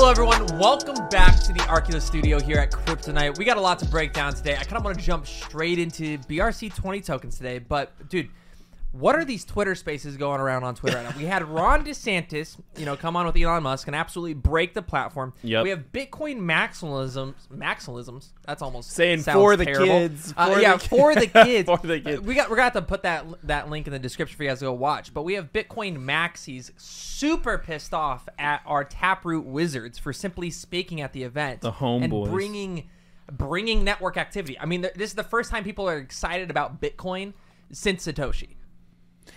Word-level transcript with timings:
Hello, 0.00 0.10
everyone. 0.10 0.46
Welcome 0.58 0.96
back 1.10 1.38
to 1.40 1.52
the 1.52 1.58
Arculus 1.64 2.00
studio 2.00 2.40
here 2.40 2.56
at 2.56 2.70
CryptoKnight. 2.70 3.36
We 3.36 3.44
got 3.44 3.58
a 3.58 3.60
lot 3.60 3.78
to 3.80 3.84
break 3.84 4.14
down 4.14 4.32
today. 4.32 4.56
I 4.56 4.64
kind 4.64 4.78
of 4.78 4.84
want 4.84 4.98
to 4.98 5.04
jump 5.04 5.26
straight 5.26 5.78
into 5.78 6.16
BRC20 6.20 7.04
tokens 7.04 7.36
today, 7.36 7.58
but 7.58 8.08
dude, 8.08 8.30
what 8.92 9.14
are 9.14 9.24
these 9.24 9.44
Twitter 9.44 9.74
spaces 9.74 10.16
going 10.16 10.40
around 10.40 10.64
on 10.64 10.74
Twitter 10.74 10.96
right 10.96 11.08
now? 11.08 11.14
We 11.16 11.24
had 11.24 11.46
Ron 11.46 11.84
DeSantis, 11.84 12.56
you 12.76 12.84
know, 12.84 12.96
come 12.96 13.14
on 13.16 13.24
with 13.24 13.36
Elon 13.36 13.62
Musk 13.62 13.86
and 13.86 13.94
absolutely 13.94 14.34
break 14.34 14.74
the 14.74 14.82
platform. 14.82 15.32
Yep. 15.42 15.62
We 15.62 15.70
have 15.70 15.92
Bitcoin 15.92 16.40
maximalisms. 16.40 17.34
Maximalisms. 17.54 18.30
That's 18.46 18.62
almost 18.62 18.90
Saying 18.90 19.20
for 19.22 19.56
the 19.56 19.64
terrible. 19.64 19.86
kids, 19.86 20.34
Uh, 20.36 20.52
for 20.54 20.60
yeah, 20.60 20.76
the 20.76 20.88
for 20.88 21.14
the 21.14 21.26
kids. 21.44 21.66
For 21.68 21.78
the 21.86 21.94
Uh, 22.00 22.02
kids. 22.02 22.20
we 22.22 22.34
got 22.34 22.50
we're 22.50 22.56
gonna 22.56 22.64
have 22.64 22.72
to 22.72 22.82
put 22.82 23.02
that 23.04 23.24
that 23.44 23.70
link 23.70 23.86
in 23.86 23.92
the 23.92 23.98
description 23.98 24.36
for 24.36 24.42
you 24.42 24.48
guys 24.50 24.58
to 24.58 24.64
go 24.66 24.72
watch. 24.72 25.14
But 25.14 25.22
we 25.22 25.34
have 25.34 25.52
Bitcoin 25.52 25.96
maxis 25.98 26.72
super 26.76 27.58
pissed 27.58 27.94
off 27.94 28.28
at 28.38 28.60
our 28.66 28.82
Taproot 28.84 29.44
wizards 29.44 29.98
for 29.98 30.12
simply 30.12 30.50
speaking 30.50 31.00
at 31.00 31.12
the 31.12 31.22
event, 31.22 31.60
The 31.60 31.72
homeboys. 31.72 32.24
and 32.24 32.32
bringing 32.32 32.88
bringing 33.30 33.84
network 33.84 34.16
activity. 34.16 34.58
I 34.58 34.66
mean, 34.66 34.82
th- 34.82 34.94
this 34.94 35.10
is 35.10 35.14
the 35.14 35.22
first 35.22 35.52
time 35.52 35.62
people 35.62 35.88
are 35.88 35.98
excited 35.98 36.50
about 36.50 36.80
Bitcoin 36.80 37.34
since 37.70 38.04
Satoshi. 38.04 38.56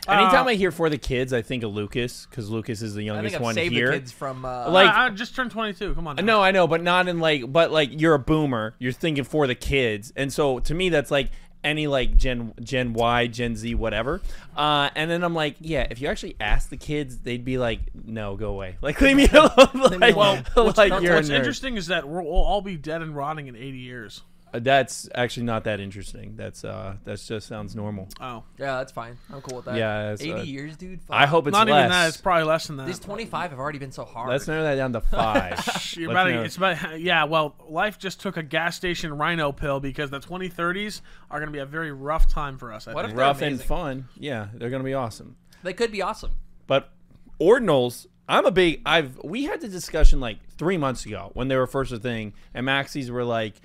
Anytime 0.07 0.47
I 0.47 0.55
hear 0.55 0.71
for 0.71 0.89
the 0.89 0.97
kids, 0.97 1.31
I 1.33 1.41
think 1.41 1.63
of 1.63 1.73
Lucas 1.73 2.25
because 2.29 2.49
Lucas 2.49 2.81
is 2.81 2.93
the 2.95 3.03
I 3.03 3.05
youngest 3.15 3.31
think 3.34 3.35
I've 3.35 3.41
one 3.41 3.55
saved 3.55 3.73
here. 3.73 3.88
the 3.91 3.99
kids 3.99 4.11
from 4.11 4.43
uh, 4.45 4.70
Like- 4.70 4.89
I, 4.89 5.05
I 5.05 5.09
just 5.09 5.35
turned 5.35 5.51
22. 5.51 5.95
Come 5.95 6.07
on. 6.07 6.15
now. 6.17 6.23
No, 6.23 6.41
I 6.41 6.51
know, 6.51 6.67
but 6.67 6.81
not 6.84 7.07
in 7.07 7.20
like, 7.20 7.51
but 7.51 7.71
like 7.71 7.99
you're 7.99 8.13
a 8.15 8.20
boomer. 8.20 8.75
You're 8.79 8.91
thinking 8.91 9.23
for 9.23 9.48
the 9.48 9.55
kids, 9.55 10.11
and 10.15 10.31
so 10.34 10.59
to 10.59 10.73
me, 10.73 10.89
that's 10.89 11.09
like 11.11 11.29
any 11.63 11.87
like 11.87 12.17
Gen 12.17 12.53
Gen 12.61 12.91
Y, 12.91 13.27
Gen 13.27 13.55
Z, 13.55 13.73
whatever. 13.75 14.20
Uh, 14.57 14.90
and 14.95 15.09
then 15.09 15.23
I'm 15.23 15.34
like, 15.34 15.55
yeah, 15.62 15.87
if 15.90 16.01
you 16.01 16.09
actually 16.09 16.35
ask 16.41 16.68
the 16.70 16.75
kids, 16.75 17.20
they'd 17.20 17.46
be 17.46 17.57
like, 17.57 17.79
no, 17.93 18.35
go 18.35 18.49
away, 18.49 18.75
like 18.81 18.99
leave 18.99 19.15
me 19.15 19.27
alone. 19.34 19.99
like, 19.99 20.15
Well, 20.18 20.43
what's, 20.55 20.77
like 20.77 20.91
what's 20.91 21.03
you're 21.05 21.15
a 21.15 21.23
interesting 21.23 21.77
is 21.77 21.87
that 21.87 22.05
we'll, 22.07 22.23
we'll 22.25 22.34
all 22.34 22.62
be 22.62 22.75
dead 22.75 23.01
and 23.01 23.15
rotting 23.15 23.48
in 23.48 23.55
80 23.55 23.77
years. 23.77 24.21
Uh, 24.54 24.59
That's 24.59 25.09
actually 25.15 25.48
not 25.48 25.63
that 25.63 25.79
interesting. 25.79 26.35
That's 26.35 26.63
uh, 26.63 26.98
that's 27.04 27.27
just 27.27 27.48
sounds 27.48 27.76
normal. 27.76 28.07
Oh, 28.21 28.43
yeah, 28.59 28.77
that's 28.77 28.91
fine. 28.91 29.18
I'm 29.34 29.41
cool 29.41 29.57
with 29.57 29.65
that. 29.65 29.76
Yeah, 29.77 30.12
it's, 30.12 30.21
eighty 30.21 30.34
uh, 30.34 30.43
years, 30.43 30.77
dude. 30.77 31.01
Fuck. 31.01 31.15
I 31.15 31.26
hope 31.26 31.48
it's 31.48 31.54
not 31.54 31.68
less. 31.68 31.79
even 31.79 31.90
that. 31.90 32.07
It's 32.09 32.18
probably 32.18 32.43
less 32.43 32.68
than 32.68 32.77
that. 32.77 32.85
these 32.85 32.99
25 32.99 33.49
have 33.49 33.59
already 33.59 33.79
been 33.79 33.91
so 33.91 34.05
hard. 34.05 34.29
Let's 34.29 34.48
narrow 34.48 34.63
that 34.63 34.76
down 34.76 34.93
to 34.93 35.01
five. 35.01 35.93
You're 35.98 36.12
about 36.12 36.26
to- 36.26 36.43
it's 36.43 36.57
about 36.57 36.99
yeah. 36.99 37.24
Well, 37.24 37.55
life 37.68 37.98
just 37.98 38.21
took 38.21 38.37
a 38.37 38.43
gas 38.43 38.76
station 38.76 39.18
rhino 39.18 39.51
pill 39.51 39.79
because 39.79 40.12
the 40.12 40.20
2030s 40.20 41.01
are 41.31 41.40
going 41.40 41.48
to 41.48 41.54
be 41.54 41.59
a 41.59 41.65
very 41.65 41.91
rough 41.91 42.29
time 42.29 42.57
for 42.59 42.71
us. 42.71 42.87
I 42.87 42.93
What 42.93 43.01
think. 43.05 43.12
if 43.13 43.18
they're 43.18 43.26
rough 43.26 43.41
and 43.41 43.48
amazing. 43.54 43.68
fun. 43.68 44.07
Yeah, 44.20 44.49
they're 44.54 44.70
gonna 44.70 44.84
be 44.84 44.93
awesome. 44.93 45.35
They 45.63 45.74
could 45.74 45.91
be 45.91 46.01
awesome. 46.04 46.31
But 46.68 46.91
ordinals, 47.40 48.07
I'm 48.27 48.46
a 48.46 48.51
big. 48.51 48.81
I've 48.85 49.20
we 49.24 49.43
had 49.46 49.62
the 49.62 49.68
discussion 49.68 50.20
like 50.20 50.37
three 50.57 50.77
months 50.77 51.05
ago 51.05 51.31
when 51.34 51.48
they 51.48 51.55
were 51.55 51.68
first 51.68 51.91
a 51.91 51.99
thing, 51.99 52.34
and 52.54 52.68
maxis 52.68 53.09
were 53.09 53.24
like, 53.24 53.55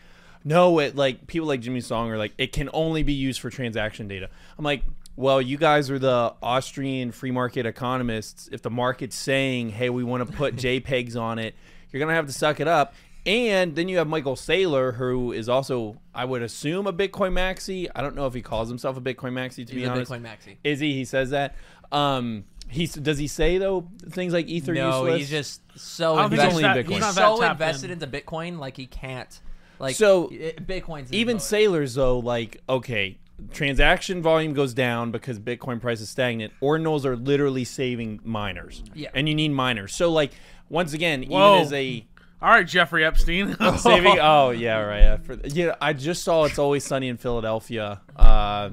no, 0.45 0.79
it 0.79 0.97
like 0.97 1.27
people 1.27 1.49
like 1.49 1.61
Jimmy 1.61 1.81
Song 1.81 2.11
are 2.11 2.19
like 2.19 2.33
it 2.39 2.53
can 2.53 2.69
only 2.73 3.03
be 3.03 3.13
used 3.13 3.41
for 3.41 3.51
transaction 3.51 4.09
data. 4.09 4.29
I'm 4.59 4.65
like. 4.65 4.83
Well, 5.17 5.43
you 5.43 5.57
guys 5.59 5.91
are 5.91 5.99
the 5.99 6.33
Austrian 6.41 7.11
free 7.11 7.33
market 7.33 7.67
economists. 7.67 8.49
If 8.53 8.63
the 8.63 8.71
market's 8.71 9.17
saying, 9.17 9.71
"Hey, 9.71 9.91
we 9.91 10.05
want 10.05 10.25
to 10.25 10.33
put 10.33 10.55
JPEGs 10.65 11.21
on 11.21 11.41
it," 11.41 11.57
you're 11.91 11.99
gonna 11.99 12.15
have 12.15 12.27
to 12.29 12.33
suck 12.33 12.61
it 12.61 12.69
up. 12.69 12.95
And 13.27 13.75
then 13.75 13.89
you 13.89 13.99
have 13.99 14.07
Michael 14.07 14.37
Saylor, 14.37 14.95
who 14.95 15.33
is 15.33 15.49
also, 15.49 15.97
I 16.15 16.25
would 16.25 16.43
assume, 16.43 16.87
a 16.87 16.93
Bitcoin 16.93 17.33
maxi. 17.33 17.89
I 17.97 18.01
don't 18.01 18.15
know 18.15 18.27
if 18.29 18.35
he 18.35 18.43
calls 18.43 18.69
himself 18.69 18.97
a 18.97 19.01
Bitcoin 19.01 19.33
maxi. 19.33 19.67
To 19.67 19.73
He's 19.73 19.83
be 19.83 19.85
a 19.85 19.91
honest, 19.91 20.13
Bitcoin 20.13 20.23
maxi. 20.23 20.55
is 20.63 20.79
he? 20.79 20.95
He 20.95 21.05
says 21.05 21.31
that. 21.31 21.57
Um, 21.91 22.45
he's 22.69 22.95
does 22.95 23.19
he 23.19 23.27
say 23.27 23.59
though 23.59 23.89
things 24.11 24.33
like 24.33 24.47
ether 24.47 24.73
No, 24.73 25.01
useless? 25.05 25.19
he's 25.19 25.31
just 25.31 25.63
so 25.77 26.15
I 26.15 26.23
don't 26.23 26.31
he's 26.31 26.41
he's 26.43 26.49
invested. 26.59 26.65
only 26.69 26.85
Bitcoin. 26.85 27.05
he's 27.07 27.15
so 27.17 27.43
invested 27.43 27.91
in. 27.91 28.01
into 28.01 28.07
Bitcoin, 28.07 28.59
like 28.61 28.77
he 28.77 28.87
can't. 28.87 29.41
Like 29.79 29.97
So, 29.97 30.29
i- 30.33 30.55
Bitcoin's 30.61 31.13
even 31.13 31.37
motor. 31.37 31.45
sailors 31.45 31.95
though. 31.95 32.19
Like 32.19 32.61
okay, 32.69 33.19
transaction 33.53 34.23
volume 34.23 34.55
goes 34.55 34.75
down 34.75 35.11
because 35.11 35.39
Bitcoin 35.39 35.81
price 35.81 36.01
is 36.01 36.09
stagnant. 36.11 36.53
Ordinals 36.63 37.05
are 37.05 37.17
literally 37.17 37.65
saving 37.65 38.21
miners. 38.25 38.83
Yeah. 38.95 39.11
and 39.15 39.29
you 39.29 39.35
need 39.35 39.51
miners. 39.51 39.95
So 39.95 40.11
like 40.11 40.33
once 40.69 40.93
again, 40.93 41.23
Whoa. 41.25 41.55
even 41.55 41.67
as 41.67 41.73
a 41.73 42.05
All 42.43 42.51
right, 42.51 42.67
Jeffrey 42.67 43.05
Epstein. 43.05 43.57
saving. 43.79 44.19
oh 44.21 44.51
yeah, 44.51 44.79
right. 44.81 45.01
Yeah, 45.01 45.17
for, 45.19 45.35
yeah, 45.45 45.75
I 45.81 45.93
just 45.93 46.23
saw 46.25 46.45
it's 46.45 46.59
always 46.59 46.85
sunny 46.85 47.09
in 47.09 47.17
Philadelphia, 47.17 48.01
uh, 48.17 48.71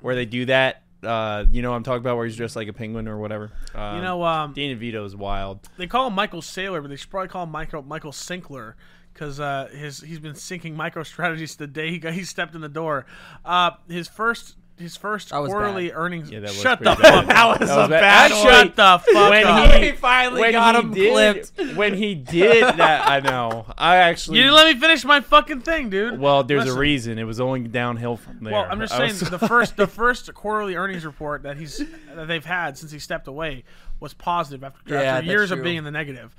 where 0.00 0.14
they 0.14 0.24
do 0.26 0.46
that. 0.46 0.82
Uh, 1.02 1.44
you 1.52 1.60
know, 1.60 1.70
what 1.70 1.76
I'm 1.76 1.82
talking 1.82 2.00
about 2.00 2.16
where 2.16 2.24
he's 2.24 2.34
dressed 2.36 2.56
like 2.56 2.66
a 2.68 2.72
penguin 2.72 3.08
or 3.08 3.18
whatever. 3.18 3.52
Um, 3.74 3.96
you 3.96 4.02
know, 4.02 4.24
um, 4.24 4.54
Danny 4.54 4.72
Vito 4.72 5.04
is 5.04 5.14
wild. 5.14 5.68
they 5.76 5.86
call 5.86 6.06
him 6.06 6.14
Michael 6.14 6.40
Saylor, 6.40 6.80
but 6.80 6.88
they 6.88 6.96
should 6.96 7.10
probably 7.10 7.28
call 7.28 7.42
him 7.42 7.50
Michael 7.50 7.82
Michael 7.82 8.12
Sinkler 8.12 8.72
because 9.14 9.40
uh, 9.40 9.68
his 9.72 10.00
he's 10.00 10.18
been 10.18 10.34
sinking 10.34 10.76
MicroStrategy's 10.76 11.56
the 11.56 11.66
day 11.66 11.90
he 11.90 11.98
got, 11.98 12.12
he 12.12 12.24
stepped 12.24 12.54
in 12.54 12.60
the 12.60 12.68
door. 12.68 13.06
Uh, 13.44 13.70
his 13.88 14.08
first 14.08 14.56
his 14.76 14.96
first 14.96 15.30
was 15.32 15.48
quarterly 15.50 15.86
bad. 15.90 15.96
earnings. 15.96 16.30
Yeah, 16.32 16.40
that 16.40 16.48
was 16.48 16.60
shut 16.60 16.78
pretty 16.82 16.96
the 16.96 17.02
bad. 17.02 17.26
fuck 17.26 17.36
up. 17.36 17.58
That 17.60 17.76
was 17.76 17.88
bad. 17.90 18.02
Actually, 18.02 18.42
Shut 18.42 18.74
the 18.76 18.98
fuck 19.12 19.30
when 19.30 19.46
up. 19.46 19.70
he, 19.70 19.84
He 19.86 19.92
finally 19.92 20.40
when 20.40 20.50
got 20.52 20.74
he 20.74 20.80
him 20.80 20.92
did, 20.92 21.12
clipped. 21.54 21.76
When 21.76 21.94
he 21.94 22.16
did 22.16 22.64
that, 22.64 23.08
I 23.08 23.20
know. 23.20 23.66
I 23.78 23.98
actually. 23.98 24.38
you 24.38 24.42
didn't 24.42 24.56
let 24.56 24.74
me 24.74 24.80
finish 24.80 25.04
my 25.04 25.20
fucking 25.20 25.60
thing, 25.60 25.90
dude. 25.90 26.18
well, 26.18 26.42
there's 26.42 26.64
Listen. 26.64 26.76
a 26.76 26.80
reason. 26.80 27.18
It 27.20 27.24
was 27.24 27.38
only 27.40 27.60
downhill 27.60 28.16
from 28.16 28.40
there. 28.42 28.52
Well, 28.52 28.66
I'm 28.68 28.80
just 28.80 28.96
saying 28.96 29.10
was- 29.10 29.30
the 29.30 29.38
first 29.48 29.76
the 29.76 29.86
first 29.86 30.34
quarterly 30.34 30.74
earnings 30.74 31.04
report 31.06 31.44
that 31.44 31.56
he's 31.56 31.78
that 32.12 32.26
they've 32.26 32.44
had 32.44 32.76
since 32.76 32.90
he 32.90 32.98
stepped 32.98 33.28
away 33.28 33.62
was 34.00 34.12
positive 34.12 34.64
after, 34.64 34.80
Yeah, 34.92 35.02
after 35.02 35.12
that's 35.20 35.26
years 35.28 35.50
of 35.52 35.62
being 35.62 35.76
in 35.76 35.84
the 35.84 35.92
negative. 35.92 36.34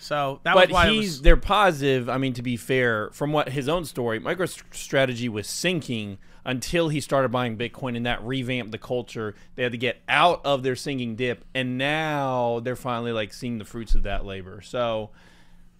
So 0.00 0.40
that 0.44 0.54
but 0.54 0.68
was 0.68 0.74
why 0.74 0.90
he's 0.90 1.04
was, 1.10 1.22
they're 1.22 1.36
positive. 1.36 2.08
I 2.08 2.18
mean, 2.18 2.32
to 2.34 2.42
be 2.42 2.56
fair, 2.56 3.10
from 3.12 3.32
what 3.32 3.48
his 3.50 3.68
own 3.68 3.84
story, 3.84 4.20
MicroStrategy 4.20 5.28
was 5.28 5.46
sinking 5.48 6.18
until 6.44 6.88
he 6.88 7.00
started 7.00 7.30
buying 7.30 7.58
Bitcoin, 7.58 7.96
and 7.96 8.06
that 8.06 8.22
revamped 8.22 8.72
the 8.72 8.78
culture. 8.78 9.34
They 9.56 9.64
had 9.64 9.72
to 9.72 9.78
get 9.78 9.98
out 10.08 10.40
of 10.44 10.62
their 10.62 10.76
sinking 10.76 11.16
dip, 11.16 11.44
and 11.54 11.76
now 11.78 12.60
they're 12.62 12.76
finally 12.76 13.12
like 13.12 13.32
seeing 13.34 13.58
the 13.58 13.64
fruits 13.64 13.94
of 13.94 14.04
that 14.04 14.24
labor. 14.24 14.60
So, 14.62 15.10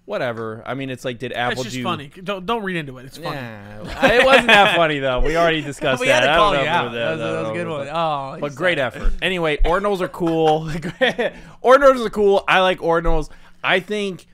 whatever. 0.04 0.62
I 0.66 0.74
mean, 0.74 0.90
it's 0.90 1.04
like 1.04 1.18
did 1.18 1.32
Apple 1.32 1.52
it's 1.52 1.62
just 1.64 1.76
do? 1.76 1.82
funny. 1.84 2.08
Don't 2.08 2.44
don't 2.44 2.62
read 2.64 2.76
into 2.76 2.98
it. 2.98 3.06
It's 3.06 3.18
funny. 3.18 3.36
Nah, 3.36 4.06
it 4.08 4.24
wasn't 4.26 4.48
that 4.48 4.74
funny 4.76 4.98
though. 4.98 5.20
We 5.20 5.36
already 5.36 5.62
discussed 5.62 6.00
we 6.02 6.08
that. 6.08 6.22
had 6.24 6.26
to 6.26 6.32
I 6.32 6.36
call 6.36 6.52
don't 6.54 6.64
you 6.64 6.68
out. 6.68 6.92
That 6.92 7.10
was, 7.12 7.20
that 7.20 7.40
was 7.40 7.48
a 7.50 7.52
good 7.52 7.66
that 7.66 7.70
one. 7.70 7.78
was- 7.80 7.88
Oh, 7.92 8.36
but 8.40 8.48
he's 8.48 8.56
great 8.56 8.78
effort. 8.78 9.12
Anyway, 9.22 9.58
ordinals 9.58 10.00
are 10.00 10.08
cool. 10.08 10.64
ordinals 11.62 12.04
are 12.04 12.10
cool. 12.10 12.44
I 12.48 12.60
like 12.60 12.78
ordinals. 12.80 13.30
I 13.62 13.80
think 13.80 14.26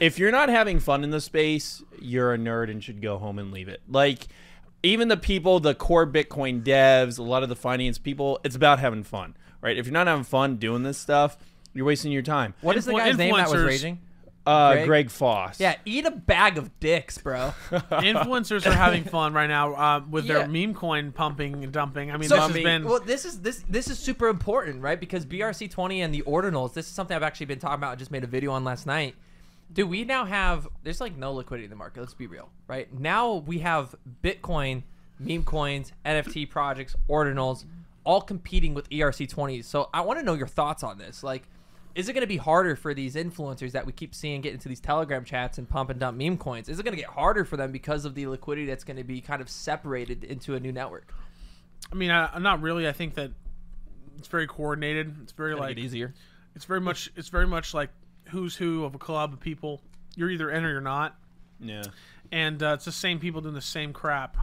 if 0.00 0.18
you're 0.18 0.32
not 0.32 0.48
having 0.48 0.80
fun 0.80 1.04
in 1.04 1.10
the 1.10 1.20
space, 1.20 1.82
you're 2.00 2.34
a 2.34 2.38
nerd 2.38 2.70
and 2.70 2.82
should 2.82 3.00
go 3.02 3.18
home 3.18 3.38
and 3.38 3.52
leave 3.52 3.68
it. 3.68 3.80
Like 3.88 4.26
even 4.82 5.08
the 5.08 5.16
people, 5.16 5.60
the 5.60 5.74
core 5.74 6.06
Bitcoin 6.06 6.62
devs, 6.62 7.18
a 7.18 7.22
lot 7.22 7.42
of 7.42 7.48
the 7.48 7.56
finance 7.56 7.98
people, 7.98 8.40
it's 8.44 8.56
about 8.56 8.78
having 8.78 9.02
fun, 9.04 9.36
right? 9.60 9.76
If 9.76 9.86
you're 9.86 9.92
not 9.92 10.06
having 10.06 10.24
fun 10.24 10.56
doing 10.56 10.82
this 10.82 10.98
stuff, 10.98 11.36
you're 11.72 11.86
wasting 11.86 12.12
your 12.12 12.22
time. 12.22 12.54
What 12.60 12.76
is 12.76 12.84
the 12.84 12.92
Influ- 12.92 12.98
guy's 12.98 13.16
name 13.16 13.36
that 13.36 13.48
was 13.48 13.60
influencers- 13.60 13.66
raging? 13.66 13.98
Uh, 14.44 14.72
Greg? 14.74 14.86
Greg? 14.86 15.10
Foss. 15.10 15.60
Yeah, 15.60 15.76
eat 15.84 16.04
a 16.04 16.10
bag 16.10 16.58
of 16.58 16.78
dicks, 16.80 17.18
bro. 17.18 17.54
Influencers 17.70 18.66
are 18.66 18.74
having 18.74 19.04
fun 19.04 19.32
right 19.32 19.46
now 19.46 19.74
uh, 19.74 20.02
with 20.10 20.24
Yeah. 20.24 20.38
their 20.38 20.48
meme 20.48 20.74
coin 20.74 21.12
pumping 21.12 21.62
and 21.62 21.72
dumping. 21.72 22.10
I 22.10 22.16
mean, 22.16 22.28
So, 22.28 22.36
this 22.36 22.44
has 22.56 22.62
been 22.64 22.84
well, 22.84 23.00
this 23.00 23.24
is 23.24 23.40
this 23.40 23.64
this 23.68 23.88
is 23.88 23.98
super 23.98 24.28
important, 24.28 24.82
right? 24.82 24.98
Because 24.98 25.24
BRC 25.24 25.70
twenty 25.70 26.00
and 26.02 26.12
the 26.12 26.22
ordinals. 26.22 26.74
This 26.74 26.86
is 26.86 26.92
something 26.92 27.16
I've 27.16 27.22
actually 27.22 27.46
been 27.46 27.58
talking 27.60 27.74
about. 27.74 27.92
I 27.92 27.96
just 27.96 28.10
made 28.10 28.24
a 28.24 28.28
video 28.28 28.50
on 28.52 28.64
last 28.64 28.86
night. 28.86 29.14
Do 29.72 29.86
we 29.86 30.04
now 30.04 30.24
have? 30.24 30.66
There's 30.82 31.00
like 31.00 31.16
no 31.16 31.32
liquidity 31.32 31.64
in 31.64 31.70
the 31.70 31.76
market. 31.76 32.00
Let's 32.00 32.14
be 32.14 32.26
real, 32.26 32.50
right? 32.66 32.92
Now 32.92 33.34
we 33.36 33.60
have 33.60 33.94
Bitcoin, 34.22 34.82
meme 35.18 35.44
coins, 35.44 35.92
NFT 36.04 36.50
projects, 36.50 36.96
ordinals, 37.08 37.64
all 38.04 38.20
competing 38.20 38.74
with 38.74 38.88
ERC 38.90 39.28
twenties. 39.28 39.66
So 39.68 39.88
I 39.94 40.00
want 40.02 40.18
to 40.18 40.24
know 40.24 40.34
your 40.34 40.48
thoughts 40.48 40.82
on 40.82 40.98
this. 40.98 41.22
Like, 41.22 41.48
is 41.94 42.08
it 42.08 42.12
going 42.12 42.22
to 42.22 42.26
be 42.28 42.36
harder 42.36 42.74
for 42.76 42.94
these 42.94 43.14
influencers 43.14 43.72
that 43.72 43.84
we 43.86 43.92
keep 43.92 44.14
seeing 44.14 44.40
get 44.40 44.52
into 44.52 44.68
these 44.68 44.80
Telegram 44.80 45.24
chats 45.24 45.58
and 45.58 45.68
pump 45.68 45.90
and 45.90 45.98
dump 46.00 46.16
meme 46.18 46.38
coins? 46.38 46.68
Is 46.68 46.78
it 46.78 46.82
going 46.84 46.94
to 46.96 47.00
get 47.00 47.10
harder 47.10 47.44
for 47.44 47.56
them 47.56 47.72
because 47.72 48.04
of 48.04 48.14
the 48.14 48.26
liquidity 48.26 48.66
that's 48.66 48.84
going 48.84 48.96
to 48.96 49.04
be 49.04 49.20
kind 49.20 49.40
of 49.42 49.48
separated 49.50 50.24
into 50.24 50.54
a 50.54 50.60
new 50.60 50.72
network? 50.72 51.12
I 51.90 51.94
mean, 51.94 52.10
I, 52.10 52.38
not 52.38 52.62
really. 52.62 52.88
I 52.88 52.92
think 52.92 53.14
that 53.14 53.30
it's 54.18 54.28
very 54.28 54.46
coordinated. 54.46 55.14
It's 55.22 55.32
very 55.32 55.52
Gonna 55.54 55.62
like 55.62 55.78
easier. 55.78 56.14
it's 56.54 56.64
very 56.64 56.80
much 56.80 57.10
it's 57.16 57.28
very 57.28 57.46
much 57.46 57.74
like 57.74 57.90
who's 58.28 58.54
who 58.56 58.84
of 58.84 58.94
a 58.94 58.98
club 58.98 59.32
of 59.32 59.40
people. 59.40 59.80
You're 60.14 60.30
either 60.30 60.50
in 60.50 60.64
or 60.64 60.70
you're 60.70 60.80
not, 60.80 61.16
Yeah. 61.60 61.82
and 62.30 62.62
uh, 62.62 62.74
it's 62.74 62.84
the 62.84 62.92
same 62.92 63.18
people 63.18 63.40
doing 63.40 63.54
the 63.54 63.60
same 63.60 63.92
crap. 63.92 64.36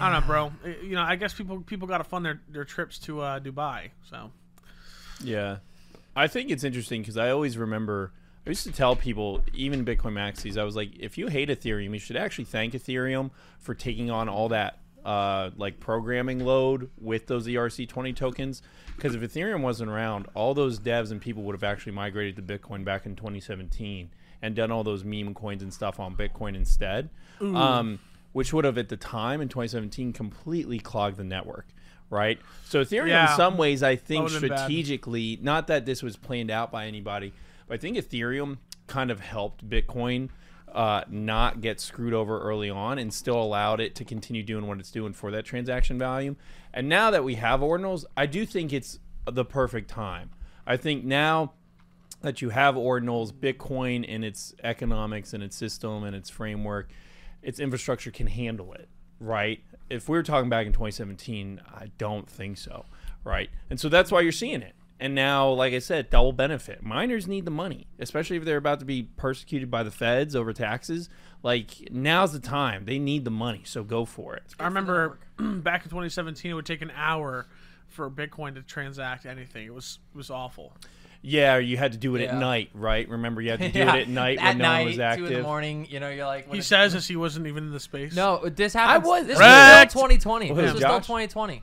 I 0.00 0.10
don't 0.10 0.22
know, 0.22 0.26
bro. 0.26 0.46
Uh, 0.64 0.68
You 0.82 0.94
know, 0.94 1.02
I 1.02 1.16
guess 1.16 1.34
people 1.34 1.60
people 1.60 1.86
got 1.86 1.98
to 1.98 2.04
fund 2.04 2.24
their 2.24 2.40
their 2.48 2.64
trips 2.64 2.98
to 3.00 3.20
uh, 3.20 3.40
Dubai. 3.40 3.90
So 4.08 4.30
Yeah. 5.22 5.58
I 6.14 6.26
think 6.26 6.50
it's 6.50 6.64
interesting 6.64 7.02
because 7.02 7.16
I 7.16 7.30
always 7.30 7.56
remember 7.56 8.12
I 8.46 8.50
used 8.50 8.64
to 8.64 8.72
tell 8.72 8.96
people, 8.96 9.40
even 9.54 9.84
Bitcoin 9.84 10.14
maxis, 10.14 10.58
I 10.58 10.64
was 10.64 10.74
like, 10.74 10.98
if 10.98 11.16
you 11.16 11.28
hate 11.28 11.48
Ethereum, 11.48 11.92
you 11.92 11.98
should 12.00 12.16
actually 12.16 12.46
thank 12.46 12.74
Ethereum 12.74 13.30
for 13.60 13.74
taking 13.74 14.10
on 14.10 14.28
all 14.28 14.48
that 14.48 14.78
uh, 15.04 15.50
like 15.56 15.78
programming 15.78 16.44
load 16.44 16.90
with 17.00 17.28
those 17.28 17.46
ERC20 17.46 18.16
tokens. 18.16 18.62
Because 18.96 19.14
if 19.14 19.22
Ethereum 19.22 19.62
wasn't 19.62 19.90
around, 19.90 20.26
all 20.34 20.54
those 20.54 20.80
devs 20.80 21.12
and 21.12 21.20
people 21.20 21.44
would 21.44 21.54
have 21.54 21.62
actually 21.64 21.92
migrated 21.92 22.36
to 22.36 22.42
Bitcoin 22.42 22.84
back 22.84 23.06
in 23.06 23.14
2017. 23.16 24.10
and 24.42 24.56
done 24.56 24.72
all 24.72 24.82
those 24.82 25.04
meme 25.04 25.34
coins 25.34 25.62
and 25.62 25.72
stuff 25.72 26.00
on 26.00 26.16
Bitcoin 26.16 26.56
instead, 26.56 27.10
um, 27.40 28.00
which 28.32 28.52
would 28.52 28.64
have 28.64 28.76
at 28.76 28.88
the 28.88 28.96
time 28.96 29.40
in 29.40 29.48
2017 29.48 30.12
completely 30.12 30.80
clogged 30.80 31.16
the 31.16 31.22
network. 31.24 31.68
Right, 32.12 32.38
so 32.64 32.84
Ethereum, 32.84 33.08
Yeah. 33.08 33.30
in 33.30 33.36
some 33.36 33.56
ways, 33.56 33.82
I 33.82 33.96
think 33.96 34.24
would've 34.24 34.42
bad. 34.48 34.58
strategically, 34.58 35.38
not 35.40 35.66
that 35.68 35.86
this 35.86 36.02
was 36.02 36.16
planned 36.16 36.50
out 36.50 36.70
by 36.70 36.86
anybody, 36.86 37.32
but 37.66 37.74
I 37.74 37.76
think 37.78 37.96
Ethereum 37.96 38.58
kind 38.86 39.10
of 39.10 39.20
helped 39.20 39.66
Bitcoin 39.68 40.28
uh, 40.74 41.04
not 41.08 41.60
get 41.62 41.80
screwed 41.80 42.12
over 42.14 42.38
early 42.40 42.68
on 42.68 42.98
and 42.98 43.12
still 43.12 43.40
allowed 43.42 43.80
it 43.80 43.94
to 43.94 44.04
continue 44.04 44.42
doing 44.42 44.66
what 44.66 44.78
it's 44.78 44.90
doing 44.90 45.12
for 45.14 45.30
that 45.30 45.44
transaction 45.46 45.98
volume. 45.98 46.36
And 46.74 46.88
now 46.88 47.10
that 47.10 47.24
we 47.24 47.34
have 47.36 47.60
ordinals, 47.60 48.04
I 48.16 48.26
do 48.26 48.44
think 48.46 48.72
it's 48.72 48.98
the 49.24 49.44
perfect 49.44 49.88
time. 49.90 50.30
I 50.66 50.76
think 50.76 51.04
now 51.04 51.52
that 52.20 52.40
you 52.42 52.50
have 52.50 52.74
ordinals, 52.74 53.32
Bitcoin 53.32 54.04
and 54.08 54.24
its 54.24 54.54
economics 54.62 55.32
and 55.32 55.42
its 55.42 55.56
system 55.56 56.04
and 56.04 56.14
its 56.14 56.28
framework, 56.30 56.90
its 57.42 57.58
infrastructure 57.58 58.10
can 58.10 58.26
handle 58.28 58.72
it, 58.74 58.88
right? 59.18 59.62
If 59.92 60.08
we 60.08 60.16
were 60.16 60.22
talking 60.22 60.48
back 60.48 60.66
in 60.66 60.72
2017, 60.72 61.60
I 61.68 61.90
don't 61.98 62.28
think 62.28 62.56
so, 62.56 62.86
right? 63.24 63.50
And 63.68 63.78
so 63.78 63.88
that's 63.88 64.10
why 64.10 64.20
you're 64.22 64.32
seeing 64.32 64.62
it. 64.62 64.74
And 64.98 65.14
now, 65.14 65.50
like 65.50 65.74
I 65.74 65.80
said, 65.80 66.10
double 66.10 66.32
benefit. 66.32 66.82
Miners 66.82 67.26
need 67.26 67.44
the 67.44 67.50
money, 67.50 67.88
especially 67.98 68.36
if 68.36 68.44
they're 68.44 68.56
about 68.56 68.78
to 68.80 68.86
be 68.86 69.02
persecuted 69.02 69.70
by 69.70 69.82
the 69.82 69.90
feds 69.90 70.36
over 70.36 70.52
taxes. 70.52 71.08
Like 71.42 71.88
now's 71.90 72.32
the 72.32 72.40
time. 72.40 72.84
They 72.84 72.98
need 72.98 73.24
the 73.24 73.30
money, 73.30 73.62
so 73.64 73.82
go 73.82 74.04
for 74.04 74.36
it. 74.36 74.54
I 74.60 74.64
remember 74.64 75.18
back 75.38 75.82
in 75.84 75.90
2017, 75.90 76.52
it 76.52 76.54
would 76.54 76.64
take 76.66 76.82
an 76.82 76.92
hour 76.94 77.48
for 77.88 78.08
Bitcoin 78.10 78.54
to 78.54 78.62
transact 78.62 79.26
anything. 79.26 79.66
It 79.66 79.74
was 79.74 79.98
it 80.14 80.16
was 80.16 80.30
awful. 80.30 80.76
Yeah, 81.24 81.58
you 81.58 81.76
had 81.76 81.92
to 81.92 81.98
do 81.98 82.16
it 82.16 82.22
at 82.22 82.34
night, 82.36 82.70
right? 82.74 83.08
Remember, 83.08 83.40
you 83.40 83.50
had 83.50 83.60
to 83.60 83.68
do 83.72 83.78
Yeah, 83.78 83.94
it 83.94 84.00
at 84.02 84.08
night 84.08 84.38
at 84.38 84.44
when 84.44 84.58
no 84.58 84.64
night, 84.64 84.78
one 84.78 84.86
was 84.98 85.16
two 85.16 85.26
in 85.26 85.32
the 85.34 85.42
morning. 85.42 85.86
You 85.88 86.00
know, 86.00 86.10
you're 86.10 86.26
like, 86.26 86.50
He 86.50 86.58
is- 86.58 86.66
says 86.66 86.94
as 86.96 87.06
he 87.06 87.14
wasn't 87.16 87.46
even 87.46 87.64
in 87.64 87.70
the 87.70 87.78
space. 87.80 88.14
No, 88.14 88.48
this 88.48 88.72
happened. 88.74 89.04
I 89.04 89.06
was- 89.08 89.26
This 89.26 89.38
Correct. 89.38 89.84
was 89.84 89.90
still 89.92 90.02
2020. 90.02 90.46
Well, 90.46 90.56
this 90.56 90.64
who, 90.70 90.74
was 90.74 90.80
still 90.82 90.90
Josh? 90.98 91.06
2020. 91.06 91.62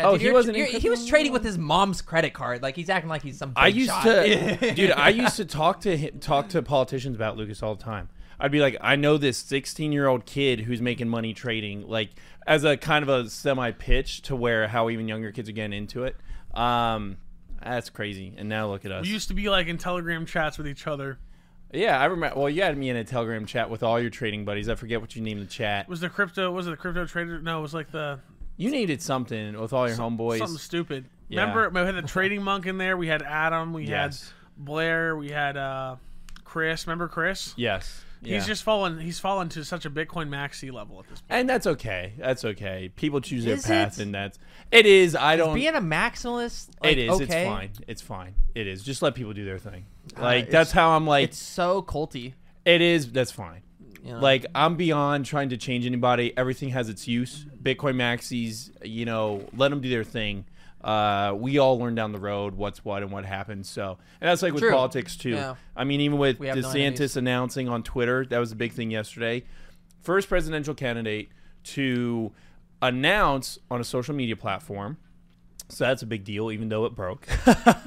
Oh, 0.00 0.12
dude, 0.12 0.20
he 0.20 0.30
wasn't 0.32 0.56
He 0.56 0.88
was 0.88 1.06
trading 1.06 1.32
with 1.32 1.42
his 1.44 1.58
mom's 1.58 2.00
credit 2.02 2.32
card. 2.32 2.62
Like 2.62 2.76
he's 2.76 2.88
acting 2.88 3.10
like 3.10 3.22
he's 3.22 3.36
some. 3.36 3.50
Big 3.50 3.58
I 3.58 3.66
used 3.66 3.90
shot. 3.90 4.04
to, 4.04 4.72
dude. 4.74 4.92
I 4.92 5.08
used 5.08 5.36
to 5.36 5.44
talk 5.44 5.80
to 5.80 5.98
hi- 5.98 6.12
talk 6.20 6.48
to 6.50 6.62
politicians 6.62 7.16
about 7.16 7.36
Lucas 7.36 7.62
all 7.64 7.74
the 7.74 7.82
time. 7.82 8.08
I'd 8.40 8.52
be 8.52 8.60
like, 8.60 8.76
I 8.80 8.94
know 8.94 9.18
this 9.18 9.36
16 9.38 9.90
year 9.90 10.06
old 10.06 10.24
kid 10.24 10.60
who's 10.60 10.80
making 10.80 11.08
money 11.08 11.34
trading, 11.34 11.88
like 11.88 12.10
as 12.46 12.62
a 12.62 12.76
kind 12.76 13.02
of 13.02 13.08
a 13.08 13.28
semi 13.28 13.72
pitch 13.72 14.22
to 14.22 14.36
where 14.36 14.68
how 14.68 14.88
even 14.88 15.08
younger 15.08 15.32
kids 15.32 15.48
are 15.48 15.52
getting 15.52 15.76
into 15.76 16.04
it. 16.04 16.14
Um, 16.54 17.16
that's 17.62 17.90
crazy. 17.90 18.34
And 18.36 18.48
now 18.48 18.70
look 18.70 18.84
at 18.84 18.92
us. 18.92 19.04
we 19.04 19.12
used 19.12 19.28
to 19.28 19.34
be 19.34 19.48
like 19.48 19.66
in 19.66 19.78
Telegram 19.78 20.26
chats 20.26 20.58
with 20.58 20.66
each 20.68 20.86
other. 20.86 21.18
yeah, 21.72 21.98
I 22.00 22.06
remember. 22.06 22.38
Well, 22.38 22.50
you 22.50 22.62
had 22.62 22.76
me 22.78 22.90
in 22.90 22.96
a 22.96 23.04
Telegram 23.04 23.46
chat 23.46 23.68
with 23.70 23.82
all 23.82 24.00
your 24.00 24.10
trading 24.10 24.44
buddies. 24.44 24.68
I 24.68 24.74
forget 24.74 25.00
what 25.00 25.14
you 25.16 25.22
named 25.22 25.42
the 25.42 25.46
chat. 25.46 25.88
Was 25.88 26.00
the 26.00 26.08
crypto? 26.08 26.50
Was 26.50 26.66
it 26.66 26.70
the 26.70 26.76
crypto 26.76 27.04
trader? 27.06 27.40
No, 27.40 27.58
it 27.58 27.62
was 27.62 27.74
like 27.74 27.90
the 27.90 28.20
You 28.56 28.70
needed 28.70 29.02
something 29.02 29.58
with 29.60 29.72
all 29.72 29.86
your 29.88 29.96
homeboys. 29.96 30.38
something 30.38 30.56
stupid. 30.58 31.04
Yeah. 31.28 31.40
Remember, 31.42 31.68
we 31.68 31.80
had 31.86 31.94
the 31.96 32.08
trading 32.08 32.42
monk 32.42 32.66
in 32.66 32.78
there. 32.78 32.96
We 32.96 33.06
had 33.08 33.22
Adam. 33.22 33.72
We 33.74 33.84
Yes. 33.84 34.22
had 34.24 34.64
Blair. 34.64 35.16
We 35.16 35.30
had 35.30 35.56
uh, 35.58 35.96
Chris. 36.44 36.86
Remember 36.86 37.06
Chris? 37.08 37.52
Yes. 37.56 38.02
Yeah. 38.22 38.34
He's 38.36 38.46
just 38.46 38.62
fallen. 38.64 38.98
He's 38.98 39.20
fallen 39.20 39.48
to 39.50 39.64
such 39.64 39.84
a 39.84 39.90
Bitcoin 39.90 40.28
maxi 40.28 40.72
level 40.72 40.98
at 41.00 41.08
this 41.08 41.20
point. 41.20 41.40
and 41.40 41.48
that's 41.48 41.66
okay. 41.66 42.14
That's 42.18 42.44
okay. 42.44 42.90
People 42.96 43.20
choose 43.20 43.44
their 43.44 43.54
Is 43.54 43.66
path, 43.66 43.98
it? 43.98 44.02
and 44.02 44.14
that's 44.14 44.38
it. 44.72 44.86
Is 44.86 45.14
I 45.14 45.36
don't. 45.36 45.54
Being 45.54 45.74
a 45.74 45.80
maximalist, 45.80 46.70
like, 46.82 46.92
it 46.92 46.98
is. 46.98 47.10
Okay, 47.10 47.24
It's 47.24 47.48
fine. 47.48 47.70
It's 47.86 48.02
fine. 48.02 48.34
It 48.54 48.66
is. 48.66 48.82
Just 48.82 49.02
let 49.02 49.14
people 49.14 49.32
do 49.32 49.44
their 49.44 49.58
thing. 49.58 49.86
Uh, 50.16 50.22
Like 50.22 50.36
it's- 50.44 50.52
that's 50.52 50.72
how 50.72 50.90
I'm 50.90 51.06
like. 51.06 51.28
It's 51.28 51.38
so 51.38 51.82
culty. 51.82 52.34
It 52.64 52.80
is. 52.80 53.10
That's 53.12 53.30
fine. 53.32 53.62
You 54.04 54.12
know? 54.12 54.20
Like 54.20 54.46
I'm 54.54 54.76
beyond 54.76 55.26
trying 55.26 55.48
to 55.50 55.56
change 55.56 55.86
anybody. 55.86 56.36
Everything 56.36 56.70
has 56.70 56.88
its 56.88 57.06
use. 57.08 57.46
Bitcoin 57.62 57.94
maxis, 57.96 58.70
you 58.84 59.04
know, 59.04 59.44
let 59.56 59.68
them 59.68 59.80
do 59.80 59.88
their 59.88 60.04
thing. 60.04 60.44
Uh, 60.82 61.34
we 61.36 61.58
all 61.58 61.78
learn 61.78 61.94
down 61.94 62.12
the 62.12 62.20
road 62.20 62.54
what's 62.54 62.84
what 62.84 63.02
and 63.02 63.10
what 63.10 63.24
happens. 63.24 63.68
So, 63.68 63.98
and 64.20 64.28
that's 64.28 64.42
like 64.42 64.52
with 64.52 64.62
True. 64.62 64.70
politics 64.70 65.16
too. 65.16 65.30
Yeah. 65.30 65.56
I 65.76 65.84
mean, 65.84 66.00
even 66.00 66.18
with 66.18 66.42
have 66.44 66.56
no 66.56 66.68
DeSantis 66.68 67.16
announcing 67.16 67.68
on 67.68 67.82
Twitter, 67.82 68.24
that 68.26 68.38
was 68.38 68.52
a 68.52 68.56
big 68.56 68.72
thing 68.72 68.90
yesterday. 68.90 69.44
First 70.02 70.28
presidential 70.28 70.74
candidate 70.74 71.30
to 71.64 72.32
announce 72.80 73.58
on 73.70 73.80
a 73.80 73.84
social 73.84 74.14
media 74.14 74.36
platform 74.36 74.98
so 75.68 75.84
that's 75.84 76.02
a 76.02 76.06
big 76.06 76.24
deal, 76.24 76.50
even 76.50 76.68
though 76.68 76.86
it 76.86 76.94
broke. 76.94 77.26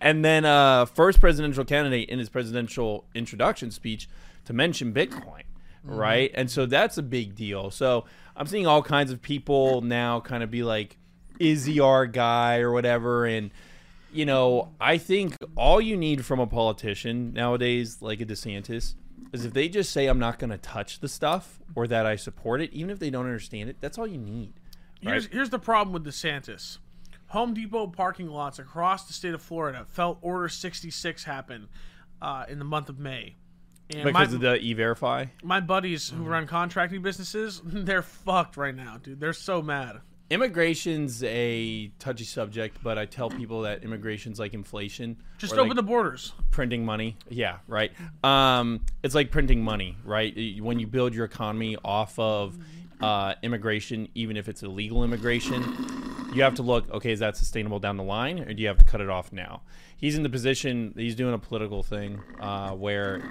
and 0.00 0.24
then 0.24 0.44
uh, 0.44 0.84
first 0.84 1.20
presidential 1.20 1.64
candidate 1.64 2.08
in 2.10 2.18
his 2.18 2.28
presidential 2.28 3.06
introduction 3.14 3.70
speech 3.70 4.08
to 4.44 4.52
mention 4.52 4.92
Bitcoin, 4.92 5.42
right? 5.82 6.30
And 6.34 6.50
so 6.50 6.66
that's 6.66 6.98
a 6.98 7.02
big 7.02 7.34
deal. 7.34 7.70
So 7.70 8.04
I'm 8.36 8.46
seeing 8.46 8.66
all 8.66 8.82
kinds 8.82 9.10
of 9.10 9.22
people 9.22 9.80
now 9.80 10.20
kind 10.20 10.42
of 10.42 10.50
be 10.50 10.62
like, 10.62 10.98
"Is 11.38 11.78
our 11.78 12.06
guy?" 12.06 12.58
or 12.58 12.72
whatever. 12.72 13.26
And 13.26 13.50
you 14.12 14.24
know, 14.24 14.72
I 14.80 14.98
think 14.98 15.36
all 15.56 15.80
you 15.80 15.96
need 15.96 16.24
from 16.24 16.40
a 16.40 16.46
politician 16.46 17.32
nowadays, 17.32 17.98
like 18.00 18.20
a 18.20 18.24
DeSantis, 18.26 18.94
is 19.32 19.44
if 19.44 19.52
they 19.52 19.68
just 19.68 19.92
say, 19.92 20.06
"I'm 20.06 20.18
not 20.18 20.38
going 20.38 20.50
to 20.50 20.58
touch 20.58 21.00
the 21.00 21.08
stuff," 21.08 21.58
or 21.74 21.86
that 21.88 22.06
I 22.06 22.16
support 22.16 22.60
it, 22.60 22.72
even 22.72 22.90
if 22.90 22.98
they 22.98 23.10
don't 23.10 23.26
understand 23.26 23.68
it. 23.68 23.76
That's 23.80 23.98
all 23.98 24.06
you 24.06 24.18
need. 24.18 24.54
Here's 25.00 25.24
Right. 25.24 25.32
here's 25.32 25.50
the 25.50 25.58
problem 25.58 25.92
with 25.92 26.04
DeSantis. 26.04 26.78
Home 27.28 27.54
Depot 27.54 27.88
parking 27.88 28.28
lots 28.28 28.58
across 28.58 29.06
the 29.06 29.12
state 29.12 29.34
of 29.34 29.42
Florida 29.42 29.84
felt 29.88 30.18
Order 30.22 30.48
66 30.48 31.24
happen 31.24 31.68
uh, 32.22 32.44
in 32.48 32.58
the 32.58 32.64
month 32.64 32.88
of 32.88 32.98
May. 32.98 33.34
And 33.90 34.04
Because 34.04 34.28
my, 34.30 34.34
of 34.36 34.40
the 34.40 34.56
e-verify. 34.56 35.26
my 35.42 35.60
buddies 35.60 36.08
who 36.08 36.22
run 36.24 36.46
contracting 36.46 37.02
businesses, 37.02 37.60
they're 37.64 38.02
fucked 38.02 38.56
right 38.56 38.74
now, 38.74 38.98
dude. 39.02 39.20
They're 39.20 39.32
so 39.32 39.60
mad. 39.60 40.00
Immigration's 40.28 41.22
a 41.22 41.88
touchy 42.00 42.24
subject, 42.24 42.78
but 42.82 42.98
I 42.98 43.06
tell 43.06 43.30
people 43.30 43.62
that 43.62 43.84
immigration's 43.84 44.40
like 44.40 44.54
inflation. 44.54 45.16
Just 45.38 45.52
open 45.52 45.68
like 45.68 45.76
the 45.76 45.82
borders. 45.84 46.32
printing 46.50 46.84
money. 46.84 47.16
Yeah, 47.28 47.58
right. 47.68 47.92
Um, 48.24 48.80
it's 49.04 49.14
like 49.14 49.30
printing 49.30 49.62
money, 49.62 49.96
right? 50.04 50.34
When 50.60 50.80
you 50.80 50.88
build 50.88 51.14
your 51.14 51.26
economy 51.26 51.76
off 51.84 52.18
of 52.18 52.58
uh, 53.00 53.34
immigration, 53.42 54.08
even 54.14 54.36
if 54.36 54.48
it's 54.48 54.64
illegal 54.64 55.04
immigration, 55.04 55.62
you 56.34 56.42
have 56.42 56.56
to 56.56 56.62
look. 56.62 56.90
Okay, 56.90 57.12
is 57.12 57.20
that 57.20 57.36
sustainable 57.36 57.78
down 57.78 57.96
the 57.96 58.02
line, 58.02 58.40
or 58.40 58.52
do 58.52 58.60
you 58.60 58.68
have 58.68 58.78
to 58.78 58.84
cut 58.84 59.00
it 59.00 59.08
off 59.08 59.32
now? 59.32 59.62
He's 59.96 60.14
in 60.16 60.22
the 60.22 60.28
position. 60.28 60.94
He's 60.96 61.14
doing 61.14 61.34
a 61.34 61.38
political 61.38 61.82
thing 61.82 62.20
uh, 62.40 62.72
where 62.72 63.22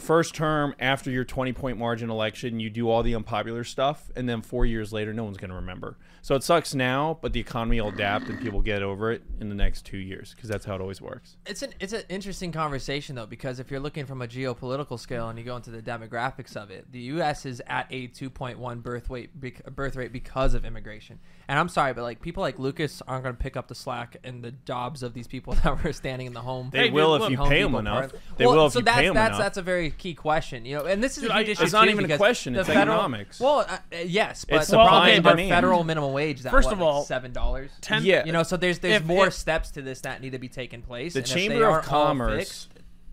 first 0.00 0.34
term 0.34 0.74
after 0.80 1.10
your 1.10 1.24
20 1.24 1.52
point 1.52 1.76
margin 1.76 2.08
election 2.08 2.58
you 2.58 2.70
do 2.70 2.88
all 2.88 3.02
the 3.02 3.14
unpopular 3.14 3.62
stuff 3.62 4.10
and 4.16 4.26
then 4.26 4.40
four 4.40 4.64
years 4.64 4.94
later 4.94 5.12
no 5.12 5.24
one's 5.24 5.36
going 5.36 5.50
to 5.50 5.56
remember 5.56 5.98
so 6.22 6.34
it 6.34 6.42
sucks 6.42 6.74
now 6.74 7.18
but 7.20 7.34
the 7.34 7.40
economy 7.40 7.78
will 7.78 7.90
adapt 7.90 8.26
and 8.28 8.40
people 8.40 8.62
get 8.62 8.82
over 8.82 9.12
it 9.12 9.22
in 9.40 9.50
the 9.50 9.54
next 9.54 9.84
two 9.84 9.98
years 9.98 10.32
because 10.34 10.48
that's 10.48 10.64
how 10.64 10.74
it 10.74 10.80
always 10.80 11.02
works 11.02 11.36
It's 11.44 11.60
an 11.60 11.74
it's 11.80 11.92
an 11.92 12.04
interesting 12.08 12.50
conversation 12.50 13.14
though 13.14 13.26
because 13.26 13.60
if 13.60 13.70
you're 13.70 13.80
looking 13.80 14.06
from 14.06 14.22
a 14.22 14.26
geopolitical 14.26 14.98
scale 14.98 15.28
and 15.28 15.38
you 15.38 15.44
go 15.44 15.56
into 15.56 15.70
the 15.70 15.82
demographics 15.82 16.56
of 16.56 16.70
it, 16.70 16.90
the 16.90 17.00
U.S. 17.00 17.44
is 17.44 17.62
at 17.66 17.86
a 17.90 18.08
2.1 18.08 18.82
birth 18.82 19.10
rate 19.10 19.30
birth 19.74 19.96
rate 19.96 20.12
because 20.12 20.54
of 20.54 20.64
immigration. 20.64 21.18
And 21.48 21.58
I'm 21.58 21.68
sorry, 21.68 21.92
but 21.92 22.02
like 22.02 22.20
people 22.20 22.40
like 22.42 22.58
Lucas 22.58 23.02
aren't 23.06 23.24
going 23.24 23.36
to 23.36 23.42
pick 23.42 23.56
up 23.56 23.68
the 23.68 23.74
slack 23.74 24.16
and 24.24 24.42
the 24.42 24.52
jobs 24.52 25.02
of 25.02 25.14
these 25.14 25.26
people 25.26 25.52
that 25.64 25.82
were 25.82 25.89
standing 25.92 26.26
in 26.26 26.32
the 26.32 26.40
home. 26.40 26.70
They 26.72 26.84
Hey, 26.86 26.90
will 26.90 27.14
if 27.22 27.30
you 27.30 27.36
pay 27.36 27.62
them 27.62 27.74
enough. 27.74 28.12
They 28.36 28.46
well, 28.46 28.56
will 28.56 28.66
if 28.66 28.72
so 28.72 28.78
you 28.80 28.84
that's, 28.84 28.98
pay 28.98 29.06
them 29.06 29.14
that's, 29.14 29.28
enough. 29.30 29.38
That's 29.40 29.56
a 29.58 29.62
very 29.62 29.90
key 29.90 30.14
question, 30.14 30.64
you 30.64 30.76
know. 30.78 30.84
And 30.84 31.02
this 31.02 31.16
is 31.16 31.22
Dude, 31.22 31.30
a 31.32 31.34
I- 31.34 31.38
huge 31.40 31.48
issue 31.50 31.64
It's 31.64 31.72
not 31.72 31.84
too, 31.84 31.90
even 31.90 32.10
a 32.10 32.16
question, 32.16 32.52
the 32.54 32.60
it's 32.60 32.68
federal, 32.68 32.96
economics. 32.96 33.40
Well, 33.40 33.66
uh, 33.68 33.78
yes, 34.04 34.44
but 34.44 34.56
It's 34.56 34.66
the 34.66 34.72
the 34.72 34.76
problem 34.84 35.04
supply 35.04 35.10
is 35.10 35.18
and 35.18 35.26
our 35.26 35.56
federal 35.56 35.84
minimum 35.84 36.12
wage. 36.12 36.40
That, 36.42 36.50
First 36.50 36.66
what, 36.66 36.72
of 36.74 36.78
like 36.80 36.86
all, 36.88 37.04
seven 37.04 37.32
dollars. 37.32 37.70
Yeah. 38.02 38.24
You 38.24 38.32
know, 38.32 38.42
so 38.42 38.56
there's 38.56 38.78
there's 38.78 38.96
If- 39.02 39.04
more 39.06 39.28
if- 39.28 39.34
steps 39.34 39.70
to 39.72 39.82
this 39.82 40.00
that 40.02 40.20
need 40.20 40.32
to 40.32 40.38
be 40.38 40.48
taken 40.48 40.82
place. 40.82 41.14
the 41.14 41.20
and 41.20 41.28
if 41.28 41.34
they 41.34 41.40
chamber 41.48 41.64
of 41.66 41.72
aren't 41.72 41.84
commerce 41.86 42.68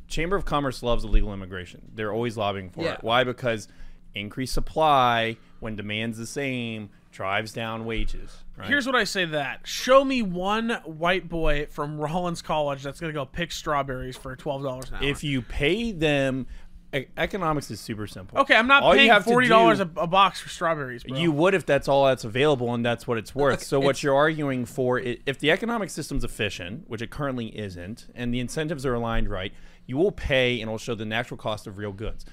chamber 0.07 0.37
of 0.37 0.45
commerce 0.45 0.81
loves 0.81 1.03
illegal 1.03 1.33
immigration 1.33 1.81
they're 1.93 2.13
always 2.13 2.37
lobbying 2.37 2.69
for 2.69 2.81
Yeah. 2.81 2.93
it 2.93 2.99
why 3.03 3.25
because 3.25 3.67
increased 4.15 4.53
supply 4.53 5.35
when 5.59 5.75
demand's 5.75 6.17
the 6.17 6.25
same 6.25 6.89
drives 7.17 7.51
down 7.51 7.83
wages 7.83 8.43
right? 8.57 8.67
Here's 8.67 8.85
what 8.85 8.95
I 8.95 9.03
say 9.05 9.25
to 9.25 9.31
that. 9.31 9.61
Show 9.65 10.05
me 10.05 10.21
one 10.21 10.69
white 10.85 11.27
boy 11.27 11.65
from 11.65 11.97
Rollins 11.99 12.43
College 12.43 12.83
that's 12.83 12.99
going 12.99 13.11
to 13.11 13.17
go 13.19 13.25
pick 13.25 13.51
strawberries 13.51 14.15
for 14.15 14.35
$12 14.35 14.89
an 14.89 14.93
hour. 14.93 15.03
if 15.03 15.23
you 15.23 15.41
pay 15.41 15.91
them 15.91 16.45
e- 16.93 17.05
economics 17.17 17.71
is 17.71 17.79
super 17.79 18.05
simple 18.05 18.37
okay, 18.37 18.55
I'm 18.55 18.67
not 18.67 18.83
All 18.83 18.93
you 18.93 18.99
paying 18.99 19.09
have 19.11 19.23
to 19.25 19.31
$40 19.31 19.77
do- 19.77 19.99
a, 19.99 20.03
a 20.03 20.07
box 20.07 20.39
for 20.41 20.49
strawberries, 20.49 21.03
bro. 21.05 21.17
You 21.17 21.31
would 21.31 21.55
if 21.55 21.65
that's 21.65 21.87
all 21.87 22.05
that's 22.05 22.23
available 22.23 22.71
and 22.75 22.85
that's 22.85 23.07
what 23.07 23.17
it's 23.17 23.33
worth. 23.33 23.55
Okay, 23.55 23.63
so 23.63 23.79
what 23.79 23.89
it's- 23.91 24.03
you're 24.03 24.15
arguing 24.15 24.65
for, 24.65 24.99
i 24.99 25.17
if 25.25 25.39
the 25.39 25.49
economic 25.49 25.89
system's 25.89 26.23
efficient, 26.23 26.87
which 26.87 27.01
it 27.01 27.09
currently 27.09 27.47
isn't, 27.57 28.05
and 28.13 28.31
the 28.31 28.39
incentives 28.39 28.85
are 28.85 28.93
aligned 28.93 29.27
right, 29.27 29.53
you 29.87 29.97
will 29.97 30.11
pay 30.11 30.61
and 30.61 30.69
it'll 30.69 30.77
show 30.77 30.93
the 30.93 31.03
natural 31.05 31.37
cost 31.39 31.65
of 31.65 31.79
real 31.79 31.93
goods. 31.93 32.25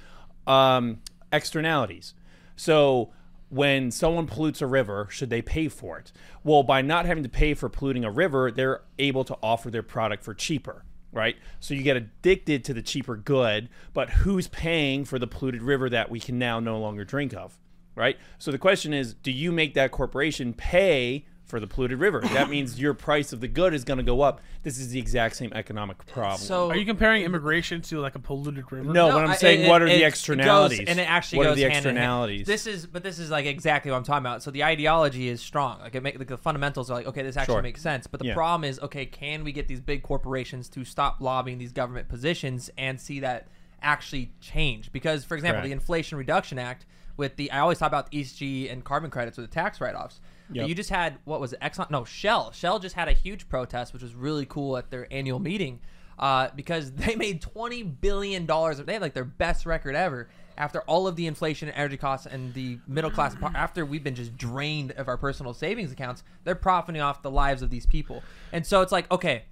Um, 0.47 1.01
externalities. 1.33 2.13
So 2.57 3.13
when 3.55 3.91
someone 3.91 4.27
pollutes 4.27 4.61
a 4.61 4.67
river, 4.67 5.07
should 5.11 5.31
they 5.31 5.41
pay 5.43 5.69
for 5.69 5.99
it? 5.99 6.11
Well, 6.43 6.63
by 6.65 6.83
not 6.83 7.07
having 7.07 7.23
to 7.23 7.29
pay 7.29 7.55
for 7.55 7.69
polluting 7.69 8.05
a 8.05 8.11
river, 8.11 8.51
they're 8.51 8.83
able 8.99 9.25
to 9.25 9.37
offer 9.43 9.71
their 9.71 9.83
product 9.83 10.25
for 10.25 10.35
cheaper. 10.35 10.85
right? 11.15 11.37
So 11.61 11.73
you 11.75 11.83
get 11.83 11.97
addicted 11.97 12.65
to 12.65 12.75
the 12.75 12.83
cheaper 12.83 13.17
good, 13.17 13.69
but 13.95 14.11
who's 14.11 14.49
paying 14.49 15.05
for 15.05 15.19
the 15.19 15.27
polluted 15.27 15.63
river 15.63 15.89
that 15.91 16.11
we 16.11 16.21
can 16.21 16.39
now 16.39 16.61
no 16.61 16.79
longer 16.79 17.05
drink 17.05 17.33
of, 17.33 17.57
right? 17.95 18.19
So 18.39 18.51
the 18.51 18.59
question 18.59 18.93
is, 18.93 19.15
do 19.15 19.31
you 19.31 19.53
make 19.53 19.75
that 19.75 19.93
corporation 19.93 20.53
pay 20.53 21.25
for 21.45 21.61
the 21.61 21.67
polluted 21.67 21.99
river? 21.99 22.21
That 22.21 22.49
means 22.49 22.81
your 22.81 22.95
price 22.95 23.33
of 23.33 23.41
the 23.41 23.49
good 23.49 23.75
is 23.75 23.85
going 23.85 23.99
to 23.99 24.03
go 24.03 24.23
up. 24.23 24.41
This 24.63 24.79
is 24.79 24.91
the 24.91 24.99
exact 24.99 25.37
same 25.37 25.53
economic 25.55 26.05
problem. 26.07 26.39
So 26.41 26.71
Are 26.71 26.77
you 26.77 26.87
comparing 26.87 27.23
immigration 27.23 27.83
to 27.83 28.01
like 28.01 28.15
a 28.15 28.19
polluted 28.19 28.71
river? 28.73 28.85
no, 28.93 29.09
No, 29.09 29.15
what 29.17 29.25
I'm 29.25 29.31
I- 29.33 29.37
saying, 29.37 29.63
it- 29.63 29.69
what 29.69 29.83
are 29.83 29.87
it- 29.87 29.91
the 29.99 30.03
it 30.03 30.07
externalities? 30.07 30.79
goes- 30.81 30.89
and 30.89 30.99
it 30.99 31.09
actually 31.09 31.39
what 31.39 31.45
goes 31.45 31.53
are 31.53 31.57
the 31.57 31.63
hand 31.63 31.73
in 31.73 31.83
hand. 31.85 31.87
externalities? 31.99 32.47
This 32.47 32.67
is, 32.67 32.87
but 32.87 33.03
this 33.03 33.19
is 33.19 33.31
like 33.31 33.45
exactly 33.47 33.91
what 33.91 33.99
I'm 33.99 34.05
talking 34.05 34.23
about. 34.25 34.43
So 34.43 34.51
the 34.51 34.65
ideology 34.65 35.29
is 35.29 35.41
strong. 35.43 35.81
Like 35.81 35.95
it 35.95 36.03
make 36.03 36.19
like 36.19 36.29
the 36.29 36.39
fundamentals 36.39 36.91
are 36.91 36.95
like, 36.95 37.07
okay, 37.09 37.23
this 37.23 37.37
actually 37.37 37.55
Sure. 37.57 37.63
makes 37.63 37.83
sense. 37.83 38.07
But 38.07 38.21
the 38.21 38.29
Yeah. 38.29 38.35
problem 38.35 38.65
is, 38.69 38.81
okay, 38.81 39.05
can 39.05 39.45
we 39.45 39.53
get 39.53 39.69
these 39.69 39.81
big 39.81 40.03
corporations 40.03 40.69
to 40.71 40.85
stop 40.85 41.21
lobbying 41.21 41.59
these 41.59 41.73
government 41.73 42.09
positions 42.09 42.71
and 42.79 42.99
see 43.01 43.21
that 43.21 43.49
actually 43.83 44.33
change? 44.41 44.91
Because, 44.93 45.25
for 45.27 45.35
example, 45.35 45.57
Correct. 45.61 45.67
the 45.69 45.73
Inflation 45.73 46.17
Reduction 46.17 46.59
Act 46.59 46.87
with 47.19 47.37
the 47.37 47.51
I 47.53 47.59
always 47.61 47.79
talk 47.79 47.89
about 47.89 48.11
the 48.11 48.19
ESG 48.19 48.69
and 48.73 48.83
carbon 48.83 49.11
credits 49.11 49.37
with 49.37 49.49
the 49.49 49.55
tax 49.55 49.81
write-offs. 49.81 50.21
Yep. 50.53 50.69
You 50.69 50.75
just 50.75 50.91
had 50.91 51.19
what 51.25 51.41
was 51.41 51.53
it? 51.53 51.61
Exxon? 51.61 51.91
No, 51.91 52.05
Shell. 52.05 52.53
Shell 52.53 52.79
just 52.79 52.95
had 52.95 53.09
a 53.09 53.13
huge 53.13 53.49
protest, 53.49 53.93
which 53.93 54.03
was 54.03 54.15
really 54.15 54.47
cool 54.47 54.77
at 54.77 54.91
their 54.91 55.13
annual 55.13 55.39
meeting, 55.39 55.81
uh, 56.19 56.49
because 56.55 56.93
they 56.93 57.17
made 57.17 57.41
twenty 57.41 57.83
billion 57.83 58.47
dollars. 58.47 58.79
They 58.79 58.93
had 58.93 59.03
like 59.03 59.15
their 59.15 59.25
best 59.25 59.67
record 59.67 59.95
ever 59.95 60.29
after 60.57 60.83
all 60.83 61.07
of 61.07 61.17
the 61.17 61.27
inflation 61.27 61.69
and 61.69 61.77
energy 61.77 61.97
costs 61.97 62.27
and 62.27 62.55
the 62.55 62.79
middle 62.87 63.11
class. 63.11 63.35
After 63.55 63.85
we've 63.85 64.05
been 64.05 64.15
just 64.15 64.37
drained 64.37 64.93
of 64.93 65.09
our 65.09 65.17
personal 65.17 65.53
savings 65.53 65.93
accounts, 65.93 66.23
they're 66.45 66.55
profiting 66.55 67.03
off 67.03 67.23
the 67.23 67.31
lives 67.31 67.63
of 67.63 67.71
these 67.71 67.87
people. 67.87 68.23
And 68.53 68.65
so 68.67 68.81
it's 68.81 68.93
like, 68.93 69.11
okay, 69.11 69.45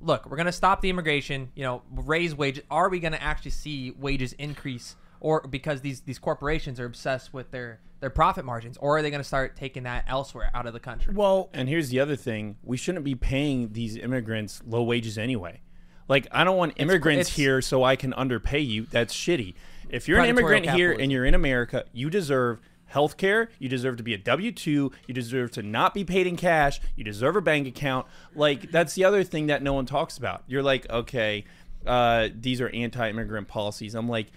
look, 0.00 0.28
we're 0.28 0.36
gonna 0.36 0.52
stop 0.52 0.80
the 0.80 0.90
immigration. 0.90 1.50
You 1.54 1.64
know, 1.64 1.82
raise 1.92 2.34
wages. 2.34 2.64
Are 2.70 2.88
we 2.88 3.00
gonna 3.00 3.18
actually 3.20 3.50
see 3.50 3.90
wages 3.92 4.32
increase? 4.34 4.96
Or 5.20 5.40
because 5.40 5.80
these 5.80 6.02
these 6.02 6.18
corporations 6.18 6.78
are 6.78 6.84
obsessed 6.84 7.32
with 7.32 7.50
their 7.50 7.80
their 8.00 8.10
profit 8.10 8.44
margins, 8.44 8.76
or 8.78 8.98
are 8.98 9.02
they 9.02 9.10
going 9.10 9.20
to 9.20 9.24
start 9.24 9.56
taking 9.56 9.84
that 9.84 10.04
elsewhere 10.06 10.50
out 10.54 10.66
of 10.66 10.72
the 10.72 10.80
country? 10.80 11.14
Well, 11.14 11.48
And 11.52 11.68
here's 11.68 11.88
the 11.88 12.00
other 12.00 12.16
thing: 12.16 12.56
we 12.62 12.76
shouldn't 12.76 13.04
be 13.04 13.14
paying 13.14 13.72
these 13.72 13.96
immigrants 13.96 14.62
low 14.66 14.82
wages 14.82 15.16
anyway. 15.18 15.60
Like, 16.08 16.28
I 16.30 16.44
don't 16.44 16.56
want 16.56 16.74
immigrants 16.76 17.28
it's- 17.28 17.36
here 17.36 17.60
so 17.60 17.82
I 17.82 17.96
can 17.96 18.12
underpay 18.14 18.60
you. 18.60 18.86
That's 18.90 19.14
shitty. 19.14 19.54
If 19.88 20.08
you're 20.08 20.18
an 20.18 20.24
Predatory 20.34 20.56
immigrant 20.58 20.76
here 20.76 20.92
and 20.92 21.10
you're 21.10 21.24
in 21.24 21.34
America, 21.34 21.84
you 21.92 22.10
deserve 22.10 22.60
health 22.86 23.16
care. 23.16 23.50
You 23.58 23.68
deserve 23.68 23.96
to 23.96 24.02
be 24.04 24.14
a 24.14 24.18
W 24.18 24.52
2. 24.52 24.92
You 25.06 25.14
deserve 25.14 25.50
to 25.52 25.62
not 25.62 25.94
be 25.94 26.04
paid 26.04 26.26
in 26.26 26.36
cash. 26.36 26.80
You 26.94 27.02
deserve 27.04 27.34
a 27.36 27.40
bank 27.40 27.66
account. 27.66 28.06
Like, 28.34 28.70
that's 28.70 28.94
the 28.94 29.04
other 29.04 29.24
thing 29.24 29.46
that 29.48 29.62
no 29.62 29.72
one 29.72 29.86
talks 29.86 30.16
about. 30.16 30.44
You're 30.46 30.62
like, 30.62 30.88
okay, 30.90 31.44
uh, 31.86 32.28
these 32.38 32.60
are 32.60 32.68
anti 32.68 33.10
immigrant 33.10 33.48
policies. 33.48 33.94
I'm 33.94 34.08
like, 34.08 34.28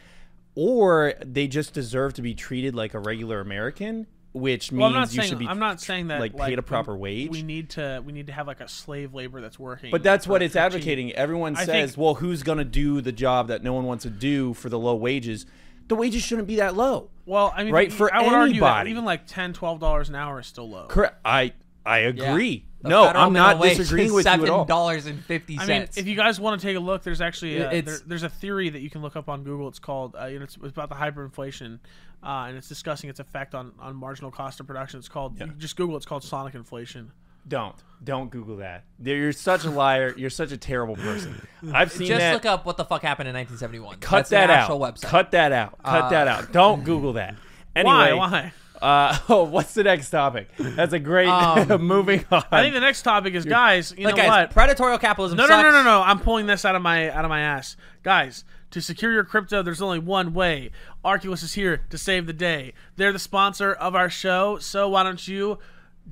or 0.62 1.13
they 1.25 1.48
just 1.48 1.74
deserve 1.74 2.13
to 2.16 2.22
be 2.22 2.34
treated 2.34 2.75
like 2.75 2.94
a 2.94 3.00
regular 3.00 3.39
American, 3.39 4.06
which 4.34 4.74
means 4.74 4.82
well, 4.82 4.89
I'm 4.89 4.94
not 4.94 5.13
you 5.13 5.22
saying 5.22 5.30
should 5.30 5.39
be 5.39 5.48
I'm 5.48 5.58
not 5.60 5.80
saying 5.80 6.08
that 6.08 6.20
like, 6.20 6.36
paid 6.36 6.60
a 6.60 6.62
proper 6.62 6.98
wage. 6.98 7.30
We 7.32 7.44
need 7.44 7.70
to 7.72 8.04
we 8.06 8.12
need 8.12 8.28
to 8.28 8.34
have 8.34 8.46
like 8.46 8.60
a 8.60 8.68
slave 8.68 9.13
labor 9.13 9.39
that's 9.39 9.58
working. 9.58 9.89
But 9.89 10.04
that's 10.04 10.28
what 10.28 10.42
it's 10.42 10.51
for 10.56 10.58
cheap. 10.60 10.66
advocating. 10.66 11.13
Everyone 11.13 11.56
I 11.56 11.63
says, 11.63 11.92
think- 11.92 11.98
well, 12.04 12.16
who's 12.16 12.44
going 12.44 12.58
to 12.58 12.66
do 12.66 13.00
the 13.00 13.13
job 13.13 13.48
that 13.48 13.63
no 13.63 13.72
one 13.72 13.86
wants 13.86 14.04
to 14.04 14.10
do 14.10 14.54
for 14.54 14.68
the 14.68 14.78
low 14.78 14.96
wages? 14.96 15.46
The 15.88 15.96
wages 15.96 16.24
shouldn't 16.24 16.50
be 16.50 16.58
that 16.58 16.75
low. 16.75 17.10
Well, 17.25 17.54
I 17.56 17.63
mean, 17.63 17.74
Right, 17.74 17.92
for 17.94 18.13
I 18.13 18.22
would 18.22 18.34
argue 18.34 18.60
that 18.60 18.68
anybody. 18.68 18.92
even 18.92 19.06
like 19.06 19.28
10 19.28 19.54
dollars 19.54 20.10
an 20.10 20.16
hour 20.16 20.42
is 20.42 20.48
still 20.48 20.70
low. 20.70 20.88
Correct. 20.88 21.16
I 21.24 21.54
I 21.86 22.00
agree. 22.00 22.58
The 22.60 22.69
No, 22.84 23.06
I'm 23.08 23.34
not 23.34 23.62
disagreeing 23.62 24.14
with 24.14 24.26
you 24.26 24.32
at 24.32 24.50
all. 24.50 24.66
dollars 24.66 25.06
and 25.06 25.24
fifty 25.26 25.58
I 25.58 25.66
cents. 25.66 25.96
mean, 25.98 26.04
if 26.04 26.08
you 26.10 26.16
guys 26.16 26.40
want 26.40 26.60
to 26.62 26.66
take 26.68 26.78
a 26.78 26.80
look, 26.80 27.04
there's 27.04 27.22
actually 27.22 27.58
a, 27.58 27.72
It's- 27.72 27.86
there, 28.00 28.08
there's 28.08 28.24
a 28.24 28.30
theory 28.30 28.70
that 28.70 28.80
you 28.80 28.90
can 28.90 29.02
look 29.02 29.16
up 29.16 29.28
on 29.30 29.44
Google. 29.44 29.68
It's 29.68 29.80
called 29.80 30.16
uh, 30.20 30.26
you 30.26 30.40
know, 30.40 30.44
it's, 30.46 30.56
it's 30.58 30.72
about 30.72 30.90
the 30.90 30.96
hyperinflation, 30.96 31.80
uh, 32.24 32.46
and 32.48 32.58
it's 32.58 32.70
discussing 32.70 33.10
its 33.10 33.20
effect 33.20 33.54
on, 33.56 33.74
on 33.80 33.96
marginal 33.96 34.32
cost 34.32 34.60
of 34.60 34.68
production. 34.68 35.00
It's 35.00 35.10
called 35.10 35.40
you 35.40 35.48
just 35.58 35.76
Google. 35.76 35.98
It's 35.98 36.06
called 36.06 36.24
sonic 36.24 36.56
inflation. 36.56 37.12
Don't 37.48 37.76
don't 38.04 38.30
Google 38.30 38.58
that. 38.58 38.84
You're 39.04 39.32
such 39.32 39.66
a 39.66 39.70
liar. 39.72 40.14
You're 40.16 40.30
such 40.30 40.52
a 40.52 40.58
terrible 40.58 40.96
person. 40.96 41.46
I've 41.74 41.92
seen 41.92 42.08
just 42.08 42.20
that. 42.20 42.34
look 42.34 42.46
up 42.46 42.66
what 42.66 42.78
the 42.78 42.86
fuck 42.86 43.02
happened 43.02 43.28
in 43.28 43.34
1971. 43.36 43.98
Cut 44.00 44.18
That's 44.18 44.30
that 44.30 44.44
an 44.46 44.50
out. 44.52 44.60
actual 44.64 44.80
website. 44.80 45.02
Cut 45.10 45.32
that 45.32 45.52
out. 45.52 45.78
Cut 45.84 46.04
Uh, 46.04 46.10
that 46.10 46.28
out. 46.28 46.52
Don't 46.52 46.84
Google 46.84 47.14
that. 47.14 47.36
Anyway, 47.76 47.94
Why? 47.94 48.14
Why? 48.14 48.54
Uh, 48.82 49.18
oh, 49.30 49.44
what's 49.44 49.74
the 49.74 49.84
next 49.84 50.10
topic? 50.10 50.50
That's 50.58 50.94
a 50.94 51.00
great. 51.00 51.30
Um, 51.40 51.82
moving 51.82 52.26
on. 52.32 52.44
I 52.52 52.62
think 52.62 52.74
the 52.74 52.80
next 52.80 53.04
topic 53.04 53.34
is 53.34 53.46
guys. 53.46 53.94
You 53.98 54.08
know 54.08 54.16
guys, 54.16 54.28
what? 54.28 54.52
predatory 54.52 54.98
capitalism. 54.98 55.38
No, 55.38 55.46
no, 55.46 55.62
no, 55.62 55.72
sucks. 55.72 55.74
no, 55.74 55.84
no. 55.84 56.02
I'm 56.02 56.20
pulling 56.20 56.48
this 56.48 56.66
out 56.66 56.76
of 56.76 56.82
my 56.82 57.10
out 57.10 57.26
of 57.26 57.30
my 57.30 57.42
ass, 57.42 57.76
guys. 58.04 58.44
To 58.72 58.82
secure 58.82 59.12
your 59.12 59.24
crypto, 59.24 59.64
there's 59.64 59.82
only 59.82 60.00
one 60.00 60.34
way. 60.34 60.72
Arculus 61.04 61.44
is 61.44 61.54
here 61.54 61.86
to 61.90 61.98
save 61.98 62.28
the 62.28 62.34
day. 62.34 62.74
They're 62.98 63.14
the 63.14 63.20
sponsor 63.20 63.74
of 63.74 63.96
our 63.96 64.10
show, 64.10 64.60
so 64.60 64.90
why 64.90 65.04
don't 65.04 65.28
you 65.28 65.58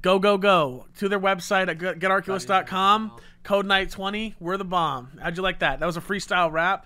go, 0.01 0.17
go, 0.17 0.37
go 0.37 0.87
to 0.97 1.07
their 1.09 1.19
website 1.19 1.67
at 1.67 1.77
get- 1.77 1.99
getarculus.com. 1.99 3.11
Code 3.43 3.65
Knight 3.65 3.89
20. 3.91 4.35
We're 4.39 4.57
the 4.57 4.65
bomb. 4.65 5.19
How'd 5.21 5.37
you 5.37 5.43
like 5.43 5.59
that? 5.59 5.79
That 5.79 5.85
was 5.85 5.97
a 5.97 6.01
freestyle 6.01 6.51
rap. 6.51 6.85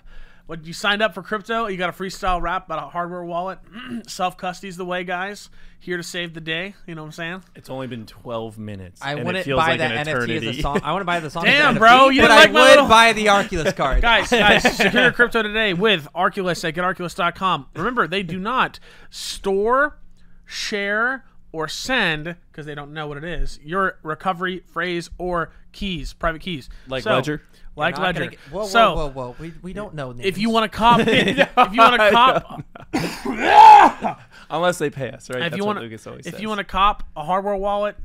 When 0.51 0.65
you 0.65 0.73
signed 0.73 1.01
up 1.01 1.13
for 1.13 1.23
crypto, 1.23 1.67
you 1.67 1.77
got 1.77 1.87
a 1.87 1.93
freestyle 1.93 2.41
rap 2.41 2.65
about 2.65 2.83
a 2.83 2.89
hardware 2.89 3.23
wallet. 3.23 3.59
Self 4.07 4.35
custody's 4.35 4.75
the 4.75 4.83
way, 4.83 5.05
guys. 5.05 5.49
Here 5.79 5.95
to 5.95 6.03
save 6.03 6.33
the 6.33 6.41
day. 6.41 6.75
You 6.85 6.93
know 6.93 7.03
what 7.03 7.05
I'm 7.05 7.11
saying? 7.13 7.43
It's 7.55 7.69
only 7.69 7.87
been 7.87 8.05
12 8.05 8.57
minutes. 8.57 9.01
I 9.01 9.11
and 9.11 9.21
it 9.21 9.25
wouldn't 9.25 9.45
feels 9.45 9.61
buy 9.61 9.69
like 9.69 9.79
that 9.79 9.91
an 9.91 9.97
NFT 10.07 10.09
as 10.09 10.23
eternity. 10.25 10.59
a 10.59 10.61
song. 10.61 10.81
I 10.83 10.91
want 10.91 11.03
to 11.03 11.05
buy 11.05 11.21
the 11.21 11.29
song. 11.29 11.45
Damn, 11.45 11.77
bro, 11.77 11.87
NFT, 12.09 12.15
you 12.15 12.21
but 12.23 12.27
didn't 12.27 12.31
I 12.31 12.47
my 12.47 12.51
would 12.51 12.69
little- 12.69 12.87
buy 12.89 13.13
the 13.13 13.25
Arculus 13.27 13.73
card. 13.77 14.01
guys, 14.01 14.29
guys, 14.29 14.63
secure 14.75 15.03
your 15.03 15.13
crypto 15.13 15.41
today 15.41 15.73
with 15.73 16.09
Arculus 16.13 16.67
at 16.67 16.75
getarculus.com. 16.75 17.67
Remember, 17.73 18.05
they 18.05 18.21
do 18.21 18.37
not 18.37 18.77
store, 19.09 19.99
share, 20.45 21.23
or 21.51 21.67
send 21.67 22.35
because 22.51 22.65
they 22.65 22.75
don't 22.75 22.93
know 22.93 23.07
what 23.07 23.17
it 23.17 23.23
is. 23.23 23.59
Your 23.63 23.97
recovery 24.03 24.63
phrase 24.67 25.09
or 25.17 25.51
keys, 25.71 26.13
private 26.13 26.41
keys, 26.41 26.69
Like 26.87 27.03
So, 27.03 27.11
Ledger? 27.13 27.41
like 27.75 27.97
Ledger. 27.97 28.27
get- 28.27 28.39
Whoa, 28.51 28.61
whoa, 28.61 28.67
so 28.67 28.95
whoa, 28.95 29.09
whoa. 29.09 29.35
We, 29.39 29.53
we 29.61 29.73
don't 29.73 29.93
know. 29.93 30.13
if 30.17 30.37
you 30.37 30.49
want 30.49 30.71
to 30.71 30.77
cop, 30.77 30.99
if 31.05 31.37
you 31.73 31.79
want 31.79 32.01
to 32.01 32.11
cop, 32.11 32.63
Unless 34.49 34.79
they 34.79 34.89
pay 34.89 35.11
us, 35.11 35.29
right? 35.29 35.37
if 35.43 35.51
That's 35.51 35.57
you 35.57 35.65
want 35.65 35.79
Lucas 35.79 36.05
always 36.07 36.25
if 36.25 36.33
says. 36.33 36.41
you 36.41 36.47
want 36.49 36.59
to 36.59 36.63
cop 36.65 37.03
a 37.15 37.23
hardware 37.23 37.55
wallet 37.55 37.95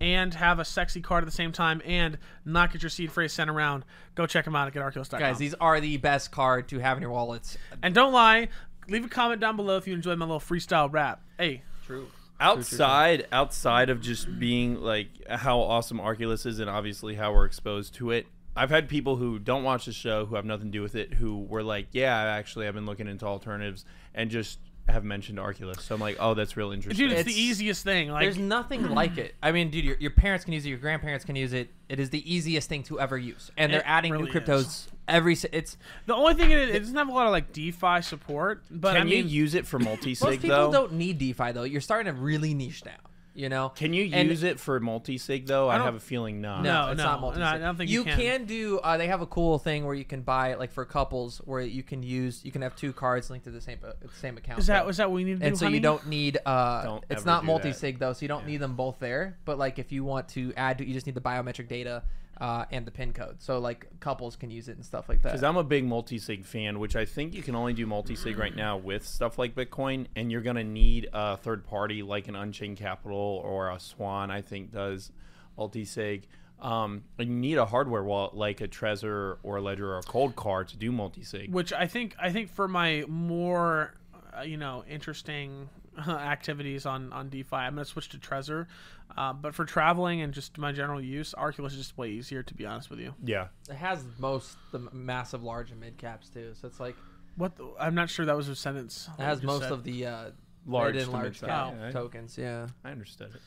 and 0.00 0.32
have 0.34 0.58
a 0.58 0.64
sexy 0.64 1.00
card 1.00 1.24
at 1.24 1.26
the 1.26 1.32
same 1.32 1.52
time 1.52 1.82
and 1.84 2.16
not 2.44 2.72
get 2.72 2.82
your 2.82 2.90
seed 2.90 3.10
phrase 3.12 3.32
sent 3.32 3.50
around, 3.50 3.84
go 4.14 4.26
check 4.26 4.44
them 4.44 4.54
out 4.56 4.66
at 4.68 4.74
getarculus.com. 4.74 5.18
guys, 5.20 5.38
these 5.38 5.54
are 5.54 5.80
the 5.80 5.96
best 5.98 6.30
card 6.30 6.68
to 6.68 6.78
have 6.78 6.96
in 6.96 7.02
your 7.02 7.10
wallets. 7.10 7.58
And 7.82 7.94
don't 7.94 8.12
lie. 8.12 8.48
Leave 8.88 9.04
a 9.04 9.08
comment 9.08 9.40
down 9.40 9.56
below 9.56 9.76
if 9.76 9.86
you 9.86 9.94
enjoyed 9.94 10.18
my 10.18 10.24
little 10.24 10.40
freestyle 10.40 10.90
rap. 10.92 11.20
Hey, 11.38 11.62
True. 11.86 12.06
Outside 12.40 13.26
outside 13.32 13.90
of 13.90 14.00
just 14.00 14.38
being 14.38 14.80
like 14.80 15.08
how 15.28 15.60
awesome 15.60 15.98
Arculus 15.98 16.46
is 16.46 16.58
and 16.58 16.70
obviously 16.70 17.14
how 17.14 17.32
we're 17.32 17.44
exposed 17.44 17.94
to 17.94 18.10
it. 18.10 18.26
I've 18.56 18.70
had 18.70 18.88
people 18.88 19.16
who 19.16 19.38
don't 19.38 19.62
watch 19.62 19.84
the 19.86 19.92
show 19.92 20.26
who 20.26 20.34
have 20.34 20.44
nothing 20.44 20.66
to 20.66 20.72
do 20.72 20.82
with 20.82 20.94
it 20.94 21.14
who 21.14 21.38
were 21.38 21.62
like, 21.62 21.88
"Yeah, 21.92 22.16
actually, 22.16 22.66
I've 22.66 22.74
been 22.74 22.86
looking 22.86 23.06
into 23.06 23.26
alternatives 23.26 23.84
and 24.14 24.30
just 24.30 24.58
have 24.90 25.04
mentioned 25.04 25.38
Arculus." 25.38 25.80
So 25.80 25.94
I'm 25.94 26.00
like, 26.00 26.16
"Oh, 26.20 26.34
that's 26.34 26.56
real 26.56 26.72
interesting." 26.72 27.04
dude, 27.06 27.12
it's, 27.12 27.20
It's- 27.22 27.34
the 27.34 27.40
easiest 27.40 27.84
thing. 27.84 28.10
Like, 28.10 28.22
There's 28.24 28.38
nothing 28.38 28.88
like 28.90 29.18
it. 29.18 29.34
I 29.42 29.52
mean, 29.52 29.70
dude, 29.70 29.84
your, 29.84 29.96
your 29.98 30.10
parents 30.10 30.44
can 30.44 30.52
use 30.54 30.64
it. 30.66 30.68
Your 30.70 30.78
grandparents 30.78 31.24
can 31.24 31.36
use 31.36 31.52
it. 31.52 31.70
It 31.88 31.98
is 32.00 32.10
the 32.10 32.32
easiest 32.32 32.68
thing 32.68 32.82
to 32.84 33.00
ever 33.00 33.16
use, 33.18 33.50
and 33.56 33.72
they're 33.72 33.82
adding 33.86 34.12
really 34.12 34.24
new 34.26 34.30
cryptos 34.32 34.86
every. 35.08 35.36
It's 35.52 35.76
the 36.06 36.14
only 36.14 36.34
thing 36.34 36.50
it, 36.50 36.58
it 36.70 36.78
doesn't 36.78 36.94
have 36.96 37.08
a 37.08 37.12
lot 37.12 37.26
of 37.26 37.32
like 37.32 37.52
DeFi 37.52 38.00
support, 38.02 38.62
but 38.70 38.92
Can 38.92 39.02
I 39.02 39.04
mean, 39.04 39.28
you 39.28 39.40
use 39.42 39.54
it 39.54 39.66
for 39.66 39.78
multi-sig 39.78 40.40
people 40.40 40.56
though? 40.56 40.70
don't 40.72 40.92
need 40.92 41.18
DeFi 41.18 41.52
though. 41.52 41.64
You're 41.64 41.80
starting 41.80 42.12
to 42.14 42.20
really 42.20 42.54
niche 42.54 42.82
down. 42.82 42.94
You 43.32 43.48
know? 43.48 43.68
Can 43.70 43.92
you 43.92 44.10
And- 44.12 44.28
use 44.28 44.42
it 44.42 44.58
for 44.58 44.80
multi-sig 44.80 45.46
though? 45.46 45.68
I, 45.68 45.76
don't- 45.76 45.86
have 45.86 45.94
a 45.94 46.00
feeling 46.00 46.40
not. 46.40 46.62
No, 46.64 46.86
No, 46.86 46.90
it's 46.92 46.98
no, 46.98 47.04
not 47.04 47.14
no, 47.16 47.20
multi. 47.20 47.40
I 47.42 47.58
don't 47.58 47.76
think 47.76 47.88
you 47.90 48.02
can. 48.04 48.44
do. 48.44 48.78
Uh, 48.80 48.96
they 48.96 49.06
have 49.06 49.20
a 49.20 49.26
cool 49.26 49.58
thing 49.58 49.84
where 49.86 49.94
you 49.94 50.04
can 50.04 50.22
buy 50.22 50.50
it, 50.50 50.58
like 50.58 50.72
for 50.72 50.84
couples 50.84 51.38
where 51.44 51.60
you 51.60 51.82
can 51.84 52.02
use. 52.02 52.44
You 52.44 52.50
can 52.50 52.62
have 52.62 52.74
two 52.74 52.92
cards 52.92 53.30
linked 53.30 53.44
to 53.44 53.50
the 53.52 53.60
same 53.60 53.78
uh, 53.84 53.92
the 54.00 54.08
same 54.20 54.36
account. 54.36 54.58
is 54.58 54.66
that 54.66 54.84
was 54.84 54.96
that 54.96 55.10
what 55.10 55.14
we 55.16 55.24
need 55.24 55.38
to 55.40 55.46
and 55.46 55.54
do? 55.54 55.58
so 55.58 55.66
honey? 55.66 55.76
you 55.76 55.80
don't 55.80 56.06
need 56.08 56.38
uh 56.44 56.82
Don't 56.82 57.04
it's 57.08 57.24
not 57.24 57.42
do 57.42 57.46
multi 57.46 57.68
that. 57.70 57.78
sig 57.78 57.98
though 58.00 58.12
so 58.12 58.22
you 58.22 58.28
don't 58.28 58.46
need 58.46 58.58
them 58.58 58.74
both 58.74 58.98
there 58.98 59.38
but 59.44 59.58
like 59.58 59.78
if 59.78 59.92
you 59.92 60.02
want 60.04 60.28
to 60.30 60.52
add 60.56 60.80
you 60.80 60.92
just 60.92 61.06
need 61.06 61.14
the 61.14 61.20
biometric 61.20 61.68
data 61.68 62.02
uh, 62.40 62.64
and 62.70 62.86
the 62.86 62.90
pin 62.90 63.12
code 63.12 63.36
so 63.38 63.58
like 63.58 63.86
couples 64.00 64.34
can 64.34 64.50
use 64.50 64.68
it 64.68 64.76
and 64.76 64.84
stuff 64.84 65.08
like 65.08 65.22
that. 65.22 65.32
Because 65.32 65.44
I'm 65.44 65.56
a 65.56 65.64
big 65.64 65.84
multi-sig 65.84 66.44
fan, 66.44 66.78
which 66.78 66.96
I 66.96 67.04
think 67.04 67.34
you 67.34 67.42
can 67.42 67.54
only 67.54 67.74
do 67.74 67.86
multi-sig 67.86 68.38
right 68.38 68.54
now 68.54 68.78
with 68.78 69.06
stuff 69.06 69.38
like 69.38 69.54
Bitcoin, 69.54 70.06
and 70.16 70.32
you're 70.32 70.40
gonna 70.40 70.64
need 70.64 71.08
a 71.12 71.36
third 71.36 71.64
party 71.64 72.02
like 72.02 72.28
an 72.28 72.36
Unchained 72.36 72.78
Capital 72.78 73.42
or 73.44 73.70
a 73.70 73.78
Swan. 73.78 74.30
I 74.30 74.40
think 74.40 74.72
does 74.72 75.12
multi-sig. 75.56 76.26
Um, 76.60 77.04
and 77.18 77.28
you 77.28 77.36
need 77.36 77.56
a 77.56 77.64
hardware 77.64 78.02
wallet 78.02 78.34
like 78.34 78.60
a 78.60 78.68
Trezor 78.68 79.38
or 79.42 79.56
a 79.56 79.62
Ledger 79.62 79.94
or 79.94 79.98
a 79.98 80.02
Coldcard 80.02 80.68
to 80.68 80.76
do 80.76 80.92
multi-sig. 80.92 81.52
Which 81.52 81.72
I 81.72 81.86
think 81.86 82.14
I 82.20 82.30
think 82.30 82.50
for 82.50 82.68
my 82.68 83.04
more, 83.08 83.94
uh, 84.38 84.42
you 84.42 84.58
know, 84.58 84.84
interesting 84.88 85.70
activities 86.08 86.86
on 86.86 87.12
on 87.12 87.28
DeFi. 87.28 87.56
I'm 87.56 87.74
gonna 87.74 87.84
switch 87.84 88.08
to 88.10 88.18
Trezor, 88.18 88.66
uh, 89.16 89.32
but 89.32 89.54
for 89.54 89.64
traveling 89.64 90.20
and 90.22 90.32
just 90.32 90.56
my 90.58 90.72
general 90.72 91.00
use, 91.00 91.34
Arculus 91.36 91.68
is 91.68 91.76
just 91.78 91.98
way 91.98 92.10
easier 92.10 92.42
to 92.42 92.54
be 92.54 92.66
honest 92.66 92.90
with 92.90 93.00
you. 93.00 93.14
Yeah. 93.24 93.48
It 93.68 93.76
has 93.76 94.04
most 94.18 94.56
the 94.72 94.78
massive, 94.92 95.42
large, 95.42 95.70
and 95.70 95.80
mid 95.80 95.96
caps 95.98 96.28
too. 96.28 96.52
So 96.60 96.68
it's 96.68 96.80
like 96.80 96.96
What 97.36 97.56
the, 97.56 97.70
I'm 97.78 97.94
not 97.94 98.10
sure 98.10 98.26
that 98.26 98.36
was 98.36 98.48
a 98.48 98.56
sentence. 98.56 99.08
it 99.18 99.22
has 99.22 99.42
most 99.42 99.64
of 99.70 99.84
the 99.84 100.06
uh, 100.06 100.30
Large 100.66 100.96
and 100.96 101.12
large 101.12 101.24
mid-size, 101.24 101.48
cap 101.48 101.74
yeah, 101.80 101.90
tokens. 101.90 102.36
Yeah. 102.36 102.68
I 102.84 102.90
understood 102.90 103.34
it. 103.34 103.40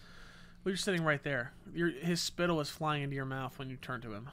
We 0.64 0.72
were 0.72 0.78
sitting 0.78 1.04
right 1.04 1.22
there. 1.24 1.54
Your 1.74 1.90
his 1.92 2.22
spittle 2.22 2.58
was 2.58 2.70
flying 2.70 3.04
into 3.04 3.16
your 3.16 3.26
mouth 3.26 3.60
when 3.60 3.70
you 3.70 3.76
turned 3.76 4.04
to 4.04 4.14
him. 4.14 4.30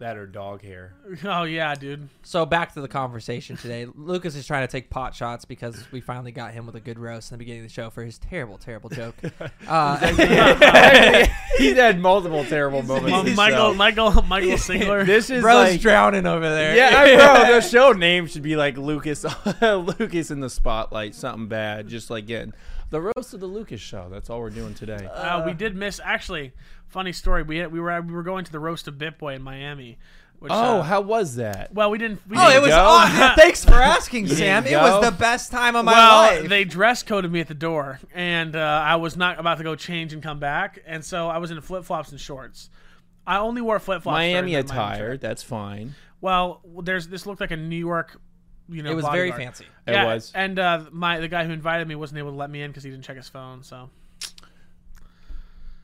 That 0.00 0.16
or 0.16 0.26
dog 0.26 0.62
hair. 0.62 0.94
Oh 1.24 1.42
yeah, 1.42 1.74
dude. 1.74 2.08
So 2.22 2.46
back 2.46 2.74
to 2.74 2.80
the 2.80 2.86
conversation 2.88 3.56
today. 3.56 3.86
Lucas 3.96 4.36
is 4.36 4.46
trying 4.46 4.66
to 4.66 4.70
take 4.70 4.90
pot 4.90 5.14
shots 5.14 5.44
because 5.44 5.90
we 5.90 6.00
finally 6.00 6.30
got 6.30 6.52
him 6.52 6.66
with 6.66 6.76
a 6.76 6.80
good 6.80 6.98
roast 6.98 7.32
in 7.32 7.34
the 7.34 7.38
beginning 7.38 7.62
of 7.62 7.68
the 7.68 7.72
show 7.72 7.90
for 7.90 8.04
his 8.04 8.18
terrible, 8.18 8.58
terrible 8.58 8.90
joke. 8.90 9.14
Uh, 9.66 9.96
He's 11.58 11.76
had 11.76 12.00
multiple 12.00 12.44
terrible 12.44 12.82
moments. 12.82 13.10
Well, 13.10 13.22
himself. 13.24 13.76
Michael, 13.76 14.10
Michael, 14.10 14.22
Michael 14.22 14.50
Singler. 14.52 15.04
This 15.04 15.28
is 15.30 15.42
bro's 15.42 15.72
like, 15.72 15.80
drowning 15.80 16.26
over 16.26 16.48
there. 16.48 16.76
yeah, 16.76 17.16
bro. 17.16 17.54
The 17.54 17.60
show 17.60 17.92
name 17.92 18.26
should 18.26 18.42
be 18.42 18.56
like 18.56 18.78
Lucas, 18.78 19.24
Lucas 19.60 20.30
in 20.30 20.40
the 20.40 20.48
spotlight. 20.50 21.14
Something 21.14 21.48
bad, 21.48 21.88
just 21.88 22.08
like 22.08 22.26
getting 22.26 22.52
the 22.90 23.00
roast 23.00 23.34
of 23.34 23.40
the 23.40 23.46
Lucas 23.46 23.80
show. 23.80 24.08
That's 24.10 24.30
all 24.30 24.40
we're 24.40 24.50
doing 24.50 24.74
today. 24.74 25.06
Uh, 25.12 25.44
we 25.44 25.52
did 25.52 25.76
miss. 25.76 26.00
Actually, 26.02 26.52
funny 26.88 27.12
story. 27.12 27.42
We 27.42 27.58
had, 27.58 27.72
we 27.72 27.80
were 27.80 28.00
we 28.00 28.12
were 28.12 28.22
going 28.22 28.44
to 28.44 28.52
the 28.52 28.60
roast 28.60 28.88
of 28.88 28.94
Bitboy 28.94 29.36
in 29.36 29.42
Miami. 29.42 29.87
Which, 30.40 30.52
oh, 30.52 30.78
uh, 30.78 30.82
how 30.82 31.00
was 31.00 31.34
that? 31.36 31.74
well, 31.74 31.90
we 31.90 31.98
didn't. 31.98 32.20
We 32.28 32.36
Oh, 32.38 32.46
didn't 32.48 32.56
it 32.58 32.60
was. 32.62 32.70
go? 32.70 32.76
aw- 32.80 33.34
thanks 33.36 33.64
for 33.64 33.74
asking, 33.74 34.28
Sam. 34.28 34.62
didn't 34.62 34.78
It 34.78 34.82
was 34.82 35.04
the 35.04 35.10
best 35.10 35.50
time 35.50 35.74
of 35.74 35.84
my 35.84 35.92
well, 35.92 36.40
life. 36.42 36.48
they 36.48 36.64
dress 36.64 37.02
coded 37.02 37.32
me 37.32 37.40
at 37.40 37.48
the 37.48 37.54
door, 37.54 37.98
and 38.14 38.54
uh, 38.54 38.82
I 38.84 38.96
was 38.96 39.16
not 39.16 39.40
about 39.40 39.58
to 39.58 39.64
go 39.64 39.74
change 39.74 40.12
and 40.12 40.22
come 40.22 40.38
back, 40.38 40.78
and 40.86 41.04
so 41.04 41.28
I 41.28 41.38
was 41.38 41.50
in 41.50 41.60
flip 41.60 41.84
flops 41.84 42.10
and 42.12 42.20
shorts. 42.20 42.70
I 43.26 43.38
only 43.38 43.60
wore 43.62 43.78
flip 43.80 44.02
flops. 44.04 44.14
Miami 44.14 44.52
during 44.52 44.64
the 44.66 44.72
attire. 44.72 45.06
trip. 45.08 45.20
That's 45.20 45.42
fine. 45.42 45.94
Well, 46.20 46.62
there's 46.82 47.08
this 47.08 47.26
looked 47.26 47.40
like 47.40 47.50
a 47.50 47.56
New 47.56 47.76
York, 47.76 48.20
you 48.68 48.82
know. 48.84 48.90
it 48.92 48.94
was 48.94 49.06
very 49.06 49.30
bodyguard. 49.30 49.56
fancy. 49.56 49.64
It 49.88 50.04
was. 50.04 50.30
and 50.36 50.58
uh, 50.58 50.84
my 50.92 51.18
the 51.18 51.28
guy 51.28 51.44
who 51.44 51.52
invited 51.52 51.88
me 51.88 51.94
wasn't 51.96 52.18
able 52.20 52.30
to 52.30 52.36
let 52.36 52.48
me 52.48 52.62
in 52.62 52.70
because 52.70 52.84
he 52.84 52.90
didn't 52.90 53.04
check 53.04 53.16
his 53.16 53.28
phone. 53.28 53.64
So. 53.64 53.90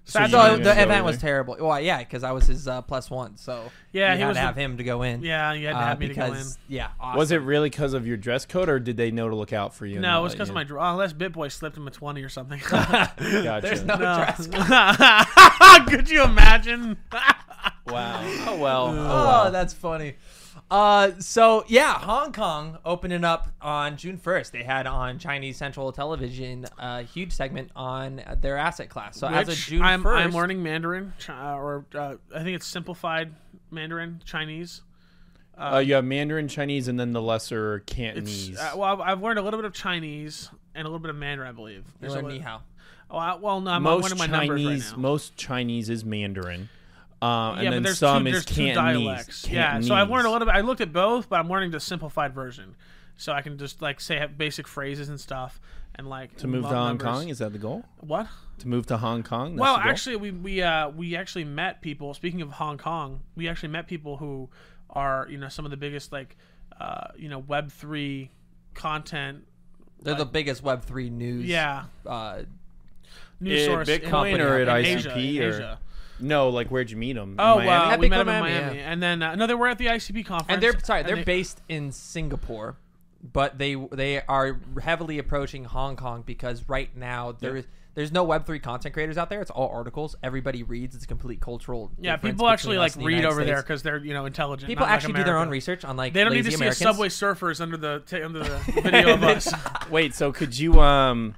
So 0.06 0.18
Sad 0.18 0.30
you 0.58 0.62
the 0.64 0.82
event 0.82 1.04
was 1.06 1.16
terrible. 1.16 1.56
Well, 1.58 1.80
yeah, 1.80 1.98
because 1.98 2.24
I 2.24 2.32
was 2.32 2.46
his 2.46 2.68
uh, 2.68 2.82
plus 2.82 3.10
one. 3.10 3.38
So 3.38 3.70
Yeah, 3.90 4.10
you 4.12 4.16
he 4.16 4.20
had 4.20 4.28
was 4.28 4.36
to 4.36 4.40
the- 4.42 4.46
have 4.46 4.56
him 4.56 4.76
to 4.76 4.84
go 4.84 5.00
in. 5.02 5.22
Yeah, 5.22 5.54
you 5.54 5.66
had 5.66 5.72
to 5.72 5.78
uh, 5.78 5.82
have 5.86 5.98
me 5.98 6.08
to 6.08 6.14
go 6.14 6.24
in. 6.26 6.30
because 6.32 6.58
yeah, 6.68 6.88
awesome. 7.00 7.18
Was 7.18 7.32
it 7.32 7.36
really 7.38 7.70
because 7.70 7.94
of 7.94 8.06
your 8.06 8.18
dress 8.18 8.44
code, 8.44 8.68
or 8.68 8.78
did 8.78 8.98
they 8.98 9.10
know 9.10 9.30
to 9.30 9.34
look 9.34 9.54
out 9.54 9.74
for 9.74 9.86
you? 9.86 9.94
and 9.94 10.02
No, 10.02 10.10
not 10.10 10.18
it 10.18 10.22
was 10.24 10.30
let 10.32 10.36
because 10.36 10.48
you 10.48 10.52
of 10.52 10.54
my 10.56 10.60
in? 10.60 10.66
draw. 10.66 10.90
Unless 10.92 11.12
BitBoy 11.14 11.50
slipped 11.50 11.76
him 11.78 11.88
a 11.88 11.90
twenty 11.90 12.22
or 12.22 12.28
something. 12.28 12.60
Gotcha. 12.68 13.60
There's 13.62 13.82
no 13.84 13.94
No. 13.96 14.16
dress 14.16 14.46
code. 15.78 15.86
Could 15.88 16.10
you 16.10 16.22
imagine? 16.24 16.98
Wow. 17.86 18.20
Oh 18.46 18.58
well. 18.60 18.86
Oh, 18.88 18.90
Oh, 18.90 19.26
well. 19.26 19.50
that's 19.52 19.72
funny. 19.72 20.16
Uh, 20.70 21.12
so 21.18 21.64
yeah, 21.68 21.94
Hong 21.98 22.32
Kong 22.32 22.78
opening 22.84 23.22
up 23.22 23.48
on 23.60 23.96
June 23.96 24.16
first. 24.16 24.52
They 24.52 24.62
had 24.62 24.86
on 24.86 25.18
Chinese 25.18 25.56
Central 25.56 25.92
Television 25.92 26.66
a 26.78 27.02
huge 27.02 27.32
segment 27.32 27.70
on 27.76 28.22
their 28.40 28.56
asset 28.56 28.88
class. 28.88 29.18
So 29.18 29.28
as 29.28 29.42
of 29.42 29.48
Which 29.48 29.66
June 29.66 29.82
I'm, 29.82 30.02
first, 30.02 30.24
I'm 30.24 30.32
learning 30.32 30.62
Mandarin, 30.62 31.12
uh, 31.28 31.54
or 31.54 31.84
uh, 31.94 32.16
I 32.34 32.42
think 32.42 32.56
it's 32.56 32.66
simplified 32.66 33.34
Mandarin 33.70 34.20
Chinese. 34.24 34.82
Uh, 35.56 35.82
you 35.84 35.94
have 35.94 36.04
Mandarin, 36.04 36.48
Chinese, 36.48 36.88
and 36.88 36.98
then 36.98 37.12
the 37.12 37.22
lesser 37.22 37.80
Cantonese. 37.80 38.58
uh, 38.58 38.72
well, 38.74 38.92
I've, 38.94 39.00
I've 39.00 39.22
learned 39.22 39.38
a 39.38 39.42
little 39.42 39.58
bit 39.58 39.66
of 39.66 39.72
Chinese 39.72 40.50
and 40.74 40.84
a 40.84 40.88
little 40.88 40.98
bit 40.98 41.10
of 41.10 41.16
Mandarin, 41.16 41.48
I 41.48 41.52
believe. 41.52 41.84
You 41.84 41.92
There's 42.00 42.14
a 42.14 42.16
learn 42.16 42.26
li- 42.26 42.44
Oh, 43.10 43.18
I, 43.18 43.36
well, 43.36 43.60
no, 43.60 43.70
I'm 43.70 43.82
most 43.82 44.02
learning 44.02 44.18
my 44.18 44.26
numbers 44.26 44.62
Chinese, 44.62 44.84
right 44.86 44.96
now. 44.96 45.02
most 45.02 45.36
Chinese 45.36 45.90
is 45.90 46.04
Mandarin, 46.04 46.68
uh, 47.24 47.54
yeah, 47.54 47.58
and 47.58 47.64
but 47.66 47.70
then 47.70 47.82
there's 47.84 47.98
some 47.98 48.22
two, 48.24 48.28
is 48.28 48.32
there's 48.32 48.44
two 48.44 48.54
Cantonese. 48.74 49.04
dialects. 49.06 49.48
Yeah, 49.48 49.80
so 49.80 49.94
I've 49.94 50.08
learned 50.10 50.26
a 50.26 50.30
Cantonese. 50.30 50.32
little 50.32 50.46
bit. 50.46 50.54
I 50.54 50.60
looked 50.60 50.80
at 50.80 50.92
both, 50.92 51.28
but 51.28 51.40
I'm 51.40 51.48
learning 51.48 51.70
the 51.70 51.80
simplified 51.80 52.34
version, 52.34 52.76
so 53.16 53.32
I 53.32 53.42
can 53.42 53.56
just 53.58 53.80
like 53.82 54.00
say 54.00 54.18
have 54.18 54.36
basic 54.36 54.66
phrases 54.68 55.08
and 55.08 55.20
stuff, 55.20 55.60
and 55.94 56.08
like 56.08 56.36
To 56.38 56.46
move 56.46 56.62
to 56.64 56.68
Hong 56.68 56.88
numbers. 56.88 57.06
Kong, 57.06 57.28
is 57.28 57.38
that 57.38 57.52
the 57.52 57.58
goal? 57.58 57.84
What? 58.00 58.26
To 58.58 58.68
move 58.68 58.86
to 58.86 58.96
Hong 58.98 59.22
Kong? 59.22 59.56
That's 59.56 59.60
well, 59.60 59.76
the 59.76 59.82
goal? 59.82 59.90
actually, 59.90 60.16
we 60.16 60.30
we 60.32 60.62
uh, 60.62 60.88
we 60.90 61.16
actually 61.16 61.44
met 61.44 61.80
people. 61.80 62.14
Speaking 62.14 62.42
of 62.42 62.50
Hong 62.52 62.78
Kong, 62.78 63.20
we 63.36 63.48
actually 63.48 63.70
met 63.70 63.86
people 63.88 64.16
who 64.18 64.48
are 64.90 65.26
you 65.30 65.38
know 65.38 65.48
some 65.48 65.64
of 65.64 65.70
the 65.70 65.76
biggest 65.76 66.12
like 66.12 66.36
uh, 66.80 67.08
you 67.16 67.28
know 67.28 67.38
Web 67.38 67.70
three 67.72 68.30
content. 68.74 69.44
They're 70.02 70.14
the 70.14 70.26
biggest 70.26 70.62
Web 70.62 70.84
three 70.84 71.08
news. 71.08 71.46
Yeah, 71.46 71.84
Uh, 72.04 72.42
news 73.40 73.62
At 73.62 73.66
source 73.66 73.88
Bitcoin 73.88 74.34
in, 74.34 74.40
or 74.42 74.60
in 74.60 74.68
at 74.68 74.84
Asia, 74.84 75.08
ICP 75.10 75.36
in 75.36 75.42
or- 75.42 75.48
Asia. 75.48 75.78
No, 76.20 76.48
like 76.48 76.68
where'd 76.68 76.90
you 76.90 76.96
meet 76.96 77.14
them? 77.14 77.36
Oh, 77.38 77.56
Miami? 77.56 77.66
wow. 77.66 77.90
At 77.90 77.98
we 77.98 78.08
met 78.08 78.16
Bitcoin 78.20 78.26
them 78.26 78.34
in 78.36 78.40
Miami, 78.42 78.60
Miami, 78.64 78.78
yeah. 78.78 78.92
and 78.92 79.02
then 79.02 79.22
uh, 79.22 79.34
no, 79.34 79.46
they 79.46 79.54
were 79.54 79.68
at 79.68 79.78
the 79.78 79.86
ICP 79.86 80.26
conference, 80.26 80.46
and 80.54 80.62
they're 80.62 80.78
sorry, 80.80 81.02
they're 81.02 81.16
they- 81.16 81.24
based 81.24 81.60
in 81.68 81.92
Singapore, 81.92 82.76
but 83.32 83.58
they 83.58 83.74
they 83.74 84.22
are 84.22 84.60
heavily 84.82 85.18
approaching 85.18 85.64
Hong 85.64 85.96
Kong 85.96 86.22
because 86.26 86.68
right 86.68 86.94
now 86.96 87.32
there 87.32 87.56
is 87.56 87.64
there's 87.94 88.10
no 88.10 88.24
Web 88.24 88.44
three 88.44 88.58
content 88.58 88.92
creators 88.92 89.16
out 89.16 89.30
there. 89.30 89.40
It's 89.40 89.52
all 89.52 89.68
articles. 89.68 90.16
Everybody 90.20 90.64
reads. 90.64 90.96
It's 90.96 91.04
a 91.04 91.06
complete 91.06 91.40
cultural. 91.40 91.92
Yeah, 92.00 92.16
difference 92.16 92.32
people 92.32 92.48
actually 92.48 92.70
between 92.74 92.78
like 92.80 92.92
and 92.94 93.02
the 93.02 93.06
read 93.06 93.14
United 93.18 93.32
over 93.32 93.44
there 93.44 93.54
States. 93.58 93.62
because 93.68 93.82
they're 93.84 93.98
you 94.04 94.12
know 94.14 94.26
intelligent. 94.26 94.66
People 94.68 94.80
not 94.84 94.90
like 94.90 94.96
actually 94.96 95.12
do 95.14 95.22
their 95.22 95.34
own 95.36 95.42
America. 95.42 95.50
research 95.52 95.84
on 95.84 95.96
like 95.96 96.12
They 96.12 96.24
don't 96.24 96.32
need 96.32 96.44
lazy 96.44 96.50
to 96.50 96.56
see 96.58 96.66
a 96.66 96.72
Subway 96.72 97.06
Surfers 97.08 97.60
under 97.60 97.76
the 97.76 98.02
ta- 98.04 98.24
under 98.24 98.40
the 98.40 98.58
video 98.82 99.14
of 99.14 99.22
us. 99.22 99.52
Wait, 99.90 100.12
so 100.12 100.32
could 100.32 100.58
you 100.58 100.80
um 100.80 101.36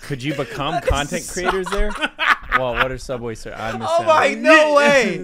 could 0.00 0.22
you 0.22 0.34
become 0.34 0.80
content 0.86 1.24
so- 1.24 1.32
creators 1.42 1.68
there? 1.68 1.90
well, 2.58 2.74
what 2.74 2.90
are 2.92 2.98
Subway 2.98 3.34
Sir? 3.34 3.52
I 3.56 3.72
missed 3.78 3.90
Oh 3.98 4.02
out. 4.02 4.06
my 4.06 4.34
no 4.34 4.74
way! 4.76 5.14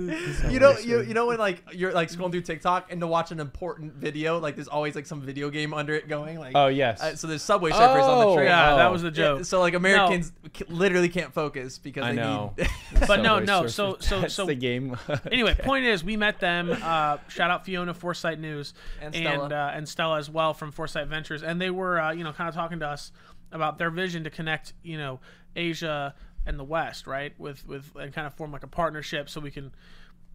you 0.51 0.61
know 0.61 0.77
you, 0.79 1.03
you 1.03 1.14
know 1.14 1.27
when 1.27 1.38
like 1.38 1.62
you're 1.73 1.92
like 1.92 2.09
scrolling 2.11 2.31
through 2.33 2.42
TikTok 2.42 2.90
and 2.92 3.01
to 3.01 3.07
watch 3.07 3.31
an 3.33 3.40
important 3.40 3.94
video 3.94 4.38
like 4.38 4.55
there's 4.57 4.68
always 4.68 4.94
like 4.94 5.07
some 5.07 5.20
video 5.20 5.51
game 5.51 5.75
under 5.75 5.94
it 5.94 6.09
going 6.09 6.38
like 6.38 6.53
Oh 6.55 6.68
yes. 6.68 7.01
uh, 7.03 7.16
so 7.16 7.27
there's 7.27 7.42
Subway 7.42 7.70
Surfers 7.70 8.03
on 8.05 8.18
the 8.20 8.27
Oh, 8.27 8.35
train. 8.37 8.47
yeah, 8.47 8.77
that 8.77 8.87
Oh. 8.88 8.92
was 8.92 9.03
the 9.03 9.09
Yeah, 9.09 9.12
joke. 9.14 9.44
so 9.44 9.61
like 9.61 9.75
Americans 9.75 10.33
c- 10.57 10.64
literally 10.68 11.09
can't 11.09 11.33
focus 11.33 11.79
because 11.79 12.05
I 12.05 12.11
they 12.11 12.16
know. 12.16 12.55
need. 12.57 12.68
But 13.07 13.20
no, 13.23 13.38
no, 13.40 13.62
Surfers. 13.64 13.70
so- 13.70 13.97
so- 14.01 14.20
That's 14.20 14.35
so- 14.35 14.47
the 14.47 14.55
game. 14.55 14.97
anyway, 15.31 15.55
point 15.55 15.85
is, 15.85 16.05
we 16.05 16.16
met 16.16 16.40
them. 16.40 16.70
Uh, 16.70 17.18
shout 17.29 17.51
out 17.51 17.64
Fiona 17.64 17.92
Foresight 17.94 18.38
News 18.38 18.73
And 19.03 19.14
Stella. 19.14 19.44
and, 19.44 19.53
uh, 19.53 19.70
and 19.75 19.88
Stella 19.88 20.18
as 20.18 20.31
well 20.31 20.55
from 20.55 20.70
Foresight 20.73 21.09
Ventures, 21.09 21.42
and 21.42 21.61
they 21.61 21.70
were 21.70 22.01
uh, 22.01 22.12
you 22.12 22.23
know 22.25 22.33
kind 22.33 22.49
of 22.49 22.55
talking 22.55 22.79
to 22.81 22.87
us 22.88 23.11
about 23.53 23.79
their 23.79 23.90
vision 23.90 24.25
to 24.25 24.31
connect 24.31 24.73
you 24.83 24.97
know 24.99 25.20
Asia 25.57 26.14
and 26.46 26.59
the 26.59 26.64
West, 26.64 27.07
right? 27.07 27.38
With 27.38 27.66
with 27.66 27.92
and 27.96 28.12
kind 28.12 28.26
of 28.26 28.35
form 28.35 28.52
like 28.52 28.62
a 28.62 28.68
partnership 28.68 29.28
so 29.28 29.40
we 29.40 29.50
can 29.50 29.72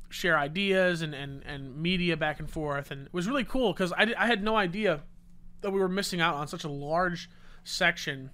share 0.09 0.37
ideas 0.37 1.01
and 1.01 1.13
and, 1.13 1.43
and 1.45 1.77
media 1.77 2.17
back 2.17 2.39
and 2.39 2.49
forth, 2.49 2.91
and 2.91 3.07
it 3.07 3.13
was 3.13 3.27
really 3.27 3.43
cool 3.43 3.73
because 3.73 3.91
I, 3.93 4.13
I 4.17 4.27
had 4.27 4.43
no 4.43 4.55
idea 4.55 5.01
that 5.61 5.71
we 5.71 5.79
were 5.79 5.89
missing 5.89 6.21
out 6.21 6.35
on 6.35 6.47
such 6.47 6.63
a 6.63 6.69
large 6.69 7.29
section 7.63 8.31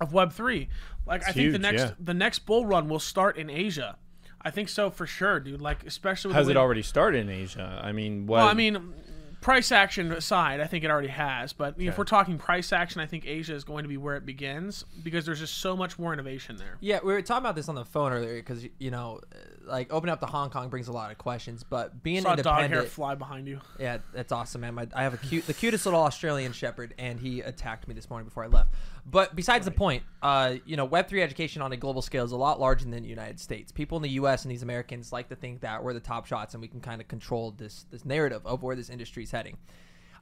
of 0.00 0.12
Web 0.12 0.32
three. 0.32 0.68
Like 1.06 1.22
I 1.22 1.28
It's 1.28 1.34
think 1.34 1.52
the 1.52 1.58
next 1.58 1.82
yeah. 1.82 1.90
the 1.98 2.14
next 2.14 2.40
bull 2.40 2.66
run 2.66 2.88
will 2.88 2.98
start 2.98 3.36
in 3.36 3.50
Asia. 3.50 3.98
I 4.40 4.50
think 4.50 4.68
so 4.68 4.90
for 4.90 5.06
sure, 5.06 5.38
dude. 5.38 5.60
Like 5.60 5.86
especially 5.86 6.30
with 6.30 6.36
Has 6.36 6.48
it 6.48 6.56
already 6.56 6.82
started 6.82 7.20
in 7.20 7.30
Asia? 7.30 7.80
I 7.82 7.92
mean, 7.92 8.26
what? 8.26 8.38
Well, 8.38 8.48
I 8.48 8.54
mean, 8.54 8.94
price 9.42 9.72
action 9.72 10.10
aside, 10.12 10.60
I 10.60 10.66
think 10.66 10.84
it 10.84 10.90
already 10.90 11.08
has. 11.08 11.52
But 11.52 11.78
know, 11.78 11.88
if 11.88 11.98
we're 11.98 12.04
talking 12.04 12.38
price 12.38 12.72
action, 12.72 13.00
I 13.00 13.06
think 13.06 13.26
Asia 13.26 13.54
is 13.54 13.64
going 13.64 13.82
to 13.82 13.88
be 13.88 13.98
where 13.98 14.16
it 14.16 14.24
begins 14.24 14.84
because 15.02 15.26
there's 15.26 15.40
just 15.40 15.58
so 15.58 15.76
much 15.76 15.98
more 15.98 16.14
innovation 16.14 16.56
there. 16.56 16.78
Yeah, 16.80 17.00
we 17.04 17.12
were 17.12 17.20
talking 17.20 17.42
about 17.42 17.56
this 17.56 17.68
on 17.68 17.74
the 17.74 17.84
phone 17.84 18.12
earlier 18.12 18.36
because 18.36 18.66
you 18.78 18.90
know, 18.90 19.20
like 19.64 19.92
opening 19.92 20.12
up 20.12 20.20
to 20.20 20.26
Hong 20.26 20.48
Kong 20.48 20.70
brings 20.70 20.88
a 20.88 20.92
lot 20.92 21.10
of 21.10 21.18
questions. 21.18 21.62
But 21.62 22.02
being 22.02 22.22
Saw 22.22 22.32
a 22.32 22.36
dog 22.36 22.56
hair 22.56 22.64
independent, 22.64 22.92
fly 22.92 23.14
behind 23.16 23.46
you. 23.46 23.60
yeah, 23.78 23.98
that's 24.14 24.32
awesome, 24.32 24.62
man. 24.62 24.74
My, 24.74 24.86
I 24.94 25.02
have 25.02 25.12
a 25.12 25.18
cute, 25.18 25.46
the 25.46 25.54
cutest 25.54 25.84
little 25.84 26.00
Australian 26.00 26.52
Shepherd, 26.52 26.94
and 26.96 27.20
he 27.20 27.40
attacked 27.40 27.86
me 27.88 27.94
this 27.94 28.08
morning 28.08 28.26
before 28.26 28.44
I 28.44 28.46
left. 28.46 28.70
But 29.04 29.34
besides 29.34 29.64
the 29.64 29.72
point, 29.72 30.04
uh, 30.22 30.54
you 30.64 30.76
know, 30.76 30.84
Web 30.84 31.08
three 31.08 31.22
education 31.22 31.60
on 31.60 31.72
a 31.72 31.76
global 31.76 32.02
scale 32.02 32.24
is 32.24 32.32
a 32.32 32.36
lot 32.36 32.60
larger 32.60 32.84
than 32.84 33.02
the 33.02 33.08
United 33.08 33.40
States. 33.40 33.72
People 33.72 33.96
in 33.96 34.02
the 34.02 34.10
U.S. 34.10 34.44
and 34.44 34.50
these 34.50 34.62
Americans 34.62 35.12
like 35.12 35.28
to 35.30 35.34
think 35.34 35.60
that 35.62 35.82
we're 35.82 35.92
the 35.92 36.00
top 36.00 36.26
shots 36.26 36.54
and 36.54 36.60
we 36.60 36.68
can 36.68 36.80
kind 36.80 37.00
of 37.00 37.08
control 37.08 37.50
this 37.50 37.86
this 37.90 38.04
narrative 38.04 38.42
of 38.44 38.62
where 38.62 38.76
this 38.76 38.90
industry 38.90 39.24
is 39.24 39.30
heading. 39.32 39.56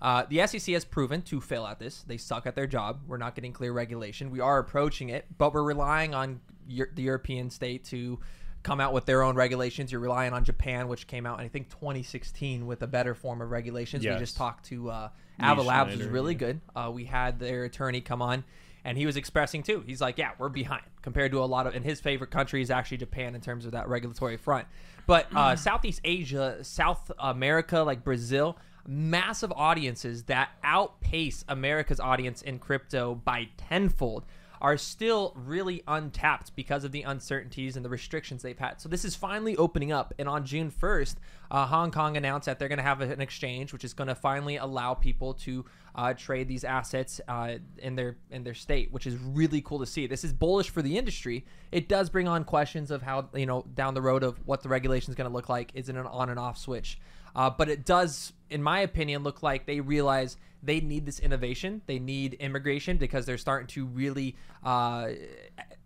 Uh, 0.03 0.25
the 0.31 0.47
SEC 0.47 0.73
has 0.73 0.85
proven 0.85 1.21
to 1.23 1.41
fail 1.41 1.67
at 1.67 1.79
this. 1.79 2.05
They 2.07 2.17
suck 2.17 2.47
at 2.47 2.55
their 2.55 2.67
job. 2.67 3.01
We're 3.07 3.19
not 3.19 3.35
getting 3.35 3.53
clear 3.53 3.73
regulation. 3.73 4.31
We 4.31 4.41
are 4.41 4.59
approaching 4.59 5.11
it, 5.11 5.27
but 5.37 5.53
we're 5.53 5.63
relying 5.63 6.15
on 6.15 6.41
Eu- 6.67 6.87
the 6.95 7.03
European 7.03 7.51
state 7.51 7.85
to 7.87 8.19
come 8.63 8.81
out 8.81 8.93
with 8.93 9.05
their 9.05 9.23
own 9.23 9.37
regulations. 9.37 9.93
You're 9.93 10.01
relying 10.01 10.33
on 10.33 10.45
Japan, 10.45 10.89
which 10.89 11.07
came 11.07 11.27
out, 11.27 11.39
in, 11.41 11.45
I 11.45 11.49
think, 11.49 11.69
2016 11.71 12.67
with 12.67 12.83
a 12.83 12.87
better 12.87 13.15
form 13.15 13.43
of 13.43 13.51
regulations. 13.51 14.05
Yes. 14.05 14.15
We 14.15 14.21
just 14.21 14.37
talked 14.37 14.67
to 14.67 14.91
uh, 14.91 15.09
Ava 15.43 15.63
Labs, 15.63 15.95
is 15.95 16.07
really 16.07 16.33
yeah. 16.33 16.39
good. 16.39 16.61
Uh, 16.75 16.91
we 16.93 17.05
had 17.05 17.39
their 17.39 17.65
attorney 17.65 18.01
come 18.01 18.23
on, 18.23 18.45
and 18.85 18.97
he 18.97 19.07
was 19.07 19.17
expressing 19.17 19.63
too. 19.63 19.83
He's 19.87 20.01
like, 20.01 20.19
"Yeah, 20.19 20.31
we're 20.39 20.49
behind 20.49 20.83
compared 21.03 21.33
to 21.33 21.43
a 21.43 21.47
lot 21.47 21.67
of." 21.67 21.75
And 21.75 21.85
his 21.85 22.01
favorite 22.01 22.31
country 22.31 22.63
is 22.63 22.71
actually 22.71 22.99
Japan 22.99 23.35
in 23.35 23.41
terms 23.41 23.67
of 23.67 23.73
that 23.73 23.89
regulatory 23.89 24.37
front. 24.37 24.67
But 25.07 25.27
uh, 25.35 25.57
Southeast 25.57 26.01
Asia, 26.05 26.63
South 26.63 27.11
America, 27.19 27.81
like 27.81 28.05
Brazil, 28.05 28.57
massive 28.87 29.53
audiences 29.53 30.25
that 30.25 30.51
outpace 30.63 31.45
America's 31.49 32.01
audience 32.01 32.43
in 32.43 32.59
crypto 32.59 33.15
by 33.15 33.49
tenfold 33.57 34.25
are 34.61 34.77
still 34.77 35.33
really 35.35 35.83
untapped 35.89 36.55
because 36.55 36.85
of 36.85 36.93
the 36.93 37.03
uncertainties 37.03 37.77
and 37.77 37.85
the 37.85 37.89
restrictions 37.89 38.43
they've 38.43 38.59
had. 38.59 38.81
So 38.81 38.89
this 38.89 39.05
is 39.05 39.17
finally 39.17 39.57
opening 39.57 39.91
up, 39.91 40.13
and 40.19 40.29
on 40.29 40.45
June 40.45 40.71
1st, 40.71 41.17
uh, 41.51 41.67
Hong 41.67 41.91
Kong 41.91 42.17
announced 42.17 42.47
that 42.47 42.59
they're 42.59 42.69
going 42.69 42.79
to 42.79 42.85
have 42.85 43.01
an 43.01 43.21
exchange, 43.21 43.73
which 43.73 43.85
is 43.85 43.95
going 43.95 44.09
to 44.09 44.15
finally 44.15 44.57
allow 44.57 44.95
people 44.95 45.35
to 45.35 45.65
uh, 45.95 46.13
trade 46.15 46.47
these 46.47 46.63
assets 46.63 47.21
uh, 47.27 47.55
in 47.79 47.97
their 47.97 48.17
in 48.31 48.45
their 48.45 48.55
state, 48.55 48.93
which 48.93 49.07
is 49.07 49.17
really 49.17 49.61
cool 49.61 49.79
to 49.81 49.87
see. 49.87 50.07
This 50.07 50.25
is 50.25 50.33
bullish 50.33 50.71
for 50.71 50.83
the 50.83 50.97
industry. 50.97 51.45
It 51.73 51.89
does 51.89 52.11
bring 52.11 52.29
on 52.29 52.45
questions 52.45 52.91
of 52.91 53.03
how 53.03 53.29
you 53.35 53.47
know 53.47 53.65
down 53.75 53.95
the 53.95 54.03
road 54.03 54.23
of 54.23 54.39
what 54.47 54.63
the 54.63 54.69
regulation 54.69 55.11
is 55.11 55.17
going 55.17 55.29
to 55.29 55.35
look 55.35 55.49
like. 55.49 55.73
Is 55.75 55.89
it 55.89 55.97
an 55.97 56.07
on 56.07 56.31
and 56.31 56.39
off 56.39 56.59
switch? 56.59 56.99
Uh, 57.35 57.51
but 57.51 57.69
it 57.69 57.85
does, 57.85 58.33
in 58.49 58.63
my 58.63 58.81
opinion, 58.81 59.23
look 59.23 59.43
like 59.43 59.67
they 59.67 59.81
realize 59.81 60.37
they 60.63 60.81
need 60.81 61.07
this 61.07 61.21
innovation. 61.21 61.83
They 61.87 61.99
need 61.99 62.35
immigration 62.35 62.97
because 62.97 63.27
they're 63.27 63.39
starting 63.39 63.67
to 63.69 63.87
really 63.87 64.37
uh, 64.65 65.09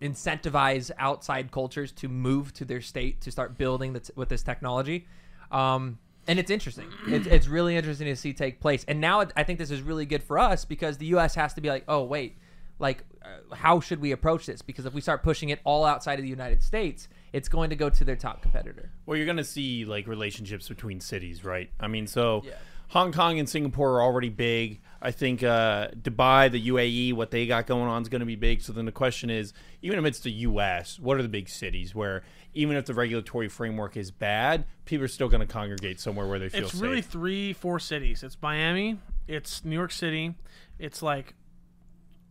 incentivize 0.02 0.90
outside 0.98 1.50
cultures 1.50 1.92
to 1.92 2.08
move 2.08 2.52
to 2.54 2.64
their 2.64 2.80
state 2.80 3.20
to 3.22 3.30
start 3.30 3.56
building 3.56 3.94
t- 3.94 4.12
with 4.16 4.28
this 4.28 4.42
technology. 4.42 5.06
Um, 5.52 5.98
and 6.26 6.38
it's 6.38 6.50
interesting. 6.50 6.88
It's, 7.06 7.26
it's 7.26 7.48
really 7.48 7.76
interesting 7.76 8.06
to 8.06 8.16
see 8.16 8.32
take 8.32 8.60
place. 8.60 8.84
And 8.88 9.00
now 9.00 9.20
it, 9.20 9.32
I 9.36 9.44
think 9.44 9.58
this 9.58 9.70
is 9.70 9.82
really 9.82 10.06
good 10.06 10.22
for 10.22 10.38
us 10.38 10.64
because 10.64 10.96
the 10.96 11.06
U.S. 11.06 11.34
has 11.34 11.54
to 11.54 11.60
be 11.60 11.68
like, 11.68 11.84
oh 11.86 12.02
wait, 12.02 12.38
like 12.78 13.04
uh, 13.22 13.54
how 13.54 13.78
should 13.80 14.00
we 14.00 14.12
approach 14.12 14.46
this? 14.46 14.62
Because 14.62 14.86
if 14.86 14.94
we 14.94 15.00
start 15.00 15.22
pushing 15.22 15.50
it 15.50 15.60
all 15.64 15.84
outside 15.84 16.18
of 16.18 16.22
the 16.22 16.28
United 16.30 16.62
States, 16.62 17.08
it's 17.32 17.48
going 17.48 17.70
to 17.70 17.76
go 17.76 17.90
to 17.90 18.04
their 18.04 18.16
top 18.16 18.42
competitor. 18.42 18.90
Well, 19.06 19.16
you're 19.16 19.26
going 19.26 19.36
to 19.36 19.44
see 19.44 19.84
like 19.84 20.06
relationships 20.06 20.68
between 20.68 21.00
cities, 21.00 21.44
right? 21.44 21.70
I 21.78 21.88
mean, 21.88 22.06
so 22.06 22.42
Yeah. 22.44 22.54
Hong 22.94 23.10
Kong 23.10 23.40
and 23.40 23.48
Singapore 23.48 23.96
are 23.96 24.02
already 24.02 24.28
big. 24.28 24.80
I 25.02 25.10
think 25.10 25.42
uh, 25.42 25.88
Dubai, 26.00 26.48
the 26.48 26.68
UAE, 26.68 27.12
what 27.14 27.32
they 27.32 27.44
got 27.44 27.66
going 27.66 27.88
on 27.88 28.00
is 28.02 28.08
going 28.08 28.20
to 28.20 28.24
be 28.26 28.36
big. 28.36 28.62
So 28.62 28.72
then 28.72 28.84
the 28.84 28.92
question 28.92 29.30
is, 29.30 29.52
even 29.82 29.98
if 29.98 30.04
it's 30.04 30.20
the 30.20 30.30
U.S., 30.30 31.00
what 31.00 31.16
are 31.18 31.22
the 31.22 31.28
big 31.28 31.48
cities 31.48 31.92
where 31.92 32.22
even 32.54 32.76
if 32.76 32.86
the 32.86 32.94
regulatory 32.94 33.48
framework 33.48 33.96
is 33.96 34.12
bad, 34.12 34.64
people 34.84 35.04
are 35.04 35.08
still 35.08 35.28
going 35.28 35.40
to 35.40 35.52
congregate 35.52 35.98
somewhere 35.98 36.28
where 36.28 36.38
they 36.38 36.48
feel 36.48 36.62
It's 36.62 36.72
safe? 36.72 36.80
really 36.80 37.02
three, 37.02 37.52
four 37.52 37.80
cities. 37.80 38.22
It's 38.22 38.36
Miami, 38.40 39.00
it's 39.26 39.64
New 39.64 39.74
York 39.74 39.90
City, 39.90 40.36
it's 40.78 41.02
like 41.02 41.34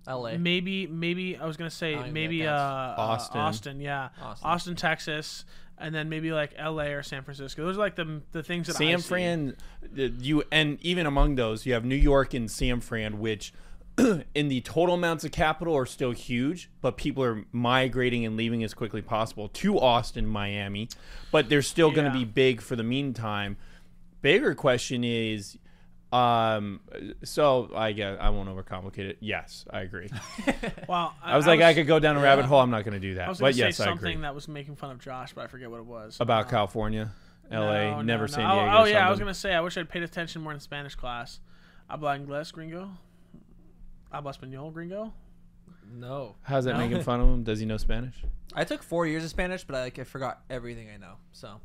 L.A. 0.08 0.38
maybe 0.38 0.88
maybe 0.88 1.38
I 1.38 1.46
was 1.46 1.56
gonna 1.56 1.70
say 1.70 1.96
maybe 2.12 2.40
think 2.40 2.50
uh, 2.50 2.56
that's- 2.58 2.98
uh, 2.98 3.02
Austin. 3.02 3.40
Austin, 3.42 3.80
yeah, 3.82 4.10
Austin. 4.22 4.50
Austin. 4.50 4.76
Texas, 4.76 5.46
and 5.78 5.94
then 5.94 6.10
maybe 6.10 6.32
like 6.32 6.54
L.A. 6.58 6.94
or 6.94 7.04
San 7.04 7.24
Francisco. 7.24 7.64
Those 7.66 7.78
are 7.78 7.80
like 7.80 7.96
the 7.96 8.22
the 8.32 8.44
things 8.44 8.68
that 8.68 8.76
San. 8.76 9.00
Fran, 9.00 9.56
you 9.96 10.44
and 10.52 10.78
even 10.82 11.06
among 11.06 11.36
those, 11.36 11.66
you 11.66 11.74
have 11.74 11.86
New 11.86 11.96
York 11.96 12.34
and 12.34 12.50
San 12.50 12.82
Fran, 12.82 13.20
which 13.20 13.54
in 13.98 14.48
the 14.48 14.62
total 14.62 14.96
amounts 14.96 15.24
of 15.24 15.32
capital 15.32 15.76
are 15.76 15.86
still 15.86 16.12
huge, 16.12 16.70
but 16.82 16.98
people 16.98 17.24
are 17.24 17.46
migrating 17.52 18.26
and 18.26 18.36
leaving 18.36 18.64
as 18.64 18.74
quickly 18.74 19.02
possible 19.02 19.50
to 19.50 19.80
Austin, 19.80 20.26
Miami, 20.26 20.90
but 21.32 21.50
they're 21.50 21.62
still 21.62 21.92
going 21.92 22.12
to 22.12 22.18
be 22.18 22.26
big 22.26 22.62
for 22.62 22.76
the 22.76 22.84
meantime. 22.84 23.58
Bigger 24.22 24.56
question 24.56 25.04
is, 25.04 25.58
um, 26.14 26.80
so 27.24 27.72
I 27.76 27.92
guess 27.92 28.18
I 28.20 28.30
won't 28.30 28.48
overcomplicate 28.50 29.00
it. 29.10 29.18
Yes, 29.20 29.66
I 29.70 29.82
agree. 29.82 30.10
Well, 30.88 31.14
I 31.24 31.36
was 31.38 31.48
like, 31.48 31.62
I 31.62 31.74
could 31.74 31.88
go 31.88 32.00
down 32.00 32.18
a 32.18 32.22
rabbit 32.22 32.46
hole. 32.46 32.60
I'm 32.60 32.70
not 32.70 32.84
going 32.84 32.94
to 32.94 33.00
do 33.00 33.12
I 33.14 33.16
that, 33.16 33.30
was 33.30 33.40
but 33.40 33.54
say 33.56 33.60
yes, 33.60 33.80
I 33.80 33.86
something 33.86 34.12
agree. 34.12 34.22
that 34.22 34.36
was 34.36 34.48
making 34.48 34.76
fun 34.76 34.92
of 34.92 35.00
Josh, 35.00 35.34
but 35.34 35.44
I 35.46 35.48
forget 35.48 35.72
what 35.72 35.80
it 35.80 35.86
was. 35.86 36.18
About 36.20 36.46
Uh, 36.46 36.50
California, 36.50 37.12
L.A., 37.50 37.92
no, 37.92 38.02
never 38.02 38.24
no, 38.24 38.28
San 38.28 38.44
no. 38.48 38.56
Diego. 38.56 38.72
Oh, 38.78 38.82
oh, 38.82 38.86
yeah, 38.86 39.08
I 39.08 39.10
was 39.10 39.20
gonna 39.20 39.34
say 39.34 39.54
I 39.54 39.62
wish 39.62 39.78
I'd 39.78 39.90
paid 39.90 40.04
attention 40.04 40.42
more 40.42 40.52
in 40.54 40.60
Spanish 40.60 40.96
class. 40.96 41.40
Habla 41.90 42.18
inglés, 42.20 42.52
gringo. 42.54 42.90
Habla 44.12 44.34
español, 44.34 44.72
gringo. 44.74 45.14
No, 45.92 46.36
How's 46.44 46.66
that 46.66 46.74
No. 46.74 46.80
making 46.80 47.02
fun 47.04 47.20
of 47.22 47.28
him? 47.34 47.44
Does 47.44 47.60
he 47.60 47.66
know 47.66 47.78
Spanish? 47.78 48.16
I 48.54 48.64
took 48.64 48.84
four 48.84 49.06
years 49.08 49.24
of 49.24 49.30
Spanish, 49.30 49.64
but 49.64 49.76
I 49.76 49.82
like 49.82 50.00
I 50.00 50.04
forgot 50.04 50.42
everything 50.50 50.90
I 50.94 50.98
know. 50.98 51.14
So 51.32 51.60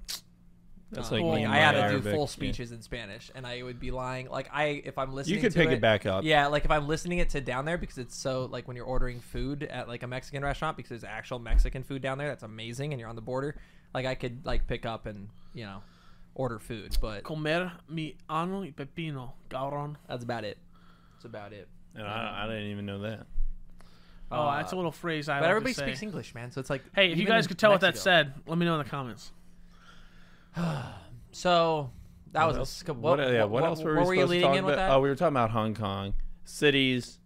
That's 0.91 1.11
uh, 1.13 1.17
like 1.17 1.25
Well, 1.25 1.35
me 1.35 1.45
and 1.45 1.53
I 1.53 1.57
had 1.59 1.75
my 1.75 1.83
to 1.83 1.89
do 1.89 1.95
Arabic, 1.95 2.13
full 2.15 2.21
yeah. 2.23 2.27
speeches 2.27 2.73
in 2.73 2.81
Spanish, 2.83 3.31
and 3.35 3.47
I 3.47 3.63
would 3.63 3.79
be 3.79 3.91
lying. 3.91 4.29
Like 4.31 4.49
I, 4.53 4.83
if 4.85 4.97
I'm 4.97 5.13
listening, 5.13 5.37
You 5.37 5.43
could 5.43 5.53
to 5.53 5.59
pick 5.59 5.69
it, 5.69 5.75
it 5.75 5.81
back 5.83 6.07
up. 6.07 6.25
Yeah, 6.25 6.47
like 6.47 6.65
if 6.65 6.71
I'm 6.71 6.89
listening 6.89 7.19
it 7.19 7.29
to 7.31 7.41
down 7.43 7.65
there 7.67 7.77
because 7.77 7.99
it's 7.99 8.17
so 8.17 8.47
like 8.47 8.67
when 8.67 8.77
you're 8.77 8.87
ordering 8.87 9.21
food 9.21 9.65
at 9.65 9.87
like 9.89 10.03
a 10.03 10.07
Mexican 10.07 10.43
restaurant 10.43 10.77
because 10.77 10.89
there's 10.91 11.05
actual 11.05 11.39
Mexican 11.39 11.83
food 11.83 12.01
down 12.01 12.17
there 12.19 12.29
that's 12.29 12.43
amazing, 12.43 12.93
and 12.93 13.01
you're 13.01 13.09
on 13.11 13.17
the 13.17 13.23
border. 13.23 13.57
Like 13.93 14.07
I 14.07 14.15
could 14.15 14.47
like 14.47 14.67
pick 14.67 14.87
up 14.87 15.05
and 15.07 15.29
you 15.55 15.65
know 15.65 15.83
order 16.35 16.59
food, 16.59 16.97
but 17.03 17.23
Comer 17.25 17.73
mi 17.89 18.17
ano 18.31 18.61
y 18.61 18.73
pepino, 18.77 19.33
cabrón. 19.51 19.97
that's 20.09 20.25
about 20.25 20.45
it. 20.45 20.57
That's 21.17 21.25
about 21.27 21.53
it. 21.53 21.69
And 21.95 22.07
I, 22.07 22.45
I 22.45 22.47
didn't 22.47 22.71
even 22.71 22.87
know 22.87 23.01
that. 23.01 23.27
Oh, 24.31 24.43
Uh, 24.43 24.57
that's 24.59 24.73
a 24.73 24.77
little 24.77 24.93
phrase 24.93 25.29
I 25.29 25.37
But 25.41 25.43
like 25.45 25.51
everybody 25.51 25.73
to 25.75 25.81
say. 25.81 25.87
speaks 25.87 26.03
English, 26.03 26.35
man. 26.35 26.51
So 26.53 26.61
it's 26.61 26.71
like 26.71 26.83
Hey, 26.95 27.11
if 27.11 27.17
you 27.19 27.23
even 27.23 27.33
guys 27.35 27.45
in 27.45 27.49
could 27.49 27.59
tell 27.59 27.71
what 27.73 27.81
that 27.81 27.89
Mexico. 27.95 28.05
said, 28.05 28.35
let 28.47 28.57
me 28.59 28.67
know 28.67 28.79
in 28.79 28.85
the 28.85 28.89
comments. 28.91 29.33
So 31.33 31.91
that 32.33 32.45
was 32.47 32.55
What 32.55 32.57
a 32.57 32.59
else? 32.61 32.71
sc- 32.71 32.89
What, 32.89 33.19
yeah, 33.21 33.45
what, 33.45 33.63
else 33.65 33.81
were 33.83 33.93
we 33.93 33.97
what 33.99 34.05
supposed 34.07 34.17
you 34.19 34.23
to 34.25 34.27
leading 34.31 34.49
talk 34.49 34.57
in 34.59 34.65
with 34.65 34.75
about? 34.75 34.89
that? 34.89 34.95
Oh, 34.97 35.01
we 35.01 35.09
were 35.09 35.15
talking 35.15 35.37
about 35.37 35.51
Hong 35.51 35.75
Kong 35.75 36.15
cities 36.45 37.19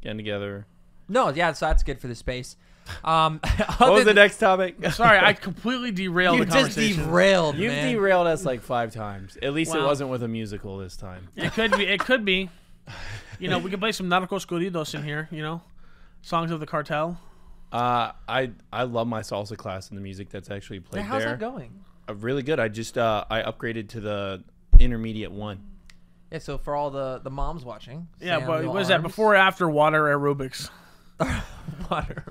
getting 0.00 0.16
together. 0.16 0.66
No, 1.08 1.28
yeah, 1.28 1.52
so 1.52 1.66
that's 1.66 1.82
good 1.82 2.00
for 2.00 2.08
the 2.08 2.14
space. 2.14 2.56
Um, 3.04 3.40
What 3.76 3.92
was 3.92 4.04
the 4.04 4.14
next 4.14 4.38
topic? 4.38 4.76
Sorry, 4.92 5.18
I 5.18 5.32
completely 5.48 5.90
derailed 5.92 6.38
You 6.38 6.44
the 6.44 6.50
just 6.50 6.58
conversation. 6.76 7.04
derailed, 7.04 7.56
You've 7.56 7.72
man. 7.72 7.92
derailed 7.94 8.26
us 8.26 8.44
like 8.44 8.62
five 8.62 8.92
times. 8.92 9.36
At 9.42 9.52
least 9.52 9.74
it 9.74 9.82
wasn't 9.82 10.08
with 10.10 10.22
a 10.22 10.28
musical 10.28 10.78
this 10.78 10.96
time. 10.96 11.28
It 11.36 11.52
could 11.52 11.72
be. 11.76 11.84
It 11.86 12.00
could 12.00 12.24
be. 12.24 12.48
You 13.38 13.48
know, 13.48 13.58
we 13.58 13.70
could 13.70 13.80
play 13.80 13.90
some 13.90 14.06
Narcos 14.08 14.46
Corridos 14.46 14.94
in 14.94 15.02
here. 15.02 15.28
You 15.32 15.42
know, 15.42 15.62
songs 16.20 16.52
of 16.52 16.60
the 16.60 16.66
cartel. 16.66 17.18
Uh, 17.72 18.12
I 18.28 18.52
I 18.72 18.84
love 18.84 19.08
my 19.08 19.20
salsa 19.20 19.56
class 19.56 19.88
and 19.88 19.98
the 19.98 20.02
music 20.02 20.28
that's 20.30 20.48
actually 20.48 20.76
Yeah, 20.78 20.82
played 20.90 21.04
how's 21.06 21.22
there. 21.22 21.30
that 21.32 21.40
going? 21.40 21.84
Really 22.20 22.42
good. 22.42 22.60
I 22.60 22.68
just 22.68 22.96
uh, 22.98 23.24
I 23.30 23.42
upgraded 23.42 23.88
to 23.90 24.00
the 24.00 24.42
intermediate 24.78 25.32
one. 25.32 25.60
Yeah, 26.30 26.38
so 26.38 26.58
for 26.58 26.74
all 26.74 26.90
the 26.90 27.20
the 27.22 27.30
moms 27.30 27.64
watching, 27.64 28.08
Yeah, 28.20 28.38
Sam, 28.38 28.46
but 28.46 28.62
your 28.64 28.72
was 28.72 28.88
that 28.88 28.94
arms- 28.94 29.02
before 29.04 29.32
or 29.34 29.36
after 29.36 29.68
water 29.68 30.04
aerobics? 30.04 30.70
water? 31.90 32.24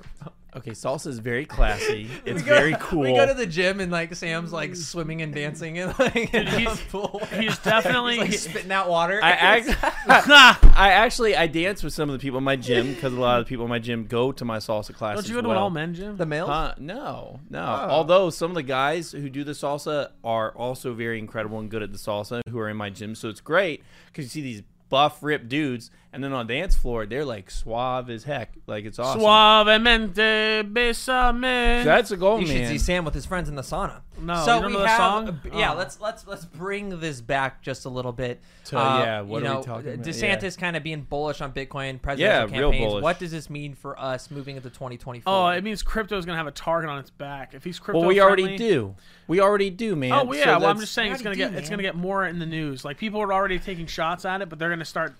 Okay, 0.54 0.72
salsa 0.72 1.06
is 1.06 1.18
very 1.18 1.46
classy. 1.46 2.08
It's 2.26 2.42
go- 2.42 2.54
very 2.54 2.76
cool. 2.78 3.00
We 3.00 3.14
go 3.14 3.24
to 3.26 3.32
the 3.32 3.46
gym 3.46 3.80
and 3.80 3.90
like 3.90 4.14
Sam's 4.14 4.52
like 4.52 4.76
swimming 4.76 5.22
and 5.22 5.34
dancing 5.34 5.78
and 5.78 5.98
like 5.98 6.34
in 6.34 6.46
he's- 6.46 6.78
the 6.78 6.86
pool. 6.90 7.22
he's 7.34 7.56
definitely- 7.64 8.16
He's, 8.26 8.44
like 8.44 8.50
spitting 8.52 8.70
out 8.72 8.88
water. 8.90 9.18
I 9.22 9.30
act, 9.30 9.68
I 10.06 10.90
actually 10.92 11.36
I 11.36 11.46
dance 11.46 11.82
with 11.82 11.92
some 11.94 12.10
of 12.10 12.12
the 12.12 12.18
people 12.18 12.38
in 12.38 12.44
my 12.44 12.56
gym 12.56 12.92
because 12.94 13.12
a 13.14 13.20
lot 13.20 13.38
of 13.40 13.46
the 13.46 13.48
people 13.48 13.64
in 13.64 13.70
my 13.70 13.78
gym 13.78 14.04
go 14.04 14.30
to 14.32 14.44
my 14.44 14.58
salsa 14.58 14.94
class. 14.94 15.16
Don't 15.16 15.28
you 15.28 15.34
as 15.36 15.36
go 15.36 15.40
to 15.42 15.48
well. 15.48 15.56
an 15.56 15.62
all 15.62 15.70
men 15.70 15.94
gym? 15.94 16.16
the 16.16 16.26
males. 16.26 16.48
Huh? 16.50 16.74
No, 16.78 17.40
no. 17.48 17.60
Oh. 17.62 17.88
Although 17.90 18.30
some 18.30 18.50
of 18.50 18.54
the 18.54 18.62
guys 18.62 19.12
who 19.12 19.30
do 19.30 19.44
the 19.44 19.52
salsa 19.52 20.10
are 20.22 20.50
also 20.52 20.92
very 20.92 21.18
incredible 21.18 21.58
and 21.60 21.70
good 21.70 21.82
at 21.82 21.92
the 21.92 21.98
salsa, 21.98 22.42
who 22.48 22.58
are 22.58 22.68
in 22.68 22.76
my 22.76 22.90
gym, 22.90 23.14
so 23.14 23.28
it's 23.28 23.40
great 23.40 23.82
because 24.06 24.24
you 24.24 24.28
see 24.28 24.42
these 24.42 24.62
buff, 24.90 25.22
ripped 25.22 25.48
dudes, 25.48 25.90
and 26.12 26.22
then 26.22 26.32
on 26.32 26.46
dance 26.46 26.76
floor 26.76 27.06
they're 27.06 27.24
like 27.24 27.50
suave 27.50 28.10
as 28.10 28.24
heck. 28.24 28.54
Like 28.66 28.84
it's 28.84 28.98
awesome. 28.98 29.20
Suavemente, 29.20 30.72
besame. 30.72 31.84
That's 31.84 32.10
a 32.10 32.16
goal, 32.16 32.40
you 32.40 32.46
should 32.46 32.68
see 32.68 32.78
Sam 32.78 33.04
with 33.04 33.14
his 33.14 33.26
friends 33.26 33.48
in 33.48 33.54
the 33.54 33.62
sauna. 33.62 34.00
No, 34.20 34.34
so 34.44 34.54
you 34.56 34.60
don't 34.60 34.70
we 34.70 34.76
know 34.76 34.82
the 34.82 34.88
have, 34.88 34.98
song? 34.98 35.40
yeah. 35.52 35.72
Oh. 35.72 35.76
Let's 35.76 36.00
let's 36.00 36.26
let's 36.26 36.44
bring 36.44 37.00
this 37.00 37.20
back 37.20 37.60
just 37.62 37.86
a 37.86 37.88
little 37.88 38.12
bit. 38.12 38.40
To- 38.66 38.76
yeah, 38.76 39.20
uh, 39.20 39.24
what 39.24 39.42
you 39.42 39.48
are 39.48 39.58
we 39.58 39.64
talking 39.64 39.92
about? 39.94 40.06
DeSantis 40.06 40.56
kind 40.56 40.76
of 40.76 40.84
being 40.84 41.00
bullish 41.02 41.40
on 41.40 41.52
Bitcoin 41.52 42.00
presidential 42.00 42.50
Yeah, 42.50 42.58
real 42.60 42.70
campaigns. 42.70 42.90
bullish. 42.90 43.02
What 43.02 43.18
does 43.18 43.32
this 43.32 43.50
mean 43.50 43.74
for 43.74 43.98
us 43.98 44.30
moving 44.30 44.54
into 44.56 44.68
2024? 44.70 45.32
Oh, 45.32 45.48
it 45.48 45.64
means 45.64 45.82
crypto 45.82 46.16
is 46.18 46.24
gonna 46.24 46.38
have 46.38 46.46
a 46.46 46.52
target 46.52 46.88
on 46.88 46.98
its 46.98 47.10
back. 47.10 47.54
If 47.54 47.64
he's 47.64 47.78
crypto, 47.80 48.00
well, 48.00 48.08
we 48.08 48.20
already 48.20 48.56
do. 48.56 48.94
We 49.26 49.40
already 49.40 49.70
do, 49.70 49.96
man. 49.96 50.12
Oh 50.12 50.24
well, 50.24 50.32
So 50.34 50.50
yeah. 50.50 50.58
well, 50.58 50.68
I'm 50.68 50.78
just 50.78 50.92
saying 50.92 51.12
it's 51.12 51.22
gonna 51.22 51.34
get 51.34 51.52
do, 51.52 51.58
it's 51.58 51.70
gonna 51.70 51.82
get 51.82 51.96
more 51.96 52.24
in 52.26 52.38
the 52.38 52.46
news. 52.46 52.84
Like 52.84 52.98
people 52.98 53.20
are 53.20 53.32
already 53.32 53.58
taking 53.58 53.86
shots 53.86 54.24
at 54.24 54.40
it, 54.42 54.48
but 54.48 54.58
they're 54.58 54.70
gonna 54.70 54.84
start. 54.84 55.14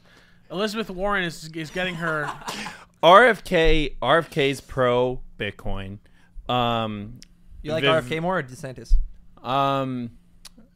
Elizabeth 0.53 0.91
Warren 0.91 1.25
is 1.25 1.49
is 1.55 1.71
getting 1.71 1.95
her. 1.97 2.33
RFK. 3.03 3.97
RFK's 4.01 4.61
pro 4.61 5.21
Bitcoin. 5.39 5.99
Um, 6.49 7.19
you 7.63 7.73
like 7.73 7.83
Viv- 7.83 8.05
RFK 8.05 8.21
more 8.23 8.39
or 8.39 8.43
DeSantis? 8.43 8.95
Um, 9.43 10.11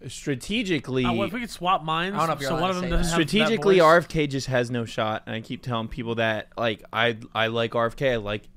strategically, 0.09 1.05
Uh, 1.05 1.12
well, 1.12 1.27
if 1.27 1.33
we 1.33 1.41
could 1.41 1.51
swap 1.51 1.85
minds, 1.85 2.17
I 2.17 2.19
don't 2.21 2.29
know 2.29 2.33
if 2.35 2.41
you're 2.41 2.49
so 2.51 2.55
allowed 2.57 2.62
one 2.62 2.71
to 2.71 2.77
of 2.77 2.83
them 2.83 2.91
say 2.91 2.97
doesn't 2.97 3.11
have 3.12 3.19
that 3.19 3.29
strategically 3.29 3.79
voice. 3.79 4.07
RFK 4.07 4.29
just 4.29 4.47
has 4.49 4.71
no 4.71 4.85
shot, 4.85 5.23
and 5.27 5.35
I 5.37 5.41
keep 5.41 5.62
telling 5.62 5.89
people 5.89 6.17
that 6.17 6.49
like 6.57 6.83
I 6.93 7.19
I 7.35 7.49
like 7.49 7.73
RFK, 7.73 8.12
I 8.12 8.17
like 8.17 8.49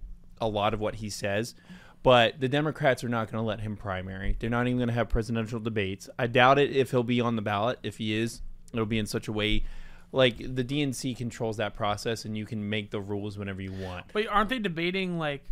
a 0.41 0.47
lot 0.47 0.73
of 0.73 0.79
what 0.79 0.95
he 0.95 1.09
says, 1.09 1.53
but 2.01 2.39
the 2.39 2.47
Democrats 2.47 3.03
are 3.03 3.09
not 3.09 3.29
going 3.31 3.41
to 3.41 3.47
let 3.47 3.59
him 3.59 3.75
primary. 3.75 4.35
They're 4.39 4.49
not 4.49 4.65
even 4.67 4.77
going 4.77 4.87
to 4.87 4.93
have 4.93 5.09
presidential 5.09 5.59
debates. 5.59 6.09
I 6.17 6.27
doubt 6.27 6.57
it 6.57 6.75
if 6.75 6.91
he'll 6.91 7.03
be 7.03 7.21
on 7.21 7.35
the 7.35 7.41
ballot. 7.41 7.77
If 7.83 7.97
he 7.97 8.13
is, 8.13 8.41
it'll 8.73 8.85
be 8.85 8.97
in 8.99 9.05
such 9.05 9.27
a 9.27 9.31
way. 9.33 9.63
Like 10.11 10.37
the 10.37 10.63
DNC 10.63 11.15
controls 11.17 11.57
that 11.57 11.75
process, 11.75 12.25
and 12.25 12.37
you 12.37 12.45
can 12.45 12.67
make 12.67 12.89
the 12.91 12.99
rules 12.99 13.37
whenever 13.37 13.61
you 13.61 13.71
want. 13.71 14.05
But 14.11 14.27
aren't 14.27 14.49
they 14.49 14.59
debating 14.59 15.19
like 15.19 15.43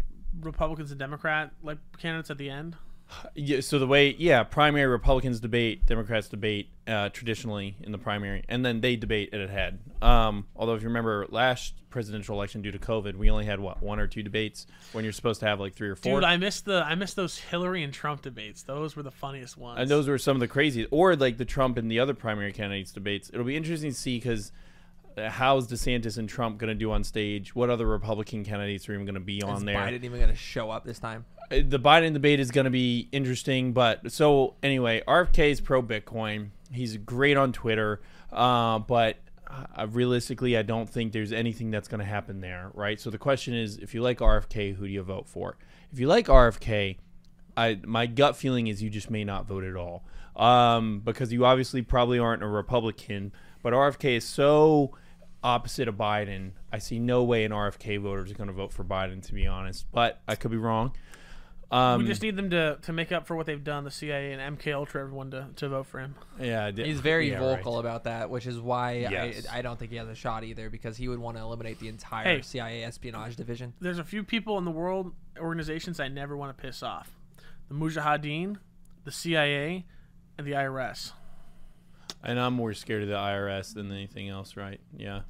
Republicans 0.41 0.91
and 0.91 0.99
Democrat 0.99 1.51
like 1.61 1.77
candidates 1.97 2.31
at 2.31 2.37
the 2.37 2.49
end? 2.49 2.75
Yeah, 3.35 3.61
so 3.61 3.79
the 3.79 3.87
way, 3.87 4.15
yeah, 4.17 4.43
primary 4.43 4.87
Republicans 4.87 5.39
debate, 5.39 5.85
Democrats 5.85 6.27
debate, 6.27 6.69
uh, 6.87 7.09
traditionally 7.09 7.75
in 7.81 7.91
the 7.91 7.97
primary, 7.97 8.43
and 8.49 8.65
then 8.65 8.81
they 8.81 8.95
debate 8.95 9.29
it 9.33 9.41
ahead. 9.41 9.79
Um, 10.01 10.45
although, 10.55 10.75
if 10.75 10.81
you 10.81 10.87
remember 10.87 11.25
last 11.29 11.73
presidential 11.89 12.35
election 12.35 12.61
due 12.61 12.71
to 12.71 12.79
COVID, 12.79 13.15
we 13.15 13.29
only 13.29 13.45
had 13.45 13.59
what 13.59 13.81
one 13.81 13.99
or 13.99 14.07
two 14.07 14.23
debates 14.23 14.67
when 14.91 15.03
you're 15.03 15.13
supposed 15.13 15.39
to 15.39 15.47
have 15.47 15.59
like 15.59 15.73
three 15.73 15.89
or 15.89 15.95
four. 15.95 16.15
Dude, 16.15 16.23
I 16.23 16.37
missed 16.37 16.65
the 16.65 16.83
I 16.85 16.95
missed 16.95 17.15
those 17.15 17.37
Hillary 17.37 17.83
and 17.83 17.93
Trump 17.93 18.21
debates. 18.21 18.63
Those 18.63 18.95
were 18.95 19.03
the 19.03 19.11
funniest 19.11 19.57
ones. 19.57 19.79
and 19.79 19.89
those 19.89 20.07
were 20.07 20.17
some 20.17 20.35
of 20.35 20.41
the 20.41 20.47
craziest, 20.47 20.89
or 20.91 21.15
like 21.15 21.37
the 21.37 21.45
Trump 21.45 21.77
and 21.77 21.89
the 21.89 21.99
other 21.99 22.13
primary 22.13 22.51
candidates 22.51 22.91
debates. 22.91 23.29
It'll 23.33 23.45
be 23.45 23.55
interesting 23.55 23.91
to 23.91 23.97
see 23.97 24.17
because 24.17 24.51
how's 25.17 25.67
DeSantis 25.67 26.17
and 26.17 26.29
Trump 26.29 26.57
going 26.57 26.69
to 26.69 26.75
do 26.75 26.91
on 26.91 27.03
stage? 27.03 27.55
What 27.55 27.69
other 27.69 27.85
Republican 27.85 28.43
candidates 28.43 28.87
are 28.87 28.93
even 28.93 29.05
going 29.05 29.15
to 29.15 29.19
be 29.19 29.41
on 29.41 29.57
Is 29.57 29.63
there? 29.63 29.75
Biden 29.75 30.03
even 30.03 30.19
going 30.19 30.29
to 30.29 30.35
show 30.35 30.69
up 30.69 30.85
this 30.85 30.99
time? 30.99 31.25
Uh, 31.51 31.57
the 31.67 31.79
Biden 31.79 32.13
debate 32.13 32.39
is 32.39 32.51
going 32.51 32.65
to 32.65 32.71
be 32.71 33.09
interesting. 33.11 33.73
But 33.73 34.11
so 34.11 34.55
anyway, 34.61 35.01
RFK 35.07 35.51
is 35.51 35.61
pro 35.61 35.81
Bitcoin. 35.81 36.49
He's 36.71 36.97
great 36.97 37.37
on 37.37 37.53
Twitter, 37.53 38.01
uh, 38.31 38.79
but 38.79 39.17
uh, 39.49 39.87
realistically, 39.89 40.57
I 40.57 40.61
don't 40.61 40.89
think 40.89 41.13
there's 41.13 41.31
anything 41.31 41.71
that's 41.71 41.87
going 41.87 41.99
to 41.99 42.05
happen 42.05 42.41
there, 42.41 42.71
right? 42.73 42.99
So 42.99 43.09
the 43.09 43.17
question 43.17 43.53
is, 43.53 43.77
if 43.77 43.93
you 43.93 44.01
like 44.01 44.19
RFK, 44.19 44.75
who 44.75 44.85
do 44.85 44.91
you 44.91 45.01
vote 45.01 45.27
for? 45.27 45.57
If 45.91 45.99
you 45.99 46.07
like 46.07 46.27
RFK, 46.27 46.97
I 47.55 47.79
my 47.85 48.05
gut 48.05 48.35
feeling 48.35 48.67
is 48.67 48.83
you 48.83 48.89
just 48.89 49.09
may 49.09 49.23
not 49.23 49.47
vote 49.47 49.63
at 49.63 49.75
all, 49.75 50.03
um, 50.35 51.01
because 51.03 51.31
you 51.31 51.45
obviously 51.45 51.81
probably 51.81 52.19
aren't 52.19 52.43
a 52.43 52.47
Republican. 52.47 53.31
But 53.63 53.73
RFK 53.73 54.17
is 54.17 54.25
so 54.25 54.91
opposite 55.43 55.87
of 55.87 55.95
Biden. 55.95 56.51
I 56.71 56.79
see 56.79 56.99
no 56.99 57.23
way 57.23 57.45
an 57.45 57.51
RFK 57.51 57.99
voter 58.01 58.25
is 58.25 58.33
going 58.33 58.47
to 58.47 58.53
vote 58.53 58.71
for 58.73 58.83
Biden, 58.83 59.21
to 59.27 59.33
be 59.33 59.47
honest. 59.47 59.85
But 59.91 60.21
I 60.27 60.35
could 60.35 60.51
be 60.51 60.57
wrong. 60.57 60.93
Um, 61.69 61.99
we 62.01 62.07
just 62.07 62.21
need 62.21 62.37
them 62.37 62.49
to, 62.51 62.77
to 62.83 62.93
make 62.93 63.11
up 63.11 63.27
for 63.27 63.35
what 63.35 63.45
they've 63.45 63.61
done. 63.63 63.83
The 63.83 63.91
CIA 63.91 64.31
and 64.31 64.57
MK 64.57 64.73
Ultra, 64.73 65.01
everyone 65.01 65.31
to, 65.31 65.49
to 65.57 65.67
vote 65.67 65.87
for 65.87 65.99
him. 65.99 66.15
yeah, 66.39 66.71
did- 66.71 66.85
He's 66.85 67.01
very 67.01 67.29
yeah, 67.31 67.39
vocal 67.39 67.73
right. 67.73 67.79
about 67.81 68.05
that, 68.05 68.29
which 68.29 68.47
is 68.47 68.57
why 68.57 68.93
Yes. 68.99 69.45
I, 69.51 69.59
I 69.59 69.61
don't 69.61 69.77
think 69.77 69.91
he 69.91 69.97
has 69.97 70.07
a 70.07 70.15
shot 70.15 70.45
either 70.45 70.69
because 70.69 70.95
he 70.95 71.09
would 71.09 71.19
want 71.19 71.35
to 71.35 71.43
eliminate 71.43 71.79
the 71.81 71.89
entire 71.89 72.37
Hey. 72.37 72.41
CIA 72.41 72.83
espionage 72.85 73.35
division. 73.35 73.73
There's 73.81 73.99
a 73.99 74.05
few 74.05 74.23
people 74.23 74.57
in 74.57 74.63
the 74.63 74.71
world 74.71 75.13
organizations 75.37 75.99
I 75.99 76.07
never 76.07 76.37
want 76.37 76.57
to 76.57 76.61
piss 76.61 76.81
off: 76.81 77.11
the 77.67 77.75
Mujahideen, 77.75 78.55
the 79.03 79.11
CIA, 79.11 79.85
and 80.37 80.47
the 80.47 80.53
IRS. 80.53 81.11
And 82.27 82.39
I'm 82.39 82.53
more 82.53 82.73
scared 82.73 83.03
of 83.03 83.09
the 83.09 83.15
IRS 83.15 83.73
than 83.73 83.91
anything 83.91 84.29
else, 84.29 84.55
right? 84.55 84.79
Yeah. 84.95 85.21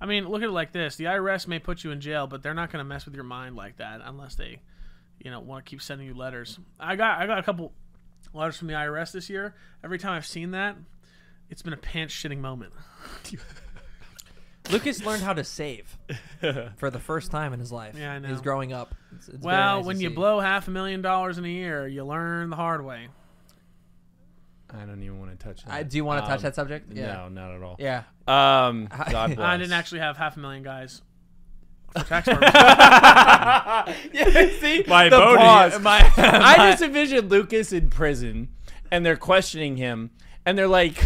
I 0.00 0.06
mean, 0.06 0.28
look 0.28 0.42
at 0.42 0.48
it 0.48 0.52
like 0.52 0.72
this: 0.72 0.96
the 0.96 1.04
IRS 1.04 1.48
may 1.48 1.58
put 1.58 1.82
you 1.82 1.90
in 1.90 2.00
jail, 2.00 2.26
but 2.26 2.42
they're 2.42 2.54
not 2.54 2.70
going 2.70 2.84
to 2.84 2.88
mess 2.88 3.06
with 3.06 3.14
your 3.14 3.24
mind 3.24 3.56
like 3.56 3.78
that 3.78 4.02
unless 4.04 4.34
they, 4.34 4.60
you 5.18 5.30
know, 5.30 5.40
want 5.40 5.64
to 5.64 5.70
keep 5.70 5.80
sending 5.80 6.06
you 6.06 6.14
letters. 6.14 6.58
I 6.78 6.96
got 6.96 7.20
I 7.20 7.26
got 7.26 7.38
a 7.38 7.42
couple 7.42 7.72
letters 8.34 8.58
from 8.58 8.68
the 8.68 8.74
IRS 8.74 9.12
this 9.12 9.30
year. 9.30 9.54
Every 9.82 9.98
time 9.98 10.12
I've 10.12 10.26
seen 10.26 10.50
that, 10.50 10.76
it's 11.48 11.62
been 11.62 11.72
a 11.72 11.78
pants 11.78 12.14
shitting 12.14 12.38
moment. 12.38 12.74
Lucas 14.70 15.04
learned 15.04 15.22
how 15.22 15.34
to 15.34 15.44
save 15.44 15.96
for 16.76 16.90
the 16.90 16.98
first 16.98 17.30
time 17.30 17.52
in 17.52 17.60
his 17.60 17.70
life. 17.70 17.96
Yeah, 17.98 18.12
I 18.12 18.18
know. 18.18 18.28
He's 18.28 18.40
growing 18.40 18.72
up. 18.72 18.94
It's, 19.16 19.28
it's 19.28 19.42
well, 19.44 19.78
nice 19.78 19.86
when 19.86 20.00
you 20.00 20.08
see. 20.08 20.14
blow 20.14 20.40
half 20.40 20.68
a 20.68 20.70
million 20.70 21.02
dollars 21.02 21.38
in 21.38 21.44
a 21.44 21.48
year, 21.48 21.86
you 21.86 22.04
learn 22.04 22.50
the 22.50 22.56
hard 22.56 22.84
way. 22.84 23.08
I 24.74 24.84
don't 24.86 25.02
even 25.02 25.18
want 25.20 25.38
to 25.38 25.44
touch 25.46 25.64
that. 25.64 25.72
I, 25.72 25.82
do 25.82 25.96
you 25.96 26.04
want 26.04 26.24
to 26.24 26.28
touch 26.28 26.38
Um, 26.38 26.42
that 26.42 26.54
subject? 26.54 26.90
No, 26.92 27.28
not 27.28 27.52
at 27.54 27.62
all. 27.62 27.76
Yeah. 27.78 28.02
Um, 28.26 28.86
God 29.10 29.34
bless. 29.36 29.38
I 29.38 29.56
didn't 29.56 29.72
actually 29.72 30.00
have 30.00 30.16
half 30.16 30.36
a 30.36 30.40
million 30.40 30.62
guys. 30.62 31.02
For 31.92 32.02
tax 32.04 32.26
purposes. 32.28 32.52
yeah, 34.12 34.48
see, 34.60 34.84
My 34.88 35.08
the 35.08 35.16
voting- 35.16 35.38
pause. 35.38 35.80
my- 35.80 36.12
I 36.16 36.56
my- 36.56 36.70
just 36.72 36.82
envisioned 36.82 37.30
Lucas 37.30 37.72
in 37.72 37.90
prison, 37.90 38.48
and 38.90 39.04
they're 39.06 39.16
questioning 39.16 39.76
him, 39.76 40.10
and 40.46 40.58
they're 40.58 40.66
like, 40.68 41.04